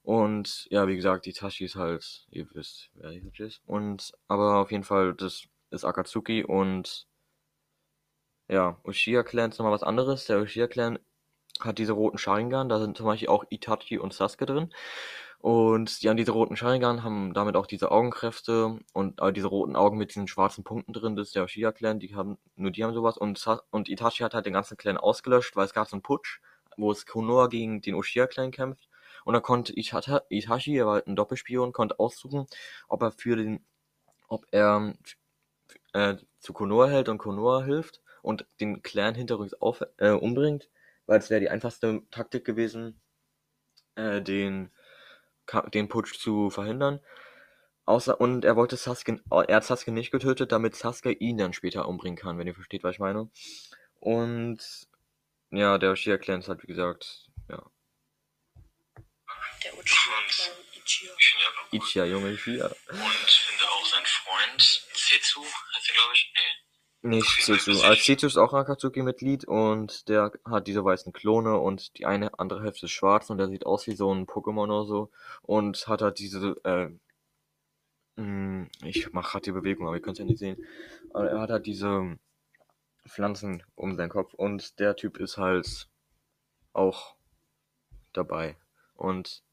Und 0.04 0.68
ja, 0.70 0.88
wie 0.88 0.96
gesagt, 0.96 1.28
Itachi 1.28 1.66
ist 1.66 1.76
halt, 1.76 2.28
ihr 2.32 2.48
wisst, 2.54 2.92
wer 2.96 3.12
Itachi 3.12 3.44
ist. 3.46 3.62
Und, 3.66 4.14
aber 4.28 4.58
auf 4.58 4.72
jeden 4.72 4.84
Fall, 4.84 5.16
das 5.16 5.46
ist 5.76 5.86
Akatsuki 5.86 6.44
und 6.44 7.08
ja, 8.48 8.78
Uchiha 8.84 9.24
Clan 9.24 9.52
ist 9.52 9.60
nochmal 9.60 9.74
was 9.74 9.84
anderes. 9.84 10.26
Der 10.26 10.42
Uchiha 10.42 10.68
Clan 10.68 11.00
hat 11.60 11.78
diese 11.78 11.94
roten 11.94 12.18
Sharingan, 12.18 12.70
da 12.70 12.80
sind 12.80 12.98
zum 12.98 13.06
Beispiel 13.06 13.30
auch 13.30 13.46
Itachi 13.50 13.98
und 13.98 14.14
Sasuke 14.14 14.46
drin. 14.46 14.74
Und 15.40 16.02
die 16.02 16.10
haben 16.10 16.18
diese 16.18 16.32
roten 16.32 16.56
Sharingan, 16.58 17.04
haben 17.04 17.34
damit 17.34 17.56
auch 17.56 17.68
diese 17.68 17.92
Augenkräfte 17.92 18.80
und 18.94 19.22
äh, 19.22 19.32
diese 19.34 19.48
roten 19.48 19.76
Augen 19.76 19.98
mit 19.98 20.10
diesen 20.10 20.28
schwarzen 20.28 20.64
Punkten 20.64 20.94
drin. 20.94 21.16
Das 21.16 21.28
ist 21.28 21.36
der 21.36 21.44
Uchiha 21.44 21.72
Clan, 21.72 22.00
die 22.00 22.16
haben, 22.16 22.38
nur 22.56 22.72
die 22.72 22.84
haben 22.84 22.94
sowas. 22.94 23.18
Und, 23.18 23.38
Sa 23.38 23.62
und 23.72 23.90
Itachi 23.90 24.24
hat 24.24 24.34
halt 24.34 24.46
den 24.46 24.54
ganzen 24.54 24.78
Clan 24.78 24.98
ausgelöscht, 24.98 25.56
weil 25.56 25.66
es 25.66 25.74
gab 25.74 25.88
so 25.88 25.96
einen 25.96 26.04
Putsch, 26.04 26.42
wo 26.78 26.92
es 26.92 27.06
Konoha 27.06 27.48
gegen 27.48 27.82
den 27.82 27.96
Uchiha 27.96 28.28
Clan 28.28 28.52
kämpft. 28.52 28.90
Und 29.24 29.34
da 29.34 29.40
konnte 29.40 29.74
Itachi, 29.76 30.78
er 30.78 30.86
war 30.88 30.94
halt 30.96 31.08
ein 31.08 31.16
Doppelspion, 31.16 31.74
konnte 31.74 32.00
aussuchen, 32.00 32.48
ob 32.88 33.02
er 33.04 33.12
für 33.12 33.36
den, 33.36 33.66
ob 34.28 34.46
er 34.52 34.94
äh, 35.96 36.18
zu 36.40 36.52
Konoha 36.52 36.90
hält 36.90 37.08
und 37.08 37.20
Konoha 37.20 37.64
hilft 37.64 38.02
und 38.22 38.46
den 38.60 38.84
Clan 38.84 39.16
hinterrücks 39.16 39.54
auf, 39.54 39.82
äh, 39.98 40.10
umbringt, 40.10 40.70
weil 41.06 41.20
es 41.20 41.30
wäre 41.30 41.40
die 41.40 41.50
einfachste 41.50 42.02
Taktik 42.12 42.44
gewesen, 42.44 43.02
äh, 43.96 44.22
den, 44.22 44.72
den 45.74 45.88
Putsch 45.88 46.20
zu 46.20 46.50
verhindern. 46.50 47.00
Außer, 47.86 48.20
und 48.20 48.44
er 48.44 48.58
wollte 48.58 48.76
Sasuke, 48.76 49.22
er 49.30 49.56
hat 49.56 49.64
Sasuke 49.64 49.92
nicht 49.92 50.12
getötet, 50.12 50.52
damit 50.52 50.76
Sasuke 50.76 51.12
ihn 51.14 51.38
dann 51.38 51.54
später 51.54 51.88
umbringen 51.88 52.18
kann, 52.18 52.38
wenn 52.38 52.48
ihr 52.48 52.56
versteht, 52.56 52.84
was 52.84 52.96
ich 52.96 53.00
meine. 53.00 53.30
Und 54.00 54.60
ja, 55.52 55.78
der 55.78 55.92
Uchiha 55.92 56.18
Clan 56.18 56.40
ist 56.40 56.50
halt, 56.50 56.64
wie 56.64 56.68
gesagt, 56.68 57.30
ja, 57.48 57.64
Der 59.64 59.74
Uchiha-Clan 59.78 60.58
Ichigo. 60.74 61.14
ich 61.18 61.28
finde 61.30 61.44
ihn 61.44 61.48
einfach 61.48 61.72
cool. 61.72 61.80
Ichiha, 61.80 62.06
Junge, 62.06 62.32
Ichiha. 62.32 62.66
Und 62.66 63.00
finde 63.00 63.64
auch 63.70 63.86
seinen 63.86 64.06
Freund, 64.06 64.85
Zetsu, 65.16 65.42
heißt 65.42 65.90
er, 65.90 65.96
glaube 65.96 66.14
ich. 66.14 66.34
Nee. 66.36 67.18
Nicht 67.18 67.44
Zetsu. 67.44 67.72
Also 67.84 68.02
Zetsu 68.02 68.28
ist 68.28 68.38
auch 68.38 68.54
ein 68.54 68.62
Akatsuki-Mitglied 68.62 69.46
und 69.46 70.10
der 70.10 70.32
hat 70.44 70.68
diese 70.68 70.84
weißen 70.84 71.14
Klone 71.14 71.58
und 71.58 71.98
die 71.98 72.06
eine 72.06 72.40
andere 72.40 72.64
Hälfte 72.64 72.88
ist 72.88 72.94
schwarz 72.94 73.30
und 73.30 73.38
der 73.38 73.48
sieht 73.48 73.66
aus 73.66 73.86
wie 73.88 73.96
so 73.96 74.12
ein 74.14 74.26
Pokémon 74.26 74.66
oder 74.66 74.86
so 74.86 75.12
und 75.44 75.88
hat 75.88 76.02
halt 76.02 76.18
diese, 76.20 76.56
äh, 76.64 76.90
mh, 78.20 78.68
ich 78.84 79.14
mache 79.14 79.32
gerade 79.34 79.44
die 79.44 79.52
Bewegung, 79.52 79.88
aber 79.88 79.96
ihr 79.96 80.02
könnt 80.02 80.16
es 80.16 80.20
ja 80.20 80.26
nicht 80.26 80.40
sehen. 80.40 80.58
Aber 81.14 81.30
er 81.30 81.40
hat 81.42 81.52
halt 81.52 81.66
diese 81.68 82.18
Pflanzen 83.08 83.64
um 83.76 83.96
seinen 83.96 84.10
Kopf 84.10 84.34
und 84.34 84.80
der 84.80 84.96
Typ 84.96 85.18
ist 85.18 85.38
halt 85.38 85.88
auch 86.74 87.16
dabei 88.14 88.58
und 88.96 89.44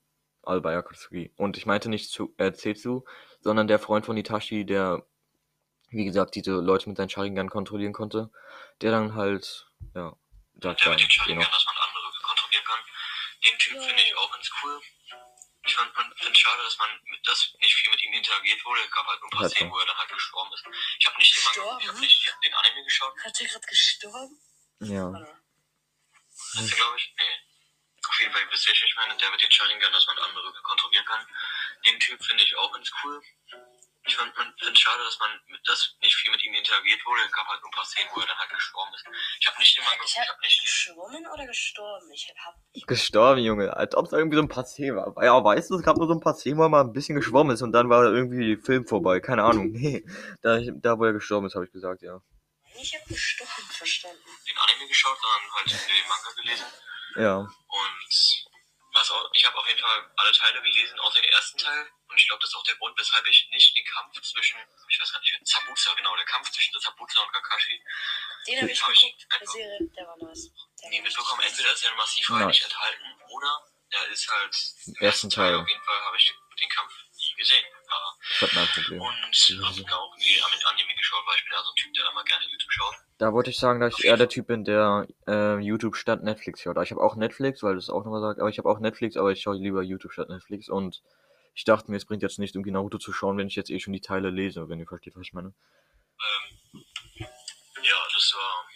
all 0.43 0.61
bei 0.61 0.77
Akatsuki. 0.77 1.33
Und 1.37 1.57
ich 1.57 1.67
meinte 1.67 1.89
nicht 1.89 2.11
zu, 2.11 2.35
äh, 2.39 2.53
Zetsu, 2.53 3.05
sondern 3.41 3.69
der 3.69 3.79
Freund 3.79 4.07
von 4.07 4.17
Itachi, 4.17 4.65
der 4.65 5.05
wie 5.93 6.05
gesagt, 6.05 6.35
diese 6.35 6.53
Leute 6.53 6.89
mit 6.89 6.97
seinen 6.97 7.11
Sharingan 7.11 7.49
kontrollieren 7.51 7.93
konnte, 7.93 8.31
der 8.81 8.91
dann 8.91 9.15
halt, 9.15 9.67
ja, 9.95 10.13
da 10.55 10.75
Der 10.75 10.87
war, 10.87 10.93
mit 10.93 11.01
den 11.01 11.11
Sharingan, 11.11 11.51
dass 11.51 11.65
man 11.67 11.77
andere 11.77 12.13
kontrollieren 12.23 12.65
kann. 12.65 12.81
Den 13.45 13.59
Typ 13.59 13.75
Ja. 13.77 13.83
finde 13.83 14.03
ich 14.03 14.17
auch 14.17 14.31
ganz 14.33 14.51
cool. 14.63 14.81
Ich 15.65 15.75
fand, 15.77 15.93
es 15.95 16.39
schade, 16.39 16.63
dass 16.65 16.77
man 16.79 16.89
mit, 17.05 17.21
dass 17.29 17.55
nicht 17.61 17.75
viel 17.75 17.91
mit 17.93 18.03
ihm 18.03 18.13
interagiert 18.15 18.65
wurde. 18.65 18.81
Es 18.83 18.91
gab 18.91 19.07
halt 19.07 19.21
nur 19.21 19.29
ein 19.29 19.31
paar 19.31 19.43
Ja, 19.45 19.49
Szenen, 19.49 19.71
wo 19.71 19.79
er 19.79 19.87
dann 19.87 19.97
halt 19.97 20.09
gestorben 20.11 20.53
ist. 20.53 20.65
Ich 20.99 21.07
habe 21.07 21.19
nicht, 21.19 21.37
den 21.37 21.45
Manga- 21.45 21.55
ich 21.55 21.63
hab 21.63 21.79
Gestorben? 21.79 22.01
nicht 22.01 22.35
den 22.45 22.55
Anime 22.55 22.85
geschaut, 22.85 23.15
Hat 23.25 23.41
er 23.41 23.47
gerade 23.47 23.67
gestorben? 23.67 24.41
Ja, 24.81 25.07
Oder? 25.09 25.41
hast 26.57 26.73
du, 26.73 26.77
glaube 26.77 26.97
ich? 26.97 27.15
Nee. 27.17 28.05
Auf 28.09 28.21
jeden 28.21 28.33
Fall, 28.33 28.51
wisst 28.51 28.67
ihr, 28.67 28.75
ich 28.75 28.97
meine? 28.97 29.17
Der 29.17 29.31
mit 29.31 29.41
den 29.41 29.51
Sharingan, 29.53 29.93
dass 29.93 30.07
man 30.09 30.19
andere 30.19 30.53
kontrollieren 30.63 31.05
kann. 31.05 31.27
Den 31.87 32.01
Typ 32.01 32.25
finde 32.25 32.43
ich 32.43 32.57
auch 32.57 32.73
ganz 32.73 32.91
cool. 33.05 33.23
Ich 34.13 34.19
fand, 34.19 34.31
es 34.61 34.79
schade, 34.79 35.03
dass 35.05 35.19
man 35.21 35.31
mit, 35.47 35.67
dass 35.67 35.97
nicht 36.03 36.15
viel 36.15 36.31
mit 36.31 36.45
ihm 36.45 36.53
interagiert 36.53 37.01
wurde. 37.07 37.23
Es 37.25 37.33
gab 37.33 37.49
halt 37.49 37.63
nur 37.63 37.71
ein 37.71 37.75
paar 37.75 37.85
Szenen, 37.87 38.11
wo 38.15 38.21
er 38.21 38.27
dann 38.27 38.37
halt 38.37 38.51
gestorben 38.51 38.93
ist. 38.93 39.07
Ich 39.41 39.47
habe 39.49 39.59
nicht 39.59 39.75
den 39.75 39.85
Manga, 39.85 40.05
Ich 40.05 40.13
ich 40.13 40.19
hab 40.19 40.29
habe 40.29 40.41
nicht 40.43 40.61
geschwommen 40.63 41.27
oder 41.33 41.47
gestorben? 41.47 42.13
Ich 42.13 42.35
hab. 42.45 42.87
gestorben, 42.87 43.41
Junge, 43.41 43.75
als 43.75 43.95
ob 43.95 44.05
es 44.05 44.13
irgendwie 44.13 44.37
so 44.37 44.43
ein 44.43 44.51
Passé 44.51 44.95
war. 44.95 45.25
Ja, 45.25 45.43
weißt 45.43 45.71
du, 45.71 45.77
es 45.77 45.83
gab 45.83 45.97
nur 45.97 46.09
so 46.09 46.13
ein 46.13 46.21
Passé, 46.21 46.55
wo 46.59 46.63
er 46.63 46.69
mal 46.69 46.83
ein 46.83 46.93
bisschen 46.93 47.17
geschwommen 47.17 47.55
ist 47.55 47.63
und 47.63 47.73
dann 47.73 47.89
war 47.89 48.05
irgendwie 48.05 48.59
Film 48.59 48.87
vorbei, 48.87 49.21
keine 49.21 49.45
Ahnung, 49.45 49.71
nee, 49.73 50.05
da, 50.43 50.59
da 50.61 50.99
wo 50.99 51.05
er 51.07 51.15
gestorben 51.15 51.47
ist, 51.47 51.55
habe 51.55 51.65
ich 51.65 51.73
gesagt, 51.73 52.03
ja. 52.03 52.21
Ich 52.75 52.95
hab 52.95 53.07
gestorben 53.07 53.71
verstanden. 53.71 54.21
den 54.47 54.59
Anime 54.59 54.89
geschaut, 54.89 55.17
sondern 55.23 55.55
halt 55.55 55.71
den 55.89 56.09
Manga 56.09 56.31
gelesen. 56.37 56.67
Ja, 57.17 57.37
Und 57.39 58.13
was 58.95 59.11
auch, 59.11 59.31
ich 59.33 59.45
habe 59.47 59.57
auf 59.57 59.67
jeden 59.69 59.81
Fall 59.81 60.11
alle 60.17 60.33
Teile 60.33 60.61
gelesen, 60.61 60.99
außer 61.01 61.21
den 61.23 61.33
ersten 61.33 61.59
Teil. 61.59 61.87
Und 62.13 62.21
ich 62.21 62.29
glaube, 62.29 62.43
das 62.43 62.51
ist 62.51 62.57
auch 62.57 62.65
der 62.65 62.77
Grund, 62.77 62.93
weshalb 62.99 63.27
ich 63.27 63.49
nicht 63.51 63.75
den 63.75 63.87
Kampf 63.87 64.21
zwischen, 64.21 64.61
ich 64.87 65.01
weiß 65.01 65.13
gar 65.13 65.21
nicht, 65.21 65.47
Zabuza, 65.49 65.95
genau, 65.95 66.15
der 66.15 66.27
Kampf 66.27 66.51
zwischen 66.51 66.79
Zabuza 66.79 67.23
und 67.23 67.33
Kakashi 67.33 67.81
Den 68.47 68.61
hab 68.61 68.69
ich 68.69 68.83
Hab 68.83 68.93
ich 68.93 69.01
geguckt. 69.01 69.41
Der 69.41 69.49
Serie, 69.49 69.79
der 69.97 70.07
war 70.07 70.17
nice. 70.21 70.53
Der 70.53 70.93
war 70.93 71.03
mitbekommen. 71.03 71.41
Entweder 71.41 71.73
ist 71.73 71.85
er 71.85 71.95
massiv 71.97 72.29
Nein. 72.29 72.47
nicht 72.49 72.65
enthalten 72.65 73.07
oder 73.31 73.73
er 73.93 74.09
ist 74.09 74.29
halt 74.29 74.57
im 74.87 75.07
ersten 75.07 75.31
Teil. 75.31 75.55
Auf 75.55 75.67
jeden 75.67 75.83
Fall 75.83 76.01
habe 76.05 76.17
ich 76.19 76.35
den 76.61 76.69
Kampf 76.69 76.93
nie 77.17 77.35
gesehen. 77.41 77.65
Aber 77.89 78.19
das 78.29 78.41
hat 78.43 78.53
mein 78.53 78.67
Problem. 78.69 79.01
Und 79.01 79.09
habe 79.09 79.97
auch 79.97 80.17
nie 80.17 80.37
mit 80.53 80.67
Anime 80.67 80.95
geschaut, 80.95 81.27
weil 81.27 81.37
ich 81.37 81.45
bin 81.45 81.53
ja 81.53 81.63
so 81.63 81.71
ein 81.71 81.77
Typ, 81.77 81.95
der 81.95 82.11
immer 82.11 82.25
gerne 82.25 82.45
YouTube 82.45 82.73
schaut. 82.73 82.95
Da 83.19 83.33
wollte 83.33 83.51
ich 83.51 83.59
sagen, 83.59 83.81
dass 83.81 83.99
ich 83.99 84.05
eher 84.05 84.17
der 84.19 84.29
Typ 84.29 84.49
bin, 84.49 84.65
der 84.65 85.07
äh, 85.27 85.59
YouTube 85.61 85.97
statt 85.97 86.23
Netflix 86.23 86.61
schaut. 86.61 86.77
Ich 86.83 86.91
habe 86.91 87.01
auch 87.01 87.17
Netflix, 87.17 87.63
weil 87.63 87.77
das 87.77 87.89
auch 87.89 88.05
nochmal 88.05 88.21
sagt, 88.21 88.41
aber 88.41 88.51
ich 88.51 88.59
habe 88.59 88.69
auch 88.69 88.81
Netflix, 88.81 89.17
aber 89.17 89.33
ich 89.33 89.41
schaue 89.41 89.57
lieber 89.57 89.83
YouTube 89.83 90.13
statt 90.13 90.29
Netflix 90.29 90.69
und 90.69 91.03
ich 91.55 91.65
dachte 91.65 91.91
mir, 91.91 91.97
es 91.97 92.07
bringt 92.07 92.23
jetzt 92.23 92.39
nicht, 92.39 92.55
irgendwie 92.55 92.71
Naruto 92.71 92.99
zu 92.99 93.13
schauen, 93.13 93.37
wenn 93.39 93.49
ich 93.49 93.57
jetzt 93.57 93.71
eh 93.71 93.79
schon 93.79 93.93
die 93.93 94.01
Teile 94.01 94.31
lese, 94.31 94.69
wenn 94.69 94.81
ihr 94.81 94.87
versteht, 94.87 95.15
was 95.17 95.23
ich 95.23 95.33
meine. 95.33 95.49
Ähm, 95.49 96.85
ja, 97.83 97.99
das 98.15 98.35
war 98.37 98.67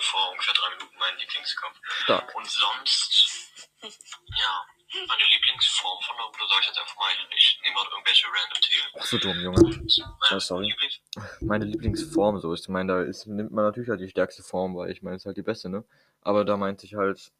vor 0.00 0.30
ungefähr 0.30 0.54
drei 0.54 0.70
Minuten 0.70 0.96
mein 0.98 1.16
Lieblingskampf. 1.18 1.80
Stark. 2.02 2.34
Und 2.34 2.46
sonst, 2.46 3.50
ja, 3.82 4.66
meine 5.08 5.24
Lieblingsform 5.24 6.02
von 6.02 6.16
Naruto 6.16 6.46
sage 6.46 6.60
ich 6.62 6.66
jetzt 6.68 6.78
einfach 6.78 6.96
mal, 6.96 7.10
ich 7.36 7.60
nehme 7.64 7.76
halt 7.76 7.88
irgendwelche 7.90 8.26
random 8.28 8.60
Themen. 8.62 8.88
Ach 8.98 9.04
so 9.04 9.18
dumm, 9.18 9.40
Junge. 9.40 9.86
Ja, 9.86 10.16
meine 10.30 10.40
sorry. 10.40 10.66
Lieblings 10.66 11.00
Meine 11.40 11.64
Lieblingsform, 11.64 12.40
so 12.40 12.52
ist. 12.52 12.62
Ich 12.62 12.68
meine, 12.68 12.92
da 12.92 13.02
ist, 13.02 13.26
nimmt 13.26 13.52
man 13.52 13.64
natürlich 13.64 13.88
halt 13.88 14.00
die 14.00 14.08
stärkste 14.08 14.42
Form, 14.42 14.76
weil 14.76 14.90
ich 14.90 15.02
meine, 15.02 15.16
ist 15.16 15.26
halt 15.26 15.36
die 15.36 15.42
beste, 15.42 15.68
ne? 15.68 15.84
Aber 16.20 16.44
da 16.44 16.56
meinte 16.56 16.86
ich 16.86 16.94
halt, 16.94 17.32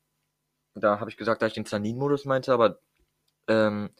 da 0.74 1.00
habe 1.00 1.10
ich 1.10 1.16
gesagt, 1.16 1.42
dass 1.42 1.48
ich 1.48 1.54
den 1.54 1.64
Sanin-Modus 1.64 2.24
meinte, 2.24 2.52
aber 2.52 2.80
ähm, 3.46 3.94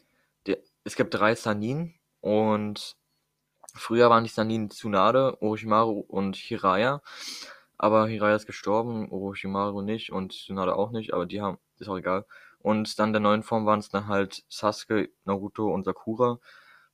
es 0.85 0.95
gibt 0.95 1.13
drei 1.13 1.35
Sanin 1.35 1.95
und 2.21 2.95
früher 3.73 4.09
waren 4.09 4.23
die 4.23 4.29
Sanin 4.29 4.69
Tsunade, 4.69 5.41
Orochimaru 5.41 5.99
und 6.07 6.35
Hiraya. 6.37 7.01
Aber 7.77 8.07
Hiraya 8.07 8.35
ist 8.35 8.45
gestorben, 8.45 9.09
Orochimaru 9.09 9.81
nicht 9.81 10.11
und 10.11 10.31
Tsunade 10.31 10.75
auch 10.75 10.91
nicht, 10.91 11.13
aber 11.13 11.25
die 11.25 11.41
haben, 11.41 11.57
ist 11.79 11.89
auch 11.89 11.97
egal. 11.97 12.25
Und 12.59 12.99
dann 12.99 13.13
der 13.13 13.19
neuen 13.19 13.43
Form 13.43 13.65
waren 13.65 13.79
es 13.79 13.89
dann 13.89 14.07
halt 14.07 14.43
Sasuke, 14.47 15.09
Naruto 15.25 15.73
und 15.73 15.85
Sakura. 15.85 16.39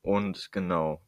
Und 0.02 0.52
genau, 0.52 1.02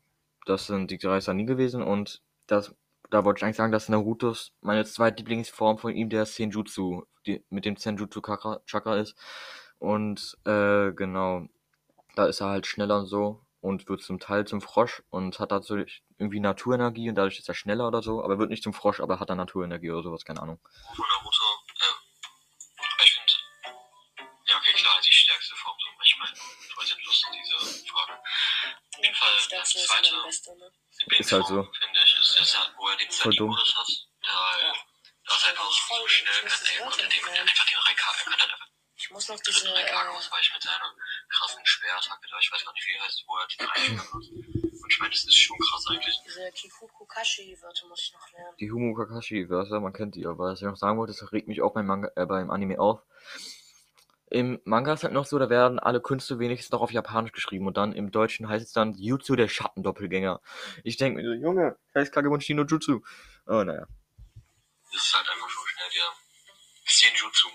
das 0.46 0.68
sind 0.68 0.92
die 0.92 0.98
drei 0.98 1.22
Sanin 1.22 1.48
gewesen 1.48 1.82
und 1.84 2.22
das, 2.48 2.76
da 3.10 3.24
wollte 3.24 3.40
ich 3.40 3.44
eigentlich 3.46 3.58
sagen, 3.58 3.72
dass 3.72 3.90
Narutos 3.90 4.52
meine 4.62 4.84
zweite 4.86 5.18
Lieblingsform 5.18 5.78
von 5.78 5.94
ihm 5.96 6.10
der 6.10 6.26
Senjutsu, 6.26 7.04
die 7.26 7.44
mit 7.50 7.66
dem 7.66 7.78
Senjutsu 7.78 8.22
Chakra, 8.22 8.98
ist. 8.98 9.16
Und 9.80 10.38
äh, 10.46 10.92
genau, 10.92 11.48
da 12.16 12.26
ist 12.26 12.42
er 12.42 12.48
halt 12.48 12.68
schneller 12.68 13.00
und 13.00 13.08
so 13.08 13.46
und 13.62 13.88
wird 13.88 14.04
zum 14.04 14.20
Teil 14.20 14.46
zum 14.46 14.62
Frosch 14.62 15.02
und 15.10 15.40
hat 15.40 15.52
dazu 15.52 15.78
irgendwie 16.18 16.40
Naturenergie 16.40 17.10
und 17.10 17.16
dadurch 17.16 17.40
ist 17.40 17.48
er 17.48 17.56
schneller 17.56 17.88
oder 17.88 18.04
so, 18.04 18.24
aber 18.24 18.38
wird 18.38 18.50
nicht 18.50 18.64
zum 18.64 18.74
Frosch, 18.74 19.00
aber 19.00 19.20
hat 19.20 19.30
dann 19.30 19.38
Naturenergie 19.38 19.90
oder 19.90 20.04
sowas, 20.04 20.26
keine 20.26 20.42
Ahnung. 20.42 20.60
Ähm, 20.64 20.98
ich 23.04 23.14
finde, 23.14 23.34
ja 24.48 24.58
okay, 24.58 24.74
klar, 24.74 25.00
die 25.06 25.14
stärkste 25.14 25.56
Form, 25.56 25.78
so 25.80 25.88
manchmal 25.98 26.28
voll 26.74 26.86
sinnlos 26.86 27.24
in 27.32 27.40
dieser 27.40 27.60
Frage. 27.92 28.14
Auf 28.14 29.04
jeden 29.04 29.16
Fall, 29.16 29.32
das 29.34 29.70
zweite, 29.70 30.10
ist 31.18 31.32
halt 31.32 31.48
so. 31.48 31.64
finde 31.64 32.00
ich, 32.04 32.20
ist 32.20 32.40
das 32.40 32.58
halt, 32.60 32.74
wo 32.78 32.88
er 32.90 32.98
den 32.98 33.10
Zeitmodus 33.10 33.76
hat, 33.78 33.88
da, 34.22 35.36
ist 35.36 35.48
einfach 35.48 35.72
so 35.72 36.08
schnell, 36.08 36.50
kann, 36.50 36.68
er 36.68 36.84
konnte 36.84 37.08
dem 37.08 37.28
einfach 37.30 37.66
den 37.66 37.78
Reikar, 37.78 38.14
er 38.18 38.24
könnte 38.26 38.44
einfach 38.44 38.68
ich 39.04 39.10
muss 39.10 39.28
noch 39.28 39.40
diese, 39.40 39.68
äh, 39.68 39.92
ausweichen 39.92 40.54
mit 40.54 40.64
seiner 40.64 40.96
krassen 41.34 41.66
Schwerattacke 41.66 42.28
da. 42.30 42.38
Ich 42.40 42.52
weiß 42.52 42.64
gar 42.64 42.74
nicht, 42.74 42.88
wie 42.88 42.96
er 42.96 43.04
heißt, 43.04 43.24
wo 43.28 43.38
er 43.38 43.48
den 43.48 43.68
Reikage 43.68 43.98
hat. 44.14 44.14
Und 44.84 44.90
ich 44.92 45.00
meine, 45.00 45.12
das 45.12 45.26
ist 45.26 45.36
schon 45.36 45.58
krass 45.58 45.86
eigentlich. 45.90 46.20
diese 46.26 46.52
Kikuku 46.52 47.06
Kashi-Wörter 47.06 47.88
muss 47.88 48.02
ich 48.02 48.14
noch 48.14 48.32
lernen. 48.32 48.58
Die 48.60 48.72
Humo 48.72 48.94
Kakashi 48.96 49.50
Wörter, 49.50 49.80
man 49.80 49.94
kennt 49.94 50.16
die, 50.16 50.26
aber 50.26 50.52
was 50.52 50.60
ich 50.60 50.66
noch 50.66 50.78
sagen 50.78 50.98
wollte, 50.98 51.14
das 51.14 51.32
regt 51.32 51.48
mich 51.48 51.62
auch 51.62 51.74
beim 51.74 51.88
Manga, 51.88 52.12
äh, 52.16 52.26
beim 52.26 52.52
Anime 52.52 52.80
auf. 52.80 53.02
Im 54.30 54.60
Manga 54.66 54.94
ist 54.94 55.04
halt 55.04 55.14
noch 55.14 55.26
so, 55.26 55.38
da 55.38 55.50
werden 55.50 55.80
alle 55.80 56.02
Künste 56.02 56.40
wenigstens 56.40 56.72
noch 56.72 56.82
auf 56.82 56.92
Japanisch 56.92 57.32
geschrieben 57.32 57.68
und 57.68 57.78
dann 57.78 57.94
im 57.94 58.12
Deutschen 58.12 58.50
heißt 58.50 58.66
es 58.66 58.74
dann 58.74 58.96
Jutsu 58.96 59.36
der 59.36 59.48
Schattendoppelgänger. 59.48 60.42
Ich 60.84 60.98
denke 60.98 61.22
mir 61.22 61.28
so, 61.28 61.34
Junge, 61.34 61.78
heißt 61.94 62.12
Kagebunshin 62.12 62.58
no 62.58 62.64
Jutsu. 62.64 63.02
Oh, 63.46 63.64
naja. 63.64 63.86
Das 64.92 65.06
ist 65.06 65.16
halt 65.16 65.30
einfach 65.30 65.50
so 65.50 65.66
schnell 65.66 65.90
der 65.94 66.24
Senjutsu. 66.86 67.50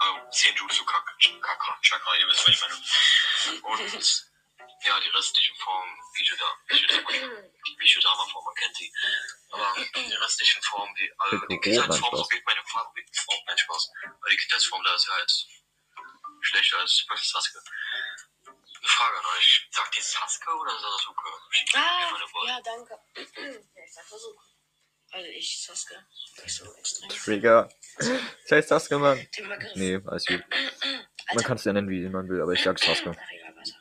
Äh, 0.00 0.32
Senjutsu 0.32 0.84
Kaka, 0.84 1.12
Kaka, 1.40 1.78
Chakra, 1.82 2.16
ihr 2.16 2.28
wisst, 2.28 2.46
was 2.48 2.54
ich 2.54 2.60
meine. 2.60 3.62
Und 3.62 4.30
ja, 4.84 4.98
die 5.00 5.08
restlichen 5.08 5.56
Formen, 5.56 5.94
Bijudama, 6.14 6.56
Bijudama-Form, 7.78 8.44
man 8.44 8.54
kennt 8.54 8.76
sie. 8.76 8.92
Aber 9.50 9.74
die 9.94 10.14
restlichen 10.14 10.62
Formen, 10.62 10.94
die, 10.94 11.12
also 11.18 11.46
die 11.46 11.60
Kindheitsform, 11.60 12.16
so 12.16 12.24
geht 12.28 12.46
meine 12.46 12.62
Favoritenform, 12.64 13.40
nein, 13.46 13.58
Spaß. 13.58 13.90
Weil 14.20 14.30
die 14.30 14.36
Kindheitsform, 14.38 14.82
da 14.84 14.94
ist 14.94 15.06
ja 15.06 15.12
halt 15.14 15.46
schlechter 16.40 16.78
als 16.78 17.06
Sasuke. 17.22 17.62
Eine 18.46 18.88
Frage 18.88 19.18
an 19.18 19.26
euch, 19.36 19.68
sagt 19.70 19.96
ihr 19.96 20.02
Sasuke 20.02 20.50
oder 20.56 20.78
Sasuke? 20.78 21.28
Ah, 21.74 22.16
ja, 22.46 22.60
danke. 22.62 22.98
ja, 23.16 23.84
ich 23.84 23.92
sag 23.92 24.06
versuchen. 24.06 24.49
Also 25.12 25.28
ich, 25.28 25.62
Sasuke, 25.64 26.06
nicht 26.42 26.54
so 26.54 26.72
extrem. 26.76 27.08
Trigger. 27.10 27.68
Das 27.98 28.50
heißt 28.50 28.68
Sasuke, 28.68 28.98
Mann. 28.98 29.28
Nee, 29.74 30.00
alles 30.06 30.24
gut. 30.26 30.42
Man 31.34 31.44
kann 31.44 31.56
es 31.56 31.64
ja 31.64 31.72
nennen, 31.72 31.88
wie 31.88 32.08
man 32.08 32.28
will, 32.28 32.40
aber 32.40 32.52
ich 32.52 32.62
sag 32.62 32.78
Sasuke. 32.78 33.10
Ach, 33.18 33.30
egal, 33.32 33.56
weiter. 33.56 33.76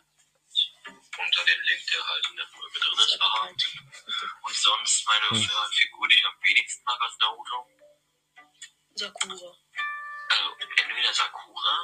Unter 0.88 1.46
den 1.46 1.62
Link, 1.64 1.82
der 1.94 2.08
halt 2.08 2.26
in 2.32 2.36
der 2.38 2.48
Folge 2.48 2.80
drin 2.80 3.00
ist, 3.00 3.22
aha. 3.22 3.48
Und 3.48 4.56
sonst 4.56 5.06
meine 5.08 5.30
Hm. 5.30 5.50
Figur, 5.72 6.08
die 6.08 6.16
ich 6.16 6.26
am 6.26 6.34
wenigsten 6.44 6.84
mag 6.86 7.00
als 7.02 7.18
Naruto. 7.20 7.68
Sakura. 8.96 9.56
Also 10.32 10.56
entweder 10.84 11.14
Sakura, 11.14 11.84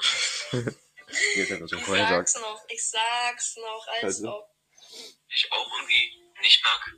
Ich 1.08 1.48
sag's 1.48 2.36
noch, 2.36 2.66
ich 2.68 2.84
sag's 2.90 3.56
noch, 3.58 3.88
als 3.88 4.04
Also. 4.04 4.30
ob. 4.34 4.50
ich 5.30 5.52
auch 5.52 5.72
irgendwie 5.78 6.34
nicht 6.42 6.64
mag. 6.64 6.94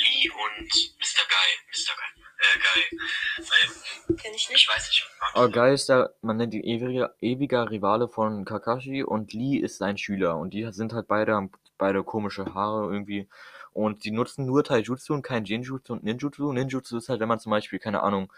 Lee 0.00 0.30
und 0.30 0.68
Mr. 0.98 1.24
Guy. 1.28 1.50
Mr. 1.70 1.94
Guy. 1.96 2.24
Äh, 2.40 2.58
Guy. 2.58 4.16
Kenn 4.16 4.34
ich 4.34 4.44
ich 4.44 4.50
nicht. 4.50 4.68
weiß 4.68 4.88
nicht, 4.88 5.06
Aber 5.34 5.50
Guy 5.50 5.74
ist 5.74 5.88
der, 5.88 6.14
man 6.22 6.36
nennt 6.36 6.54
ihn 6.54 6.64
ewiger, 6.64 7.14
ewiger 7.20 7.70
Rivale 7.70 8.08
von 8.08 8.44
Kakashi 8.44 9.02
und 9.02 9.32
Lee 9.32 9.58
ist 9.58 9.78
sein 9.78 9.98
Schüler. 9.98 10.36
Und 10.36 10.54
die 10.54 10.70
sind 10.72 10.92
halt 10.92 11.06
beide, 11.06 11.34
haben 11.34 11.52
beide 11.76 12.02
komische 12.02 12.54
Haare 12.54 12.90
irgendwie. 12.92 13.28
Und 13.72 14.04
die 14.04 14.10
nutzen 14.10 14.46
nur 14.46 14.64
Taijutsu 14.64 15.12
und 15.14 15.22
kein 15.22 15.44
Genjutsu 15.44 15.92
und 15.92 16.02
Ninjutsu. 16.02 16.52
Ninjutsu 16.52 16.96
ist 16.96 17.08
halt, 17.08 17.20
wenn 17.20 17.28
man 17.28 17.38
zum 17.38 17.50
Beispiel, 17.50 17.78
keine 17.78 18.02
Ahnung, 18.02 18.32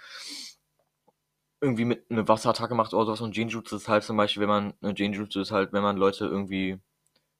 irgendwie 1.61 1.85
mit 1.85 2.05
eine 2.11 2.27
Wasserattacke 2.27 2.75
macht 2.75 2.92
oder 2.92 3.07
sowas. 3.07 3.20
Und 3.20 3.35
Genjutsu 3.35 3.77
ist 3.77 3.88
halt 3.88 4.03
zum 4.03 4.16
Beispiel, 4.16 4.42
wenn 4.42 4.48
man, 4.48 4.75
eine 4.83 4.94
Genjutsu 4.94 5.40
ist 5.40 5.53
halt, 5.53 5.72
wenn 5.72 5.83
man 5.83 5.96
Leute 5.96 6.27
irgendwie, 6.27 6.79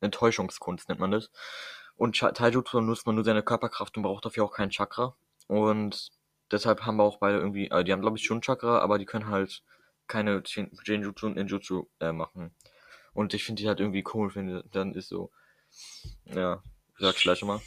eine 0.01 0.11
Täuschungskunst 0.11 0.89
nennt 0.89 1.01
man 1.01 1.11
das. 1.11 1.31
Und 2.03 2.19
Taijutsu 2.19 2.81
nutzt 2.81 3.07
man 3.07 3.15
nur 3.15 3.23
seine 3.25 3.45
Körperkraft 3.45 3.97
und 3.97 4.03
braucht 4.03 4.25
dafür 4.25 4.43
auch 4.45 4.53
kein 4.53 4.71
Chakra. 4.71 5.17
Und 5.47 6.11
deshalb 6.51 6.83
haben 6.85 6.97
wir 6.97 7.05
auch 7.05 7.19
beide 7.21 7.39
irgendwie, 7.39 7.71
äh, 7.71 7.85
die 7.85 7.93
haben 7.93 8.01
glaube 8.01 8.19
ich 8.19 8.25
schon 8.25 8.43
Chakra, 8.43 8.81
aber 8.81 8.99
die 8.99 9.05
können 9.05 9.29
halt 9.29 9.63
keine 10.09 10.43
Gen- 10.43 10.77
Genjutsu 10.85 11.27
und 11.27 11.37
Ninjutsu 11.37 11.87
äh, 12.01 12.11
machen. 12.11 12.57
Und 13.13 13.35
ich 13.35 13.45
finde 13.45 13.63
die 13.63 13.69
halt 13.69 13.79
irgendwie 13.79 14.03
komisch, 14.03 14.35
wenn 14.35 14.49
die- 14.49 14.69
dann 14.71 14.95
ist 14.95 15.11
so, 15.11 15.31
ja, 16.25 16.61
sag's 16.99 17.21
gleich 17.21 17.39
schon 17.39 17.47
mal. 17.47 17.61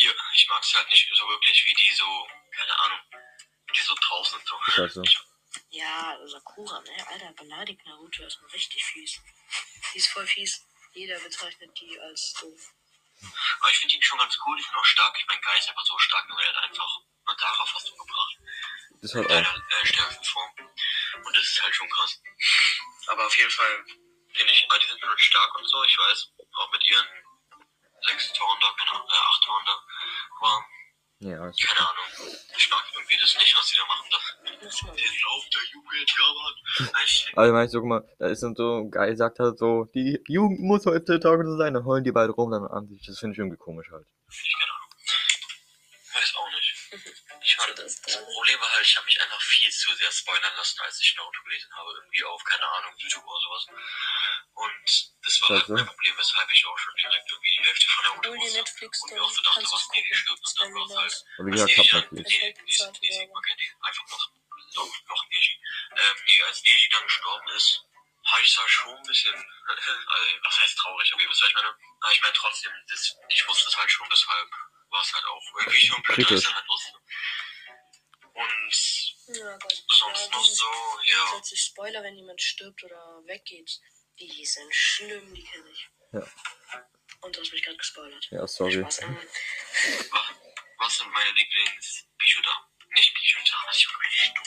Ja, 0.00 0.10
ich 0.34 0.48
mag 0.50 0.62
es 0.64 0.74
halt 0.74 0.90
nicht 0.90 1.08
so 1.14 1.24
wirklich, 1.28 1.64
wie 1.64 1.74
die 1.74 1.94
so, 1.94 2.26
keine 2.50 2.80
Ahnung, 2.80 2.98
wie 3.68 3.72
die 3.72 3.82
so 3.82 3.94
draußen 4.00 4.36
und 4.36 4.48
so. 4.48 4.56
Halt 4.82 4.92
so. 4.92 5.02
Ja, 5.70 6.18
Sakura, 6.26 6.80
ne? 6.80 7.06
Alter, 7.06 7.32
beleidigt 7.34 7.86
Naruto 7.86 8.24
erstmal 8.24 8.50
richtig 8.50 8.84
fies. 8.84 9.20
Die 9.94 9.98
ist 9.98 10.08
voll 10.08 10.26
fies. 10.26 10.66
Jeder 10.92 11.18
bezeichnet 11.20 11.70
die 11.80 11.98
als 12.00 12.34
doof. 12.34 12.72
Aber 13.60 13.70
ich 13.70 13.78
finde 13.78 13.94
ihn 13.94 14.02
schon 14.02 14.18
ganz 14.18 14.36
cool, 14.46 14.58
ich 14.58 14.66
bin 14.66 14.76
auch 14.76 14.84
stark. 14.84 15.16
Ich 15.18 15.26
mein 15.26 15.40
Guy 15.40 15.58
ist 15.58 15.68
einfach 15.68 15.84
so 15.86 15.98
stark, 15.98 16.28
nur 16.28 16.40
er 16.42 16.48
hat 16.54 16.64
einfach 16.64 17.00
Madara 17.24 17.66
fast 17.66 17.90
umgebracht. 17.92 18.36
Das 19.00 19.10
ist 19.10 19.14
halt 19.14 19.30
In 19.30 19.46
auch. 19.46 19.56
äh, 19.56 19.86
stärksten 19.86 20.24
Form. 20.24 20.50
Und 21.24 21.36
das 21.36 21.42
ist 21.44 21.62
halt 21.62 21.74
schon 21.74 21.88
krass. 21.90 22.20
Aber 23.06 23.26
auf 23.26 23.36
jeden 23.36 23.50
Fall 23.50 23.84
finde 24.34 24.52
ich, 24.52 24.66
ah, 24.70 24.78
die 24.78 24.86
sind 24.86 25.00
schon 25.00 25.18
stark 25.18 25.54
und 25.56 25.66
so, 25.66 25.84
ich 25.84 25.98
weiß. 25.98 26.28
Auch 26.54 26.72
mit 26.72 26.84
ihren 26.88 27.06
sechs 28.06 28.32
Toren 28.32 28.58
da, 28.60 28.74
genau, 28.78 29.06
äh, 29.06 29.12
acht 29.12 29.42
Toren 29.44 29.64
da. 29.66 29.86
Aber 30.40 30.66
Ja, 31.22 31.38
keine 31.38 31.78
Ahnung. 31.78 32.34
Ich 32.56 32.68
mag 32.68 32.82
irgendwie 32.94 33.16
das 33.16 33.36
nicht, 33.38 33.56
was 33.56 33.68
sie 33.68 33.76
da 33.76 33.86
machen. 33.86 34.08
Man. 34.10 34.96
der 34.96 35.12
Lauf 35.22 35.44
der 35.54 35.62
Jugend, 35.72 36.10
ja, 36.18 36.26
Mann. 36.34 36.90
Ich, 37.06 37.32
Also 37.36 37.52
meinst 37.52 37.74
du, 37.74 37.80
guck 37.80 37.88
mal, 37.88 38.08
da 38.18 38.26
ist 38.26 38.42
dann 38.42 38.56
so, 38.56 38.88
Guy 38.90 39.16
sagt 39.16 39.38
halt 39.38 39.56
so, 39.56 39.84
die 39.94 40.20
Jugend 40.26 40.60
muss 40.60 40.84
heutzutage 40.84 41.44
so 41.44 41.56
sein, 41.56 41.74
dann 41.74 41.84
heulen 41.84 42.02
die 42.02 42.10
beide 42.10 42.32
rum 42.32 42.50
dann 42.50 42.66
an 42.66 42.88
sich. 42.88 43.06
Das 43.06 43.20
finde 43.20 43.34
ich 43.34 43.38
irgendwie 43.38 43.56
komisch 43.56 43.88
halt. 43.92 44.04
ich 44.30 44.56
keine 44.58 44.72
Ahnung. 44.72 44.90
Weiß 46.14 46.34
auch 46.34 46.50
nicht. 46.54 46.71
Ich 47.44 47.56
meine, 47.58 47.74
Das 47.74 48.00
das. 48.00 48.16
Problem 48.24 48.60
war 48.60 48.70
halt, 48.72 48.86
ich 48.86 48.96
habe 48.96 49.04
mich 49.06 49.20
einfach 49.20 49.40
viel 49.40 49.70
zu 49.70 49.94
sehr 49.94 50.10
spoilern 50.12 50.54
lassen, 50.56 50.80
als 50.80 51.00
ich 51.00 51.14
Naruto 51.16 51.42
gelesen 51.44 51.70
habe. 51.76 51.90
Irgendwie 51.96 52.24
auf, 52.24 52.42
keine 52.44 52.68
Ahnung, 52.68 52.94
YouTube 52.98 53.24
oder 53.26 53.40
sowas. 53.40 53.66
Und 54.54 55.12
das 55.22 55.40
war 55.42 55.48
halt 55.50 55.68
mein 55.68 55.86
Problem, 55.86 56.14
weshalb 56.18 56.52
ich 56.52 56.66
auch 56.66 56.78
schon 56.78 56.94
direkt 56.96 57.30
irgendwie 57.30 57.50
die 57.58 57.64
Hälfte 57.64 57.86
von 57.90 58.04
Naruto 58.04 58.34
wusste. 58.36 58.58
Netflix, 58.58 59.02
Und 59.02 59.10
dann 59.10 59.18
mir 59.18 59.24
auch 59.24 59.30
so 59.30 59.42
dachte, 59.42 59.62
was 59.62 59.88
nee, 59.92 60.02
die 60.08 60.14
stirbt 60.14 60.46
und 60.46 60.60
dann 60.60 60.74
war 60.74 60.86
es 60.86 60.96
halt. 60.96 61.24
Aber 61.38 61.46
wie 61.46 61.50
gesagt, 61.52 61.76
Neji, 61.76 61.88
hab 61.88 62.12
Netflix. 62.12 62.40
nee, 62.42 62.54
nee, 63.00 63.18
nee, 63.18 63.26
man 63.32 63.42
kennt 63.42 63.60
die. 63.60 63.72
Einfach 63.82 64.06
noch, 64.08 64.30
noch, 64.74 65.02
noch 65.08 65.24
Neji. 65.30 65.60
Ähm, 65.96 66.16
nee, 66.26 66.42
als 66.42 66.62
Neji 66.62 66.88
dann 66.92 67.04
gestorben 67.04 67.48
ist, 67.56 67.82
habe 68.24 68.42
ich 68.42 68.52
zwar 68.52 68.68
schon 68.68 68.96
ein 68.96 69.02
bisschen, 69.02 69.34
also, 69.66 69.90
was 70.44 70.60
heißt 70.60 70.78
traurig, 70.78 71.12
aber 71.12 71.22
ihr 71.22 71.30
wisst, 71.30 71.42
was 71.42 71.48
ich 71.48 71.54
meine. 71.54 71.68
Aber 72.00 72.12
ich 72.12 72.20
meine 72.22 72.34
trotzdem, 72.34 72.72
das, 72.88 73.16
ich 73.28 73.48
wusste 73.48 73.68
es 73.68 73.76
halt 73.76 73.90
schon, 73.90 74.08
deshalb 74.10 74.50
war 74.90 75.00
es 75.02 75.12
halt 75.14 75.24
auch 75.24 75.42
irgendwie 75.58 75.86
schon 75.86 76.02
blöd, 76.02 76.30
dass 76.30 76.38
ich 76.40 76.44
dann 76.44 76.54
halt 76.54 76.68
wusste. 76.68 76.98
Und 78.34 79.36
Ja, 79.36 79.56
Gott. 79.58 79.84
sonst 79.88 80.26
Ja, 80.30 80.36
noch 80.38 80.44
so, 80.44 80.64
ja. 81.04 81.26
plötzlich 81.30 81.60
Spoiler, 81.60 82.02
wenn 82.02 82.16
jemand 82.16 82.40
stirbt 82.42 82.82
oder 82.84 83.22
weggeht. 83.26 83.80
Die 84.18 84.44
sind 84.44 84.74
schlimm, 84.74 85.34
die 85.34 85.42
kenne 85.44 85.70
ich. 85.70 85.88
Ja. 86.12 86.26
Und 87.22 87.36
du 87.36 87.40
hast 87.40 87.52
mich 87.52 87.62
gerade 87.62 87.76
gespoilert. 87.76 88.28
Ja, 88.30 88.46
sorry. 88.46 88.72
Spaß, 88.80 89.00
Was, 90.10 90.34
was 90.78 90.98
sind 90.98 91.10
meine 91.12 91.30
lieblings? 91.32 92.06
Nicht 92.94 93.12
was 93.66 93.76
ich 93.76 93.88
wirklich 93.88 94.32
dumm. 94.34 94.44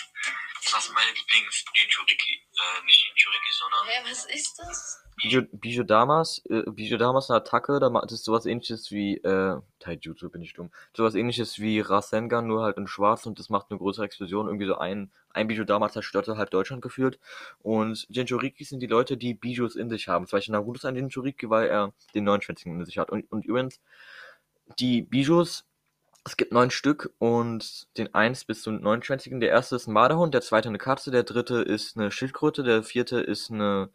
Was 0.74 0.86
sind 0.86 0.96
meine 0.96 1.12
lieblings 1.12 1.64
Jinchuriki? 1.76 2.34
Äh, 2.34 2.86
nicht 2.86 3.06
Jinchuriki, 3.08 3.52
sondern 3.52 3.88
Hä, 3.88 4.10
was 4.10 4.26
ist 4.26 4.60
das? 4.60 5.04
Bijo- 5.22 5.48
Bijodamas, 5.52 6.42
äh, 6.50 6.64
Bijodamas 6.70 7.30
eine 7.30 7.38
Attacke, 7.38 7.80
da 7.80 7.90
macht 7.90 8.12
es 8.12 8.24
sowas 8.24 8.46
ähnliches 8.46 8.92
wie, 8.92 9.18
äh, 9.18 9.60
Taijutsu 9.80 10.30
bin 10.30 10.42
ich 10.42 10.54
dumm. 10.54 10.72
Sowas 10.94 11.16
ähnliches 11.16 11.60
wie 11.60 11.80
Rasengan, 11.80 12.48
nur 12.48 12.64
halt 12.64 12.78
in 12.78 12.88
schwarz 12.88 13.26
und 13.26 13.40
das 13.40 13.50
macht 13.50 13.68
eine 13.70 13.80
größere 13.80 14.06
Explosion. 14.06 14.48
Irgendwie 14.48 14.66
so 14.66 14.78
ein, 14.78 15.12
ein 15.30 15.48
Bijodama 15.48 15.90
zerstörte 15.90 16.38
halb 16.38 16.50
Deutschland 16.50 16.82
gefühlt. 16.82 17.20
Und 17.60 18.06
Jinchuriki 18.10 18.64
sind 18.64 18.80
die 18.80 18.88
Leute, 18.88 19.18
die 19.18 19.34
Bijus 19.34 19.76
in 19.76 19.90
sich 19.90 20.08
haben. 20.08 20.28
Zum 20.28 20.38
Beispiel 20.38 20.54
Naruto 20.54 20.78
ist 20.78 20.86
ein 20.86 20.96
Jinchuriki, 20.96 21.50
weil 21.50 21.68
er 21.68 21.94
den 22.14 22.24
neunschwänzigen 22.26 22.80
in 22.80 22.86
sich 22.86 22.98
hat. 22.98 23.10
Und, 23.10 23.32
und 23.32 23.46
übrigens, 23.46 23.80
die 24.80 25.02
Bijus, 25.04 25.66
es 26.26 26.38
gibt 26.38 26.52
neun 26.52 26.72
Stück 26.72 27.14
und 27.20 27.88
den 27.98 28.14
eins 28.16 28.46
bis 28.46 28.64
zum 28.64 28.82
neunschwänzigen. 28.82 29.40
Der 29.40 29.52
erste 29.52 29.76
ist 29.76 29.88
ein 29.88 29.94
Marderhund, 29.94 30.34
der 30.34 30.42
zweite 30.42 30.70
eine 30.70 30.80
Katze, 30.80 31.12
der 31.12 31.24
dritte 31.24 31.62
ist 31.62 31.98
eine 31.98 32.10
Schildkröte, 32.12 32.64
der 32.64 32.84
vierte 32.84 33.20
ist 33.20 33.52
eine, 33.52 33.92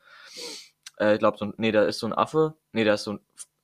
äh, 0.99 1.15
ich 1.15 1.19
glaube 1.19 1.39
so 1.39 1.47
ein, 1.47 1.55
nee, 1.57 1.73
da 1.73 1.83
ist 1.85 1.99
so 1.99 2.07
ein 2.07 2.13
Affe, 2.13 2.55
nee, 2.73 2.85
da 2.85 2.95
ist 2.95 3.03
so 3.03 3.15
ein, 3.15 3.21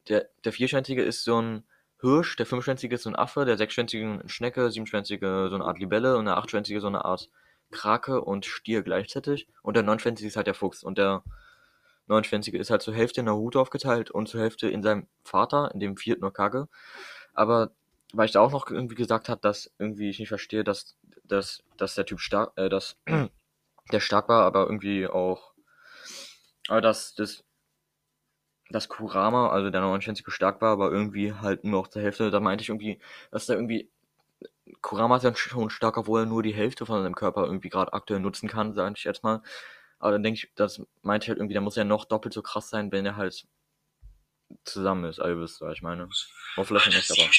der, 0.08 0.28
der 0.44 0.52
vierschwänzige 0.52 1.02
ist 1.02 1.22
so 1.22 1.40
ein 1.40 1.62
Hirsch, 2.00 2.34
der 2.36 2.44
fünfschwänzige 2.44 2.96
ist 2.96 3.04
so 3.04 3.10
ein 3.10 3.16
Affe, 3.16 3.44
der 3.44 3.56
sechsschwänzige 3.56 4.04
eine 4.04 4.28
Schnecke, 4.28 4.70
siebenschwänzige 4.72 5.46
so 5.48 5.54
eine 5.54 5.64
Art 5.64 5.78
Libelle 5.78 6.16
und 6.16 6.24
der 6.24 6.36
achtschwänzige 6.36 6.80
so 6.80 6.88
eine 6.88 7.04
Art 7.04 7.30
Krake 7.70 8.20
und 8.20 8.46
Stier 8.46 8.82
gleichzeitig 8.82 9.48
und 9.62 9.74
der 9.76 9.84
neunschwänzige 9.84 10.26
ist 10.26 10.36
halt 10.36 10.48
der 10.48 10.54
Fuchs 10.54 10.82
und 10.82 10.98
der 10.98 11.22
neunschwänzige 12.08 12.58
ist 12.58 12.70
halt 12.70 12.82
zur 12.82 12.94
Hälfte 12.94 13.20
in 13.20 13.26
Naruto 13.26 13.60
aufgeteilt 13.60 14.10
und 14.10 14.28
zur 14.28 14.40
Hälfte 14.40 14.68
in 14.68 14.82
seinem 14.82 15.06
Vater, 15.22 15.70
in 15.72 15.80
dem 15.80 15.96
vierten 15.96 16.24
Okage. 16.24 16.68
Aber 17.32 17.72
weil 18.12 18.26
ich 18.26 18.32
da 18.32 18.40
auch 18.40 18.52
noch 18.52 18.70
irgendwie 18.70 18.94
gesagt 18.94 19.28
hat, 19.28 19.44
dass 19.44 19.72
irgendwie 19.78 20.10
ich 20.10 20.18
nicht 20.18 20.28
verstehe, 20.28 20.64
dass, 20.64 20.96
dass, 21.24 21.62
dass 21.76 21.94
der 21.94 22.06
Typ 22.06 22.20
stark, 22.20 22.52
äh, 22.56 22.68
dass 22.68 22.96
der 23.92 24.00
stark 24.00 24.28
war, 24.28 24.44
aber 24.44 24.66
irgendwie 24.66 25.06
auch 25.06 25.52
Aber 26.68 26.80
dass 26.80 27.14
das, 27.14 27.44
dass 28.70 28.88
Kurama, 28.88 29.50
also 29.50 29.70
der 29.70 29.80
29 29.80 30.24
stark 30.28 30.60
war, 30.60 30.72
aber 30.72 30.90
irgendwie 30.90 31.32
halt 31.32 31.64
nur 31.64 31.82
noch 31.82 31.88
zur 31.88 32.02
Hälfte, 32.02 32.30
da 32.30 32.40
meinte 32.40 32.62
ich 32.62 32.68
irgendwie, 32.68 32.98
dass 33.30 33.46
da 33.46 33.54
irgendwie 33.54 33.90
Kurama 34.82 35.16
ist 35.16 35.22
ja 35.22 35.34
schon 35.34 35.70
stark, 35.70 35.96
obwohl 35.96 36.20
er 36.22 36.26
nur 36.26 36.42
die 36.42 36.54
Hälfte 36.54 36.86
von 36.86 37.02
seinem 37.02 37.14
Körper 37.14 37.44
irgendwie 37.44 37.68
gerade 37.68 37.92
aktuell 37.92 38.20
nutzen 38.20 38.48
kann, 38.48 38.74
sage 38.74 38.94
ich 38.96 39.04
jetzt 39.04 39.22
mal. 39.24 39.42
Aber 39.98 40.12
dann 40.12 40.22
denke 40.22 40.38
ich, 40.38 40.52
das 40.56 40.82
meinte 41.02 41.24
ich 41.24 41.28
halt 41.28 41.38
irgendwie, 41.38 41.54
der 41.54 41.62
muss 41.62 41.76
ja 41.76 41.84
noch 41.84 42.04
doppelt 42.04 42.34
so 42.34 42.42
krass 42.42 42.68
sein, 42.70 42.92
wenn 42.92 43.06
er 43.06 43.16
halt 43.16 43.46
zusammen 44.64 45.04
ist, 45.04 45.18
wisst 45.18 45.60
ihr, 45.60 45.66
was 45.66 45.76
ich 45.76 45.82
meine. 45.82 46.08
Oh, 46.56 46.64
vielleicht 46.64 46.86
nicht, 46.88 47.10
aber 47.10 47.30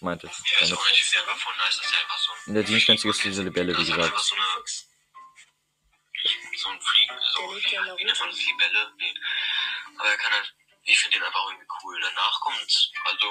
meinte 0.00 0.26
ich. 0.26 0.32
Der 0.32 0.62
ist 0.62 0.72
voll 0.72 1.56
nice, 1.58 1.76
dass 1.80 1.90
der 1.90 2.00
einfach 2.00 2.18
so 2.18 2.32
ein. 2.46 2.54
Der 2.54 2.66
Siebenschwänzige 2.66 3.10
ist 3.10 3.24
diese 3.24 3.42
Libelle, 3.42 3.76
wie 3.76 3.82
ist 3.82 3.88
gesagt. 3.88 4.18
so 4.18 4.34
eine, 4.34 4.44
Fix. 4.56 4.88
so 6.56 6.68
ein 6.70 6.80
Fliegen, 6.80 7.18
so, 7.34 7.40
Der 7.40 7.54
lebt 7.54 7.70
ja 7.70 7.80
in 7.82 7.98
wie 7.98 8.04
nennt 8.04 8.18
man 8.18 8.28
Naruto. 8.28 8.36
das, 8.36 8.46
Libelle? 8.46 8.92
Nee. 8.98 9.14
Aber 9.98 10.08
er 10.08 10.16
kann 10.16 10.32
halt, 10.32 10.54
ich 10.84 10.98
finde 10.98 11.18
den 11.18 11.24
einfach 11.26 11.44
irgendwie 11.46 11.66
cool. 11.82 12.00
Danach 12.00 12.40
kommt, 12.40 12.92
also, 13.04 13.26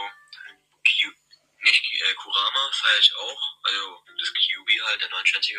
Q, 0.85 1.11
nicht 1.65 1.83
äh, 2.01 2.13
Kurama 2.15 2.71
feiere 2.71 2.99
ich 2.99 3.13
auch, 3.15 3.57
also 3.63 4.03
das 4.19 4.33
Kyubi 4.33 4.77
halt, 4.85 5.01
der 5.01 5.09
29 5.09 5.57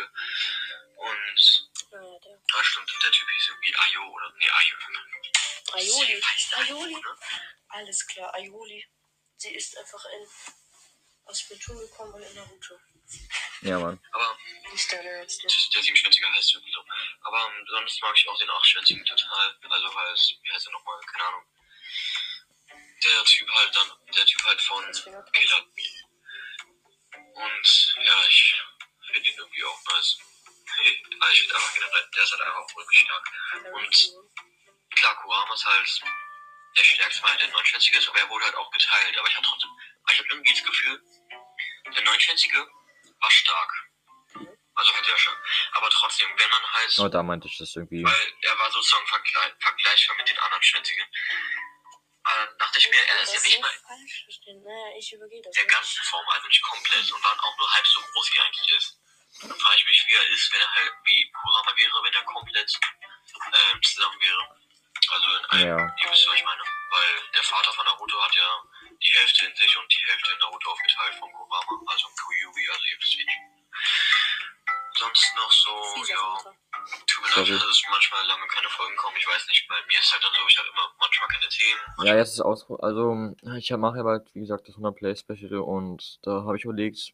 Und, 0.96 1.68
der. 1.92 2.42
ah 2.54 2.64
stimmt, 2.64 2.90
der 3.02 3.10
Typ 3.12 3.28
hieß 3.30 3.48
irgendwie 3.48 3.74
Ayo 3.76 4.08
oder, 4.10 4.32
nee, 4.38 4.48
Ayo. 4.50 4.76
Aioli. 5.74 6.20
Heißt 6.22 6.52
der 6.52 6.58
Aioli. 6.60 6.94
ne? 6.94 7.16
Alles 7.68 8.06
klar, 8.06 8.32
Aioli. 8.34 8.86
Sie 9.36 9.54
ist 9.54 9.76
einfach 9.76 10.04
in. 10.06 10.26
aus 11.26 11.42
Beton 11.48 11.78
gekommen 11.78 12.14
und 12.14 12.22
in 12.22 12.34
Naruto. 12.34 12.78
Ja, 13.62 13.78
Mann. 13.78 14.00
Aber 14.12 14.38
Nicht 14.72 14.92
ne? 14.92 15.22
Das- 15.22 15.70
Der 15.74 15.82
Siebenschwänzige 15.82 16.26
heißt 16.34 16.54
irgendwie 16.54 16.72
so. 16.72 16.84
Aber 17.22 17.46
ähm, 17.52 17.66
sonst 17.68 18.00
mag 18.00 18.14
ich 18.16 18.28
auch 18.28 18.38
den 18.38 18.50
Achtschwänzigen 18.50 19.04
total. 19.04 19.58
Also 19.68 19.94
halt, 19.94 20.38
wie 20.42 20.52
heißt 20.52 20.66
er 20.66 20.72
nochmal? 20.72 21.00
Keine 21.12 21.24
Ahnung. 21.24 21.44
Der 23.04 23.24
Typ 23.24 23.48
halt 23.52 23.76
dann, 23.76 23.92
der 24.16 24.26
Typ 24.26 24.42
halt 24.44 24.60
von 24.62 24.90
ich- 24.90 25.04
Killer 25.32 25.62
Bee. 25.74 25.95
Und 27.36 27.94
ja, 28.04 28.22
ich 28.28 28.62
finde 29.12 29.28
ihn 29.28 29.36
irgendwie 29.38 29.64
auch 29.64 29.78
nice. 29.92 30.18
Also 31.20 31.32
ich 31.32 31.40
finde 31.42 31.54
einfach 31.56 31.74
generell, 31.74 32.10
der 32.14 32.22
ist 32.22 32.30
halt 32.32 32.42
einfach 32.42 32.76
wirklich 32.76 32.98
stark. 33.00 33.30
Und- 33.72 34.12
Klar, 34.96 35.14
Kurama 35.16 35.52
ist 35.54 35.66
halt 35.66 36.00
der 36.78 36.84
stärkste, 36.84 37.22
weil 37.22 37.32
er 37.32 37.38
der 37.38 37.48
29 37.48 37.92
ist, 37.94 38.08
aber 38.08 38.18
er 38.18 38.30
wurde 38.30 38.44
halt 38.46 38.54
auch 38.54 38.70
geteilt. 38.70 39.18
Aber 39.18 39.28
ich 39.28 39.36
habe 39.36 39.46
trotzdem, 39.46 39.70
ich 40.10 40.18
habe 40.18 40.28
irgendwie 40.30 40.52
das 40.54 40.64
Gefühl, 40.64 41.02
der 41.94 42.02
29 42.02 42.52
war 42.54 43.30
stark. 43.30 43.72
Also 44.74 44.94
halt 44.94 45.04
sehr 45.04 45.18
stark. 45.18 45.38
Aber 45.72 45.90
trotzdem, 45.90 46.28
wenn 46.38 46.50
man 46.50 46.72
halt 46.72 46.98
Oh, 46.98 47.08
da 47.08 47.22
meinte 47.22 47.46
ich 47.48 47.58
das 47.58 47.76
irgendwie. 47.76 48.04
weil 48.04 48.32
er 48.42 48.58
war 48.58 48.70
sozusagen 48.70 49.06
vergle 49.06 49.56
vergleichbar 49.60 50.16
mit 50.16 50.28
den 50.30 50.38
anderen 50.38 50.62
Schwänzigen. 50.62 51.04
Äh, 52.26 52.46
dachte 52.58 52.78
ich 52.78 52.90
mir, 52.90 53.02
er 53.06 53.22
ist 53.22 53.34
ja 53.34 53.40
nicht 53.40 53.60
mal 53.60 53.70
das. 55.42 55.54
der 55.54 55.66
ganzen 55.66 56.02
Form, 56.04 56.28
also 56.28 56.48
nicht 56.48 56.62
komplett 56.62 57.12
und 57.12 57.24
dann 57.24 57.38
auch 57.40 57.56
nur 57.58 57.72
halb 57.72 57.86
so 57.86 58.00
groß 58.00 58.32
wie 58.32 58.38
er 58.38 58.44
eigentlich 58.46 58.72
ist. 58.72 58.98
Dann 59.42 59.60
frage 59.60 59.76
ich 59.76 59.86
mich, 59.86 60.04
wie 60.08 60.14
er 60.14 60.26
ist, 60.28 60.52
wenn 60.52 60.60
er 60.60 60.74
halt 60.74 60.92
wie 61.04 61.30
Kurama 61.30 61.76
wäre, 61.76 62.02
wenn 62.02 62.14
er 62.14 62.24
komplett 62.24 62.72
ähm, 62.72 63.82
zusammen 63.82 64.20
wäre. 64.20 64.56
Also 65.08 65.36
in 65.36 65.44
einem, 65.46 65.68
Ja. 65.78 65.94
ihr 66.02 66.10
wisst, 66.10 66.26
was 66.26 66.34
ich 66.34 66.44
meine. 66.44 66.62
Weil 66.90 67.30
der 67.34 67.42
Vater 67.42 67.72
von 67.74 67.84
Naruto 67.84 68.22
hat 68.22 68.34
ja 68.34 68.62
die 68.90 69.12
Hälfte 69.18 69.46
in 69.46 69.54
sich 69.54 69.76
und 69.76 69.92
die 69.92 70.04
Hälfte 70.06 70.32
in 70.32 70.38
Naruto 70.38 70.70
aufgeteilt 70.72 71.14
von 71.18 71.30
Kurama, 71.32 71.92
also 71.92 72.08
Kyuubi, 72.08 72.68
also 72.70 72.84
ihr 72.86 72.98
wisst 72.98 73.18
wie. 73.18 73.26
Leid, 77.36 77.46
Sorry. 77.46 77.58
dass 77.58 77.82
manchmal 77.90 78.26
lange 78.26 78.46
keine 78.48 78.68
Folgen 78.68 78.96
kommen. 78.96 79.16
Ich 79.18 79.26
weiß 79.26 79.46
nicht, 79.48 79.68
bei 79.68 79.76
mir 79.88 79.98
ist 79.98 80.12
halt 80.12 80.24
dann 80.24 80.32
so, 80.32 80.40
ich 80.48 80.58
habe 80.58 80.68
immer 80.68 80.94
manchmal 80.98 81.28
keine 81.28 81.48
Themen. 81.48 81.80
Ja, 82.04 82.16
jetzt 82.16 82.32
ist 82.34 82.40
aus, 82.40 82.66
also 82.80 83.34
ich 83.56 83.70
mache 83.72 83.98
ja 83.98 84.02
bald, 84.02 84.34
wie 84.34 84.40
gesagt, 84.40 84.68
das 84.68 84.76
100 84.76 84.96
Play 84.96 85.16
Special 85.16 85.60
und 85.60 86.18
da 86.22 86.44
habe 86.44 86.56
ich 86.56 86.64
überlegt, 86.64 87.12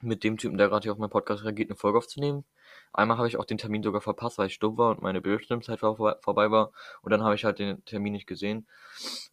mit 0.00 0.22
dem 0.22 0.36
Typen, 0.36 0.58
der 0.58 0.68
gerade 0.68 0.84
hier 0.84 0.92
auf 0.92 0.98
meinen 0.98 1.10
Podcast 1.10 1.44
reagiert, 1.44 1.70
eine 1.70 1.76
Folge 1.76 1.98
aufzunehmen. 1.98 2.44
Einmal 2.92 3.18
habe 3.18 3.28
ich 3.28 3.36
auch 3.36 3.44
den 3.44 3.58
Termin 3.58 3.82
sogar 3.82 4.00
verpasst, 4.00 4.38
weil 4.38 4.46
ich 4.46 4.54
stumm 4.54 4.78
war 4.78 4.90
und 4.90 5.02
meine 5.02 5.20
Bildschirmzeit 5.20 5.80
vor, 5.80 6.18
vorbei 6.20 6.50
war 6.50 6.72
und 7.02 7.10
dann 7.10 7.22
habe 7.22 7.34
ich 7.34 7.44
halt 7.44 7.58
den 7.58 7.84
Termin 7.84 8.12
nicht 8.12 8.26
gesehen 8.26 8.68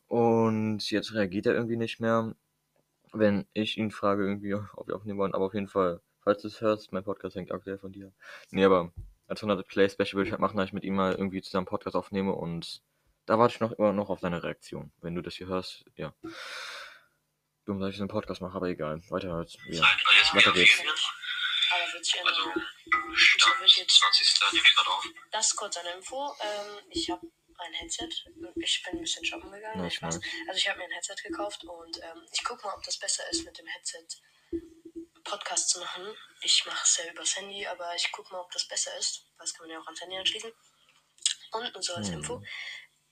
und 0.07 0.89
jetzt 0.89 1.13
reagiert 1.13 1.45
er 1.45 1.53
irgendwie 1.53 1.77
nicht 1.77 1.99
mehr, 1.99 2.33
wenn 3.13 3.47
ich 3.53 3.77
ihn 3.77 3.91
frage 3.91 4.23
irgendwie, 4.23 4.55
ob 4.55 4.87
wir 4.87 4.95
aufnehmen 4.95 5.19
wollen, 5.19 5.33
aber 5.33 5.45
auf 5.45 5.53
jeden 5.53 5.67
Fall, 5.67 6.01
falls 6.21 6.41
du 6.41 6.47
es 6.47 6.61
hörst, 6.61 6.91
mein 6.91 7.03
Podcast 7.03 7.35
hängt 7.35 7.51
aktuell 7.51 7.77
von 7.77 7.91
dir. 7.91 8.11
Nee, 8.51 8.65
aber 8.65 8.91
als 9.27 9.41
100 9.41 9.67
Play 9.67 9.89
Special 9.89 10.13
würde 10.13 10.27
ich 10.27 10.31
halt 10.31 10.41
machen, 10.41 10.57
dass 10.57 10.67
ich 10.67 10.73
mit 10.73 10.83
ihm 10.83 10.95
mal 10.95 11.13
irgendwie 11.13 11.41
zusammen 11.41 11.65
Podcast 11.65 11.95
aufnehme 11.95 12.33
und 12.33 12.81
da 13.25 13.39
warte 13.39 13.55
ich 13.55 13.59
noch 13.59 13.71
immer 13.71 13.91
noch 13.93 14.09
auf 14.09 14.19
deine 14.19 14.43
Reaktion. 14.43 14.91
Wenn 15.01 15.15
du 15.15 15.21
das 15.21 15.35
hier 15.35 15.47
hörst, 15.47 15.85
ja. 15.95 16.13
Dumm, 17.65 17.79
dass 17.79 17.89
ich 17.91 17.97
so 17.97 18.03
einen 18.03 18.09
Podcast 18.09 18.41
mache, 18.41 18.55
aber 18.55 18.67
egal. 18.67 19.01
Weiter 19.09 19.31
halt. 19.33 19.57
Ja. 19.69 19.81
Also 19.83 20.35
Weiter 20.37 20.51
geht's. 20.53 20.79
Also. 20.79 22.51
Stand 23.15 23.59
wird 23.59 23.71
jetzt- 23.77 23.97
20. 23.97 24.53
nehme 24.53 24.63
ich 24.67 24.75
gerade 24.75 24.89
auf. 24.89 25.05
Das 25.31 25.55
kurz 25.55 25.77
eine 25.77 25.89
Info. 25.93 26.31
Ähm, 26.41 26.77
ich 26.91 27.09
habe 27.09 27.25
ein 27.57 27.73
Headset. 27.73 28.09
Ich 28.57 28.83
bin 28.83 28.97
ein 28.97 29.01
bisschen 29.01 29.25
shoppen 29.25 29.51
gegangen. 29.51 29.81
Ja, 29.81 29.87
ich. 29.87 30.03
Also 30.03 30.19
ich 30.55 30.69
habe 30.69 30.77
mir 30.79 30.85
ein 30.85 30.91
Headset 30.91 31.15
gekauft 31.23 31.63
und 31.63 31.97
ähm, 32.03 32.21
ich 32.31 32.43
gucke 32.43 32.65
mal, 32.67 32.75
ob 32.75 32.83
das 32.83 32.99
besser 32.99 33.23
ist 33.31 33.43
mit 33.45 33.57
dem 33.57 33.65
Headset 33.65 34.05
Podcast 35.25 35.69
zu 35.69 35.79
machen. 35.79 36.03
Ich 36.41 36.65
mache 36.65 36.83
es 36.83 36.97
ja 37.03 37.11
übers 37.11 37.35
Handy, 37.35 37.65
aber 37.67 37.93
ich 37.95 38.11
gucke 38.11 38.31
mal, 38.31 38.39
ob 38.41 38.51
das 38.51 38.67
besser 38.67 38.91
ist. 38.97 39.25
Das 39.37 39.53
kann 39.53 39.67
man 39.67 39.73
ja 39.75 39.81
auch 39.81 39.85
ans 39.87 40.01
Handy 40.01 40.17
anschließen. 40.17 40.51
Und 41.53 41.83
so 41.83 41.93
als 41.95 42.07
Hm. 42.07 42.15
Info. 42.15 42.41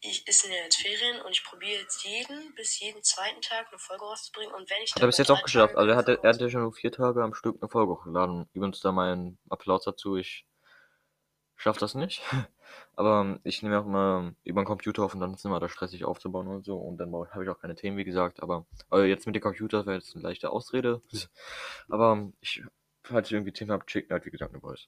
Ich 0.06 0.28
ist 0.28 0.46
ja 0.46 0.52
jetzt 0.52 0.82
Ferien 0.82 1.22
und 1.22 1.32
ich 1.32 1.44
probiere 1.46 1.82
jetzt 1.82 2.04
jeden 2.04 2.54
bis 2.56 2.78
jeden 2.80 3.02
zweiten 3.04 3.42
Tag 3.42 3.68
eine 3.70 3.80
Folge 3.80 4.04
rauszubringen. 4.04 4.54
Und 4.54 4.70
wenn 4.70 4.82
ich 4.84 4.94
Hat 4.94 5.02
er 5.02 5.08
bis 5.08 5.18
jetzt 5.18 5.32
auch 5.32 5.42
geschafft. 5.42 5.76
Also 5.76 5.92
er 5.92 5.96
hatte, 5.96 6.20
er 6.22 6.30
hatte 6.34 6.50
schon 6.50 6.62
nur 6.62 6.74
vier 6.74 6.92
Tage 6.92 7.24
am 7.24 7.34
Stück 7.34 7.56
eine 7.62 7.70
Folge 7.70 7.94
hochgeladen. 7.94 8.50
Übrigens 8.54 8.82
da 8.82 8.92
meinen 8.92 9.40
Applaus 9.50 9.86
dazu. 9.86 10.18
Ich 10.18 10.46
schaff 11.56 11.78
das 11.78 11.96
nicht. 11.96 12.22
Aber 12.96 13.40
ich 13.44 13.62
nehme 13.64 13.80
auch 13.80 13.86
mal 13.86 14.36
über 14.44 14.62
den 14.62 14.66
Computer 14.66 15.04
auf 15.04 15.14
und 15.14 15.20
dann 15.20 15.32
ist 15.32 15.40
es 15.40 15.46
immer 15.46 15.60
da 15.60 15.68
stressig 15.70 16.06
aufzubauen 16.06 16.48
und 16.48 16.64
so. 16.66 16.78
Und 16.78 16.98
dann 16.98 17.12
habe 17.14 17.44
ich 17.44 17.50
auch 17.50 17.60
keine 17.60 17.76
Themen, 17.76 17.98
wie 17.98 18.04
gesagt. 18.04 18.42
Aber 18.42 18.66
also 18.90 19.06
jetzt 19.06 19.26
mit 19.26 19.36
dem 19.36 19.42
Computer 19.42 19.86
wäre 19.86 19.98
jetzt 19.98 20.14
eine 20.16 20.24
leichte 20.24 20.50
Ausrede. 20.52 21.02
Aber 21.90 22.32
ich, 22.42 22.64
falls 23.04 23.28
ich 23.28 23.34
irgendwie 23.34 23.52
Themen 23.52 23.72
habe, 23.72 23.84
schickt 23.88 24.12
halt, 24.12 24.26
wie 24.26 24.32
gesagt, 24.32 24.54
eine 24.54 24.62
Voice. 24.62 24.88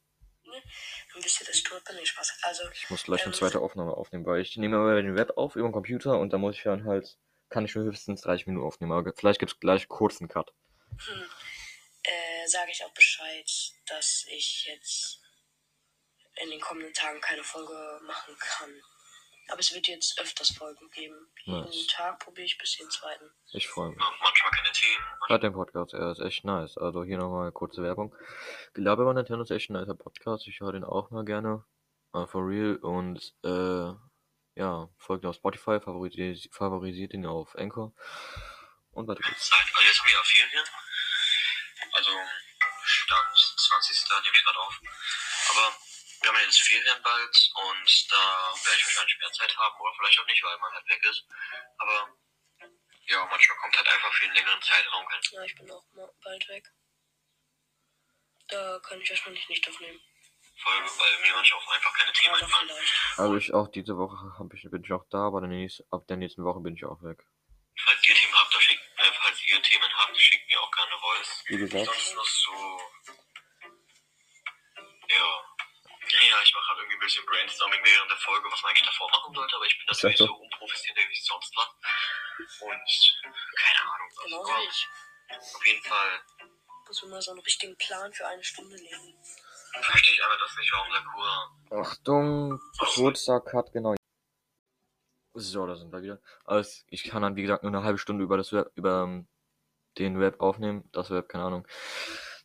Dann 1.14 1.24
wisst 1.24 1.42
ihr, 1.42 1.48
das 1.48 1.64
tut 1.64 1.82
mir 1.90 1.96
nicht 1.96 2.08
Spaß. 2.10 2.38
Also, 2.44 2.64
Ich 2.74 2.90
muss 2.90 3.04
gleich 3.04 3.24
eine 3.24 3.34
Ähm, 3.34 3.38
zweite 3.38 3.60
Aufnahme 3.60 3.94
aufnehmen, 3.96 4.26
weil 4.26 4.42
ich 4.42 4.56
nehme 4.58 4.76
immer 4.78 4.96
den 4.96 5.16
Web 5.16 5.34
auf 5.38 5.56
über 5.56 5.68
den 5.68 5.74
Computer 5.74 6.20
und 6.20 6.32
dann 6.32 6.42
muss 6.42 6.56
ich 6.58 6.64
dann 6.64 6.86
halt, 6.86 7.18
kann 7.50 7.66
ich 7.66 7.76
nur 7.76 7.86
höchstens 7.86 8.22
30 8.22 8.48
Minuten 8.48 8.66
aufnehmen. 8.66 8.92
Aber 8.94 9.12
vielleicht 9.16 9.40
gibt 9.40 9.52
es 9.52 9.60
gleich 9.60 9.88
kurz 9.88 10.22
einen 10.22 10.30
Cut. 10.30 10.54
hm, 10.98 11.24
äh, 12.04 12.48
sage 12.48 12.72
ich 12.72 12.84
auch 12.86 12.94
Bescheid, 12.94 13.50
dass 13.88 14.26
ich 14.30 14.66
jetzt 14.66 15.22
in 16.42 16.50
den 16.50 16.62
kommenden 16.62 16.94
Tagen 16.94 17.22
keine 17.22 17.44
Folge 17.44 18.00
machen 18.06 18.36
kann. 18.40 18.82
Aber 19.48 19.60
es 19.60 19.74
wird 19.74 19.88
jetzt 19.88 20.20
öfters 20.20 20.52
Folgen 20.58 20.90
geben. 20.90 21.28
Jeden 21.44 21.64
Nice. 21.64 21.88
Tag 21.88 22.20
probiere 22.20 22.46
ich 22.46 22.58
bis 22.58 22.78
den 22.78 22.90
zweiten. 22.90 23.32
Ich 23.52 23.68
freue 23.68 23.90
mich. 23.90 24.04
Hört 25.28 25.44
den 25.44 25.54
Podcast, 25.54 25.94
er 25.94 26.12
ist 26.12 26.20
echt 26.20 26.46
nice. 26.46 26.78
Also 26.78 27.04
hier 27.04 27.18
nochmal 27.18 27.52
kurze 27.52 27.84
Werbung. 27.84 28.16
Gelaber 28.74 29.04
über 29.04 29.14
Nintendo 29.14 29.44
ist 29.44 29.52
echt 29.52 29.70
ein 29.70 29.74
nicer 29.74 29.94
Podcast. 29.94 30.48
Ich 30.48 30.60
höre 30.62 30.74
den 30.74 30.84
auch 30.84 31.12
mal 31.12 31.26
gerne. 31.26 31.64
Uh, 32.14 32.26
for 32.26 32.48
real. 32.48 32.78
Und 32.78 33.34
äh, 33.44 33.94
ja, 34.56 34.90
folgt 34.98 35.24
ihn 35.24 35.30
auf 35.30 35.36
Spotify, 35.36 35.80
favorisiert, 35.80 36.50
favorisiert 36.52 37.14
ihn 37.14 37.26
auf 37.26 37.56
Anchor. 37.56 37.94
Und 38.92 39.08
weiter 39.08 39.22
geht's. 39.22 39.52
Also 39.52 39.86
jetzt 39.86 40.00
haben 40.00 40.08
wir 40.08 40.14
ja 40.14 40.24
Ferien. 40.24 40.66
Also 41.92 42.12
Stand 42.84 43.36
20. 43.36 44.10
nehme 44.24 44.36
ich 44.36 44.44
gerade 44.46 44.60
auf. 44.60 44.82
Aber 45.52 45.76
wir 46.22 46.30
haben 46.30 46.38
ja 46.38 46.44
jetzt 46.44 46.62
Ferien 46.62 47.02
bald 47.04 47.52
und 47.56 48.12
da 48.12 48.54
werde 48.64 48.78
ich 48.78 48.86
wahrscheinlich 48.86 49.18
mehr 49.20 49.32
Zeit 49.32 49.58
haben 49.58 49.80
oder 49.80 49.94
vielleicht 49.98 50.20
auch 50.20 50.28
nicht, 50.28 50.44
weil 50.44 50.58
man 50.60 50.74
halt 50.74 50.90
weg 50.90 51.04
ist. 51.06 51.26
Aber 51.78 52.10
ja, 53.08 53.26
manchmal 53.26 53.58
kommt 53.58 53.78
halt 53.78 53.88
einfach 53.88 54.14
für 54.14 54.26
einen 54.26 54.36
längeren 54.36 54.62
Zeitraum 54.62 55.06
kein 55.08 55.22
Ja, 55.32 55.44
ich 55.44 55.56
bin 55.56 55.72
auch 55.72 55.86
mal 55.94 56.12
bald 56.24 56.48
weg. 56.50 56.66
Da 58.48 58.80
kann 58.80 59.02
ich 59.02 59.10
wahrscheinlich 59.10 59.48
nicht 59.50 59.68
aufnehmen. 59.68 60.02
Folge, 60.58 60.90
weil 60.98 61.20
mir 61.20 61.34
manchmal 61.34 61.60
auch 61.60 61.72
einfach 61.72 61.94
keine 61.94 62.14
Themen 62.14 62.36
Aber 62.36 62.44
einfallen. 62.44 62.72
Also 63.18 63.36
ich 63.36 63.54
auch 63.54 63.68
diese 63.68 63.98
Woche 63.98 64.16
hab 64.40 64.54
ich, 64.54 64.64
bin 64.70 64.84
ich 64.84 64.94
auch 64.94 65.06
da, 65.10 65.28
aber 65.28 65.42
die 65.42 65.48
nächste, 65.48 65.86
ab 65.92 66.08
der 66.08 66.18
nächsten 66.18 66.44
Woche 66.44 66.62
bin 66.62 66.76
ich 66.76 66.86
auch 66.86 67.02
weg. 67.04 67.26
Falls 67.78 68.08
ihr 68.08 68.16
Themen 68.16 68.34
habt, 68.34 68.56
da 68.56 68.62
schickt, 68.62 68.82
äh, 68.98 69.12
falls 69.22 69.38
ihr 69.48 69.62
Themen 69.62 69.98
habt, 69.98 70.18
schickt 70.18 70.48
mir 70.50 70.62
auch 70.62 70.72
gerne 70.72 70.98
Voice. 70.98 71.44
Wie 71.48 71.58
gesagt. 71.58 71.86
Sonst 71.86 72.16
noch 72.16 72.26
so. 72.26 72.82
Ja. 75.10 75.55
Ja, 76.22 76.42
ich 76.44 76.54
mache 76.54 76.68
halt 76.70 76.80
irgendwie 76.80 76.96
ein 76.96 77.00
bisschen 77.00 77.26
Brainstorming 77.26 77.82
während 77.84 78.10
der 78.12 78.18
Folge, 78.18 78.48
was 78.52 78.62
man 78.62 78.70
eigentlich 78.72 78.88
davor 78.88 79.10
machen 79.12 79.34
sollte, 79.34 79.56
aber 79.56 79.66
ich 79.66 79.78
bin 79.78 79.86
natürlich 79.88 80.18
das 80.18 80.28
so 80.28 80.34
so? 80.34 80.40
unprofessionell 80.42 81.10
wie 81.10 81.22
sonst 81.22 81.56
was. 81.56 81.70
Und 82.62 82.82
keine 83.58 83.82
Ahnung. 83.92 84.10
was. 84.16 84.24
Genauso 84.24 84.52
Aber 84.52 84.62
wie 84.62 84.68
ich. 84.68 84.88
auf 85.56 85.66
jeden 85.66 85.84
Fall. 85.84 86.22
Muss 86.88 87.02
mir 87.04 87.10
mal 87.10 87.22
so 87.22 87.32
einen 87.32 87.40
richtigen 87.42 87.76
Plan 87.78 88.14
für 88.14 88.28
eine 88.28 88.44
Stunde 88.44 88.76
legen. 88.78 89.18
verstehe 89.82 90.14
ich 90.14 90.24
einfach 90.24 90.40
das 90.40 90.56
nicht, 90.58 90.72
warum 90.72 90.94
Sakura. 90.94 91.82
Achtung, 91.82 92.60
kurzer 92.78 93.42
Cut, 93.42 93.72
genau. 93.74 93.96
So, 95.34 95.66
da 95.68 95.76
sind 95.76 95.92
wir 95.92 96.02
wieder. 96.02 96.22
Also 96.46 96.84
ich 96.90 97.04
kann 97.04 97.22
dann, 97.24 97.36
wie 97.36 97.42
gesagt, 97.42 97.64
nur 97.64 97.74
eine 97.74 97.84
halbe 97.84 97.98
Stunde 98.00 98.24
über 98.24 98.38
das 98.38 98.54
Web, 98.54 98.72
über 98.76 99.04
ähm, 99.04 99.28
den 99.98 100.20
Web 100.20 100.40
aufnehmen. 100.40 100.88
Das 100.94 101.10
Web, 101.10 101.28
keine 101.28 101.44
Ahnung. 101.46 101.68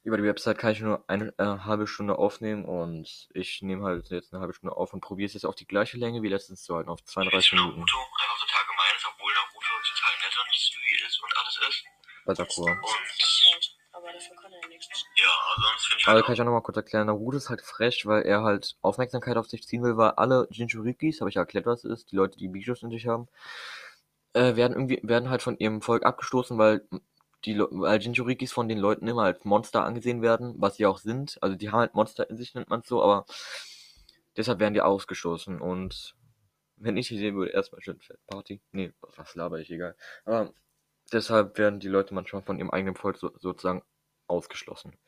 Über 0.03 0.17
die 0.17 0.25
Website 0.25 0.57
kann 0.57 0.73
ich 0.73 0.81
nur 0.81 1.05
eine 1.09 1.35
äh, 1.37 1.45
halbe 1.45 1.87
Stunde 1.87 2.17
aufnehmen 2.17 2.65
und 2.65 3.29
ich 3.35 3.61
nehme 3.61 3.85
halt 3.85 4.09
jetzt 4.09 4.33
eine 4.33 4.41
halbe 4.41 4.55
Stunde 4.55 4.75
auf 4.75 4.95
und 4.95 5.03
probiere 5.03 5.27
es 5.27 5.35
jetzt 5.35 5.45
auf 5.45 5.55
die 5.55 5.67
gleiche 5.67 5.99
Länge 5.99 6.23
wie 6.23 6.29
letztens 6.29 6.63
zu 6.63 6.75
halten, 6.75 6.89
auf 6.89 7.05
32 7.05 7.53
Minuten. 7.53 7.81
Naruto 7.81 7.99
einfach 7.99 8.41
total 8.41 8.65
gemein 8.65 8.97
ist, 8.97 9.07
obwohl 9.07 9.33
Naruto 9.35 9.73
total 9.93 10.13
nett 10.25 10.39
und 10.39 10.55
süß 10.55 11.07
ist 11.07 11.23
und 11.23 11.33
alles 11.37 11.61
ist. 11.69 11.85
Bei 12.25 12.35
Sakura. 12.35 12.73
Und. 12.73 13.77
Aber 13.93 14.13
dafür 14.13 14.37
kann 14.37 14.53
er 14.53 14.69
nichts. 14.69 14.89
ja, 15.17 15.29
sonst 15.57 15.87
finde 15.87 16.01
ich 16.01 16.09
Also 16.09 16.17
halt 16.17 16.25
kann 16.25 16.35
ich 16.35 16.41
auch 16.41 16.45
nochmal 16.47 16.63
kurz 16.63 16.77
erklären, 16.79 17.07
Naruto 17.07 17.37
ist 17.37 17.51
halt 17.51 17.61
frech, 17.61 18.07
weil 18.07 18.23
er 18.23 18.43
halt 18.43 18.77
Aufmerksamkeit 18.81 19.37
auf 19.37 19.49
sich 19.49 19.67
ziehen 19.67 19.83
will, 19.83 19.99
weil 19.99 20.13
alle 20.13 20.49
Jinchurikis, 20.51 21.21
habe 21.21 21.29
ich 21.29 21.35
ja 21.35 21.43
erklärt, 21.43 21.67
was 21.67 21.85
es 21.85 21.91
ist, 21.91 22.13
die 22.13 22.17
Leute, 22.17 22.39
die 22.39 22.49
Bijus 22.49 22.83
in 22.83 22.91
sich 22.91 23.07
haben, 23.07 23.29
äh, 24.33 24.57
werden 24.57 24.73
irgendwie, 24.73 25.01
werden 25.03 25.29
halt 25.29 25.43
von 25.43 25.59
ihrem 25.59 25.83
Volk 25.83 26.07
abgestoßen, 26.07 26.57
weil 26.57 26.87
die 27.45 27.59
weil 27.59 28.01
Jinchurikis 28.01 28.53
von 28.53 28.69
den 28.69 28.79
Leuten 28.79 29.07
immer 29.07 29.25
als 29.25 29.45
Monster 29.45 29.85
angesehen 29.85 30.23
werden, 30.23 30.55
was 30.59 30.77
sie 30.77 30.87
auch 30.87 30.99
sind. 30.99 31.39
Also 31.43 31.57
die 31.57 31.71
haben 31.71 31.81
halt 31.81 31.95
Monster 31.95 32.29
in 32.29 32.37
sich, 32.37 32.55
nennt 32.55 32.71
man 32.71 32.81
es 32.81 32.89
so, 32.89 33.03
aber 33.03 33.27
deshalb 34.37 34.59
werden 34.61 34.75
die 34.75 34.83
ausgestoßen 34.83 35.61
und 35.61 36.15
wenn 36.77 36.97
ich 36.97 37.09
sie 37.09 37.19
sehen 37.19 37.37
würde, 37.37 37.53
erstmal 37.53 37.83
schön 37.83 38.01
Fett 38.01 38.25
Party. 38.27 38.63
Nee, 38.73 38.93
was 39.01 39.35
laber 39.35 39.59
ich, 39.59 39.71
egal. 39.71 39.97
Aber 40.25 40.53
deshalb 41.13 41.59
werden 41.59 41.79
die 41.81 41.89
Leute 41.89 42.15
manchmal 42.15 42.43
von 42.43 42.59
ihrem 42.59 42.71
eigenen 42.71 42.97
Volk 42.97 43.19
so, 43.19 43.31
sozusagen 43.39 43.83
ausgeschlossen. 44.29 44.99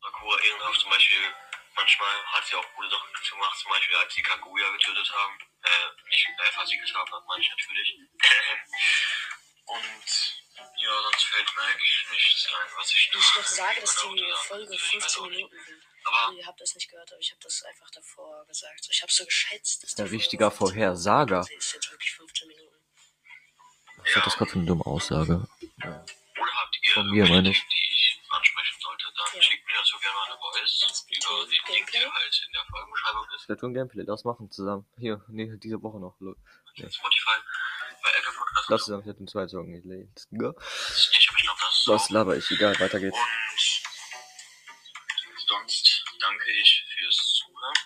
Sakura 0.00 0.36
ehrenhaft 0.40 0.80
zum 0.80 0.90
Beispiel. 0.90 1.20
Manchmal 1.76 2.14
hat 2.32 2.44
sie 2.44 2.56
auch 2.56 2.74
gute 2.76 2.88
Sachen 2.88 3.08
gemacht, 3.30 3.58
zum 3.58 3.70
Beispiel 3.70 3.96
als 3.96 4.14
sie 4.14 4.22
Kaguya 4.22 4.70
getötet 4.72 5.12
haben. 5.12 5.34
Äh, 5.62 6.08
nicht 6.08 6.28
äh, 6.28 6.52
versiegelt 6.52 6.94
haben, 6.94 7.12
hat 7.12 7.26
meine 7.26 7.40
ich 7.40 7.50
natürlich. 7.50 7.98
ich 12.46 13.10
Wenn 13.12 13.20
ich 13.20 13.36
noch 13.36 13.44
sage, 13.46 13.80
dass 13.80 13.96
die 13.96 14.00
Folge 14.48 14.66
könnte. 14.66 14.74
Ich 14.74 14.80
weiß 14.82 14.90
15 14.90 15.22
auch 15.22 15.26
nicht. 15.28 15.36
Minuten 15.36 15.64
sind. 15.66 15.82
Aber 16.04 16.32
Ihr 16.34 16.46
habt 16.46 16.60
das 16.60 16.74
nicht 16.74 16.88
gehört, 16.90 17.12
aber 17.12 17.20
ich 17.20 17.30
habe 17.30 17.40
das 17.42 17.62
einfach 17.62 17.90
davor 17.90 18.46
gesagt. 18.46 18.88
Ich 18.90 19.02
habe 19.02 19.12
so 19.12 19.24
geschätzt, 19.24 19.82
dass 19.82 19.94
Folge 19.94 20.10
richtiger 20.10 20.50
15 20.50 20.64
Minuten 20.66 20.80
Vorhersager. 20.80 21.40
ist 21.58 21.72
jetzt 21.74 21.90
wirklich 21.90 22.12
15 22.14 22.48
Minuten. 22.48 22.76
Was 23.98 24.16
ist 24.16 24.26
das 24.26 24.36
gerade 24.36 24.50
für 24.50 24.58
eine 24.58 24.66
dumme 24.66 24.86
Aussage? 24.86 25.46
oder 25.82 26.56
habt 26.56 26.78
ihr 26.82 26.92
Von 26.94 27.10
mir, 27.10 27.26
meine 27.28 27.50
ich. 27.50 27.58
Die 27.60 27.76
ich 27.92 28.20
ansprechen 28.30 28.80
sollte, 28.80 29.04
dann 29.14 29.26
Ja. 29.36 29.42
schickt 29.42 29.66
mir 29.66 29.74
dazu 29.76 29.98
gerne 29.98 30.16
mal 30.16 30.24
eine 30.30 30.38
Voice 30.40 31.04
über 31.06 31.44
den 31.44 31.50
Link, 31.50 31.66
Gameplay? 31.66 32.00
der 32.00 32.12
halt 32.14 32.42
in 32.46 32.52
der 32.54 32.64
Folgenbeschreibung 32.70 33.26
ist. 33.36 33.42
Splatoon 33.42 33.74
Gameplay, 33.74 34.04
das 34.06 34.24
machen 34.24 34.50
zusammen. 34.50 34.86
Hier, 34.98 35.22
nee, 35.28 35.50
diese 35.58 35.82
Woche 35.82 35.98
noch. 36.00 36.16
Lo- 36.20 36.34
Spotify, 36.74 37.36
bei 38.02 38.10
Apple 38.18 38.32
Podcasts. 38.32 38.68
Lass 38.70 38.84
zusammen, 38.84 39.02
ich 39.02 39.08
hätte 39.08 39.26
zwei 39.26 39.46
Sorgen 39.48 39.72
nicht. 39.72 39.84
Let's 39.84 40.28
go. 40.30 40.54
Glaube, 41.36 41.60
das 41.60 41.78
ist 41.78 41.88
Was 41.88 42.10
laber 42.10 42.36
ich? 42.36 42.50
Egal, 42.50 42.78
weiter 42.78 43.00
geht's. 43.00 43.16
Und 45.26 45.48
sonst 45.48 46.04
danke 46.20 46.50
ich 46.50 46.84
fürs 46.94 47.16
Zuhören. 47.38 47.76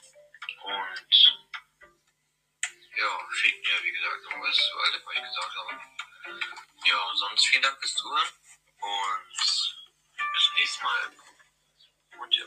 Und 0.64 1.12
ja, 2.96 3.28
schickt 3.32 3.66
mir, 3.66 3.82
wie 3.82 3.92
gesagt, 3.92 4.22
irgendwas 4.30 4.56
zu 4.56 4.78
all 4.78 4.92
dem, 4.92 5.02
was 5.04 5.14
ich 5.16 5.22
gesagt 5.22 5.56
habe. 5.56 5.72
Ja, 6.86 7.12
sonst 7.14 7.46
vielen 7.46 7.62
Dank 7.62 7.78
fürs 7.78 7.94
Zuhören. 7.94 8.28
Und 8.80 9.30
bis 9.30 10.44
zum 10.44 10.54
nächsten 10.56 10.82
Mal. 10.84 11.12
Und 12.20 12.34
ja, 12.34 12.46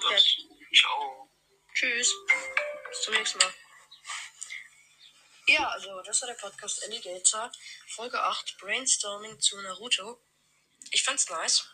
sonst, 0.00 0.38
ciao. 0.74 1.30
Tschüss. 1.74 2.14
Bis 2.88 3.02
zum 3.02 3.14
nächsten 3.14 3.38
Mal. 3.38 3.54
Ja, 5.46 5.68
also 5.68 6.00
das 6.02 6.20
war 6.20 6.28
der 6.28 6.34
Podcast 6.34 6.84
Alligator. 6.84 7.50
Folge 7.88 8.22
8, 8.22 8.58
Brainstorming 8.58 9.40
zu 9.40 9.60
Naruto. 9.60 10.22
Ich 10.90 11.02
fand's 11.02 11.28
nice. 11.30 11.66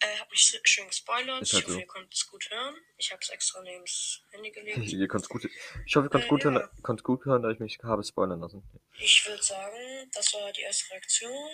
Äh, 0.00 0.18
hab 0.18 0.30
mich 0.30 0.60
schön 0.64 0.86
gespoilert. 0.88 1.42
Ist 1.42 1.52
halt 1.54 1.62
ich 1.62 1.68
hoffe, 1.68 1.72
so. 1.74 1.78
ihr 1.80 1.86
konntet 1.86 2.12
es 2.14 2.26
gut 2.26 2.50
hören. 2.50 2.76
Ich 2.98 3.10
habe 3.12 3.22
es 3.22 3.30
extra 3.30 3.62
neben 3.62 3.82
das 3.84 4.20
Handy 4.30 4.50
gelegt. 4.50 4.78
Ihr 4.92 5.08
könnt's 5.08 5.28
gut, 5.28 5.44
ich 5.86 5.96
hoffe, 5.96 6.06
ihr 6.06 6.10
könnt 6.10 6.24
Äh, 6.24 6.28
gut, 6.28 6.44
ja. 6.44 6.50
hören, 6.50 6.82
könnt 6.82 7.02
gut 7.02 7.24
hören, 7.24 7.42
da 7.42 7.50
ich 7.50 7.58
mich 7.60 7.78
habe 7.82 8.04
spoilern 8.04 8.40
lassen. 8.40 8.62
Ich 8.98 9.24
würde 9.26 9.42
sagen, 9.42 10.10
das 10.12 10.32
war 10.34 10.52
die 10.52 10.60
erste 10.62 10.90
Reaktion. 10.92 11.48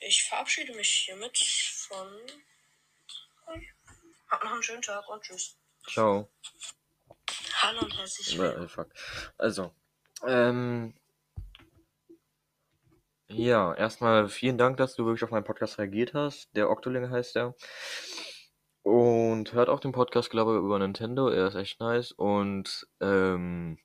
Ich 0.00 0.24
verabschiede 0.24 0.74
mich 0.74 0.88
hiermit 1.06 1.38
von 1.38 2.08
euch. 3.46 3.68
Habt 4.30 4.44
noch 4.44 4.52
einen 4.52 4.62
schönen 4.62 4.82
Tag 4.82 5.08
und 5.08 5.22
tschüss. 5.22 5.56
Ciao. 5.90 6.30
Hallo 7.62 7.80
und 7.80 7.96
herzlich 7.96 8.34
Äh, 8.34 8.38
willkommen. 8.60 8.92
Also, 9.38 9.74
ähm, 10.26 10.94
ja, 13.34 13.74
erstmal 13.74 14.28
vielen 14.28 14.58
Dank, 14.58 14.76
dass 14.76 14.94
du 14.94 15.04
wirklich 15.04 15.24
auf 15.24 15.30
meinen 15.30 15.44
Podcast 15.44 15.78
reagiert 15.78 16.14
hast. 16.14 16.54
Der 16.56 16.70
Octoling 16.70 17.10
heißt 17.10 17.36
er. 17.36 17.54
Und 18.82 19.52
hört 19.52 19.68
auch 19.68 19.80
den 19.80 19.92
Podcast, 19.92 20.30
glaube 20.30 20.52
ich, 20.52 20.58
über 20.58 20.78
Nintendo. 20.78 21.28
Er 21.28 21.48
ist 21.48 21.54
echt 21.54 21.80
nice. 21.80 22.12
Und, 22.12 22.86
ähm, 23.00 23.78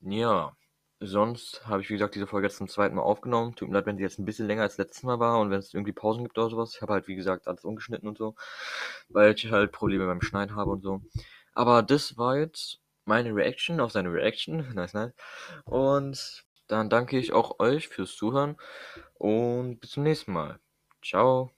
ja, 0.00 0.56
sonst 1.00 1.66
habe 1.66 1.82
ich, 1.82 1.88
wie 1.90 1.94
gesagt, 1.94 2.14
diese 2.14 2.26
Folge 2.26 2.46
jetzt 2.48 2.58
zum 2.58 2.68
zweiten 2.68 2.96
Mal 2.96 3.02
aufgenommen. 3.02 3.54
Tut 3.54 3.68
mir 3.68 3.74
leid, 3.74 3.86
wenn 3.86 3.96
sie 3.96 4.02
jetzt 4.02 4.18
ein 4.18 4.24
bisschen 4.24 4.46
länger 4.46 4.62
als 4.62 4.78
letztes 4.78 5.02
Mal 5.02 5.18
war 5.20 5.40
und 5.40 5.50
wenn 5.50 5.58
es 5.58 5.74
irgendwie 5.74 5.92
Pausen 5.92 6.24
gibt 6.24 6.38
oder 6.38 6.50
sowas. 6.50 6.74
Ich 6.74 6.82
habe 6.82 6.92
halt, 6.94 7.08
wie 7.08 7.16
gesagt, 7.16 7.48
alles 7.48 7.64
umgeschnitten 7.64 8.08
und 8.08 8.18
so, 8.18 8.34
weil 9.08 9.34
ich 9.34 9.50
halt 9.50 9.72
Probleme 9.72 10.06
beim 10.06 10.22
Schneiden 10.22 10.56
habe 10.56 10.70
und 10.70 10.82
so. 10.82 11.02
Aber 11.54 11.82
das 11.82 12.16
war 12.18 12.36
jetzt 12.38 12.80
meine 13.06 13.34
Reaction 13.34 13.80
auf 13.80 13.92
seine 13.92 14.12
Reaction. 14.12 14.66
Nice, 14.74 14.94
nice. 14.94 15.12
Und 15.64 16.45
dann 16.68 16.90
danke 16.90 17.18
ich 17.18 17.32
auch 17.32 17.58
euch 17.60 17.88
fürs 17.88 18.16
Zuhören 18.16 18.56
und 19.14 19.80
bis 19.80 19.90
zum 19.92 20.02
nächsten 20.04 20.32
Mal. 20.32 20.60
Ciao. 21.04 21.55